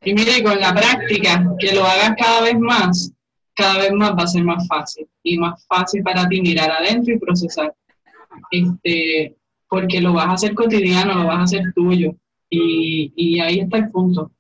y 0.05 0.15
mire, 0.15 0.43
con 0.43 0.59
la 0.61 0.75
práctica, 0.75 1.45
que 1.59 1.75
lo 1.75 1.85
hagas 1.85 2.15
cada 2.17 2.43
vez 2.43 2.59
más, 2.59 3.13
cada 3.55 3.79
vez 3.79 3.93
más 3.93 4.13
va 4.13 4.23
a 4.25 4.27
ser 4.27 4.45
más 4.45 4.67
fácil 4.67 5.09
y 5.23 5.39
más 5.39 5.65
fácil 5.67 6.03
para 6.03 6.29
ti 6.29 6.41
mirar 6.41 6.71
adentro 6.71 7.15
y 7.15 7.19
procesar. 7.19 7.75
Este, 8.51 9.37
porque 9.69 10.01
lo 10.01 10.13
vas 10.13 10.27
a 10.27 10.33
hacer 10.33 10.55
cotidiano, 10.55 11.15
lo 11.15 11.27
vas 11.27 11.39
a 11.39 11.43
hacer 11.43 11.73
tuyo. 11.75 12.15
Y, 12.51 13.13
y 13.17 13.41
ahí 13.41 13.61
está 13.61 13.79
el 13.79 13.91
punto. 13.91 14.31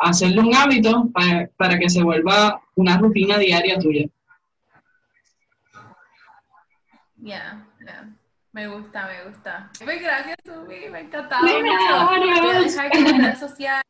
Hacerlo 0.00 0.42
un 0.42 0.54
hábito 0.54 1.08
para, 1.12 1.48
para 1.56 1.78
que 1.78 1.88
se 1.88 2.02
vuelva 2.02 2.60
una 2.74 2.98
rutina 2.98 3.38
diaria 3.38 3.78
tuya. 3.78 4.06
Ya, 7.16 7.66
ya. 7.86 8.08
Me 8.52 8.68
gusta, 8.68 9.06
me 9.06 9.28
gusta. 9.28 9.70
Pues 9.82 10.00
gracias, 10.00 10.36
Subi, 10.44 10.88
me 10.90 10.98
ha 10.98 11.00
encantado. 11.00 11.44
redes 11.44 13.38
sociales 13.38 13.83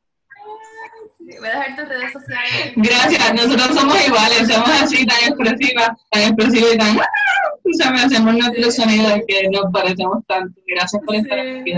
Voy 1.24 1.48
a 1.48 1.58
dejar 1.58 1.76
tus 1.76 1.88
redes 1.88 2.12
sociales. 2.12 2.72
Gracias, 2.76 3.34
nosotros 3.34 3.78
somos 3.78 4.06
iguales, 4.06 4.48
somos 4.48 4.70
así 4.82 5.06
tan 5.06 5.18
expresivas, 5.28 5.90
tan 6.10 6.22
expresivas 6.22 6.74
y 6.74 6.78
tan... 6.78 6.98
O 6.98 7.90
me 7.92 8.00
hacemos 8.00 8.34
nuestros 8.34 8.76
sonidos 8.76 9.20
que 9.26 9.48
nos 9.48 9.72
parecemos 9.72 10.18
tanto. 10.26 10.60
Gracias 10.66 11.02
por 11.04 11.14
estar 11.14 11.38
aquí 11.38 11.72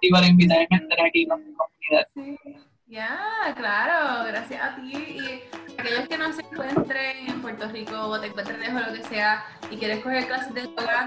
y 0.00 0.10
por 0.10 0.24
invitarme 0.24 0.66
a 0.70 0.76
estar 0.76 1.06
aquí 1.06 1.26
con 1.26 1.44
mi 1.44 1.52
comunidad. 1.52 2.08
Sí. 2.14 2.56
Ya, 2.90 3.54
claro, 3.56 4.24
gracias 4.26 4.60
a 4.60 4.74
ti. 4.74 4.90
Y 4.92 5.78
aquellos 5.78 6.08
que 6.08 6.18
no 6.18 6.32
se 6.32 6.42
encuentren 6.42 7.28
en 7.28 7.40
Puerto 7.40 7.68
Rico 7.68 7.96
o 7.96 8.20
te 8.20 8.26
encuentren 8.26 8.58
lejos 8.58 8.82
o 8.82 8.90
lo 8.90 8.96
que 8.96 9.04
sea 9.04 9.44
y 9.70 9.76
quieres 9.76 10.02
coger 10.02 10.26
clases 10.26 10.52
de 10.54 10.62
yoga 10.62 11.06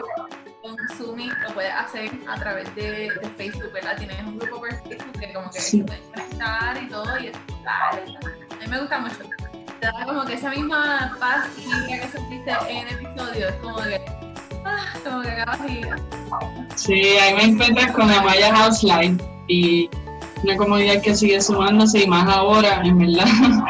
con 0.63 0.77
Sumi, 0.97 1.29
lo 1.41 1.53
puedes 1.53 1.73
hacer 1.73 2.09
a 2.27 2.35
través 2.35 2.73
de, 2.75 3.11
Facebook, 3.37 3.71
¿verdad? 3.73 3.97
Tienes 3.97 4.17
un 4.25 4.39
grupo 4.39 4.61
por 4.61 4.71
Facebook 4.87 5.19
que 5.19 5.33
como 5.33 5.51
que 5.51 5.59
se 5.59 5.83
pueden 5.83 6.01
conectar 6.09 6.81
y 6.81 6.87
todo 6.87 7.19
y 7.19 7.27
es 7.27 7.35
A 7.67 7.95
mí 7.97 8.67
me 8.69 8.79
gusta 8.79 8.99
mucho. 8.99 9.15
Te 9.81 9.87
da 9.87 10.05
como 10.05 10.23
que 10.23 10.33
esa 10.33 10.49
misma 10.49 11.17
paz 11.19 11.49
y 11.57 11.87
que 11.87 12.07
sentiste 12.07 12.51
en 12.69 12.87
el 12.87 13.05
episodio, 13.05 13.49
es 13.49 13.55
como 13.55 13.77
que, 13.81 14.01
ah, 14.63 14.93
como 15.03 15.21
que 15.21 15.31
acabas 15.31 15.59
y... 15.69 15.81
Sí, 16.75 17.01
ahí 17.17 17.35
me 17.35 17.43
encuentras 17.43 17.91
con 17.91 18.09
Amaya 18.09 18.55
House 18.55 18.83
Live 18.83 19.17
y 19.49 19.89
una 20.43 20.55
comunidad 20.55 21.01
que 21.01 21.13
sigue 21.13 21.41
sumándose 21.41 22.03
y 22.03 22.07
más 22.07 22.27
ahora, 22.33 22.81
en 22.83 22.97
verdad. 22.97 23.25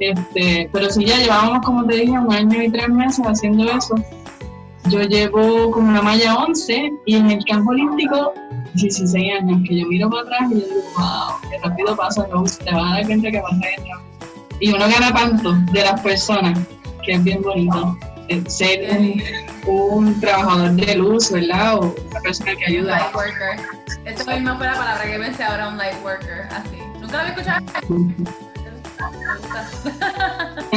Este, 0.00 0.70
pero 0.72 0.88
si 0.90 1.04
ya 1.04 1.16
llevábamos, 1.16 1.66
como 1.66 1.84
te 1.84 1.96
dije, 1.96 2.12
un 2.12 2.32
año 2.32 2.62
y 2.62 2.70
tres 2.70 2.88
meses 2.88 3.26
haciendo 3.26 3.68
eso. 3.68 3.96
Yo 4.90 5.02
llevo 5.02 5.70
como 5.70 5.88
una 5.88 6.00
malla 6.00 6.34
11 6.36 6.92
y 7.04 7.16
en 7.16 7.30
el 7.30 7.44
campo 7.44 7.70
olímpico 7.70 8.32
16 8.74 9.40
años, 9.40 9.60
que 9.68 9.80
yo 9.80 9.86
miro 9.86 10.08
para 10.08 10.22
atrás 10.22 10.40
y 10.50 10.60
yo 10.60 10.66
digo, 10.66 10.80
wow, 10.96 11.50
qué 11.50 11.58
rápido 11.62 11.96
pasa, 11.96 12.26
Rose, 12.30 12.64
te 12.64 12.72
vas 12.72 12.92
a 12.92 12.94
dar 12.96 13.06
cuenta 13.06 13.30
que 13.30 13.40
pasa 13.40 13.56
bien 13.56 13.98
Y 14.60 14.70
uno 14.72 14.88
gana 14.88 15.12
tanto 15.12 15.52
de 15.72 15.82
las 15.82 16.00
personas, 16.00 16.58
que 17.04 17.12
es 17.12 17.24
bien 17.24 17.42
bonito. 17.42 17.98
Eh, 18.28 18.42
ser 18.46 18.88
un, 19.66 20.18
trabajador 20.20 20.72
de 20.72 20.94
luz, 20.94 21.30
¿verdad? 21.32 21.76
O 21.76 21.94
una 22.10 22.20
persona 22.20 22.52
que 22.56 22.64
ayuda. 22.66 22.98
Light 22.98 23.14
worker. 23.14 23.58
Esto 24.04 24.30
mismo 24.30 24.56
fue 24.56 24.66
la 24.66 24.74
palabra 24.74 25.04
que 25.04 25.18
pensé 25.18 25.44
ahora, 25.44 25.68
un 25.68 25.76
light 25.76 25.96
worker, 26.02 26.48
así. 26.50 26.78
¿Nunca 27.00 27.12
lo 27.12 27.18
había 27.18 27.32
escuchado? 27.32 27.64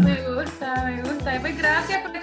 me 0.00 0.34
gusta, 0.34 0.84
me 0.84 1.02
gusta. 1.02 1.38
Pues 1.40 1.56
gracias 1.56 2.02
por 2.02 2.19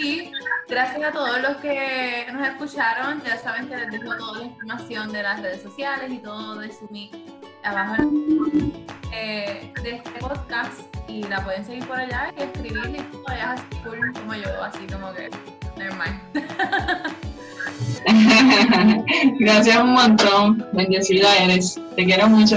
aquí. 0.00 0.32
Gracias 0.68 1.02
a 1.02 1.12
todos 1.12 1.40
los 1.40 1.56
que 1.58 2.26
nos 2.32 2.46
escucharon. 2.48 3.22
Ya 3.24 3.38
saben 3.38 3.68
que 3.68 3.76
les 3.76 3.90
dejo 3.90 4.16
toda 4.16 4.38
la 4.38 4.44
información 4.44 5.12
de 5.12 5.22
las 5.22 5.40
redes 5.42 5.62
sociales 5.62 6.10
y 6.10 6.18
todo 6.18 6.58
de 6.58 6.72
Sumi 6.72 7.10
abajo 7.62 8.02
eh, 9.12 9.72
de 9.82 9.96
este 9.96 10.10
podcast 10.18 10.80
y 11.06 11.24
la 11.24 11.44
pueden 11.44 11.64
seguir 11.64 11.86
por 11.86 11.98
allá 11.98 12.32
y 12.38 12.42
escribir 12.42 12.96
y 12.96 13.02
todo 13.12 13.28
allá 13.28 13.52
así 13.52 13.64
cool 13.84 14.12
como 14.14 14.34
yo, 14.34 14.64
así 14.64 14.86
como 14.86 15.12
que 15.12 15.28
never 15.76 15.94
mind. 15.94 16.20
gracias 19.40 19.76
un 19.76 19.92
montón, 19.92 20.66
bendecida 20.72 21.36
eres, 21.36 21.78
te 21.96 22.04
quiero 22.04 22.28
mucho. 22.28 22.56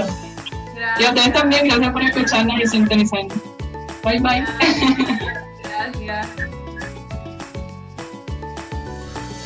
Gracias. 0.74 1.00
Y 1.00 1.04
a 1.04 1.08
ustedes 1.08 1.32
también, 1.34 1.68
gracias 1.68 1.92
por 1.92 2.02
escucharnos 2.02 2.60
y 2.60 2.66
sintonizarnos. 2.66 3.38
Bye 4.02 4.20
bye. 4.20 4.44
Gracias. 5.62 6.53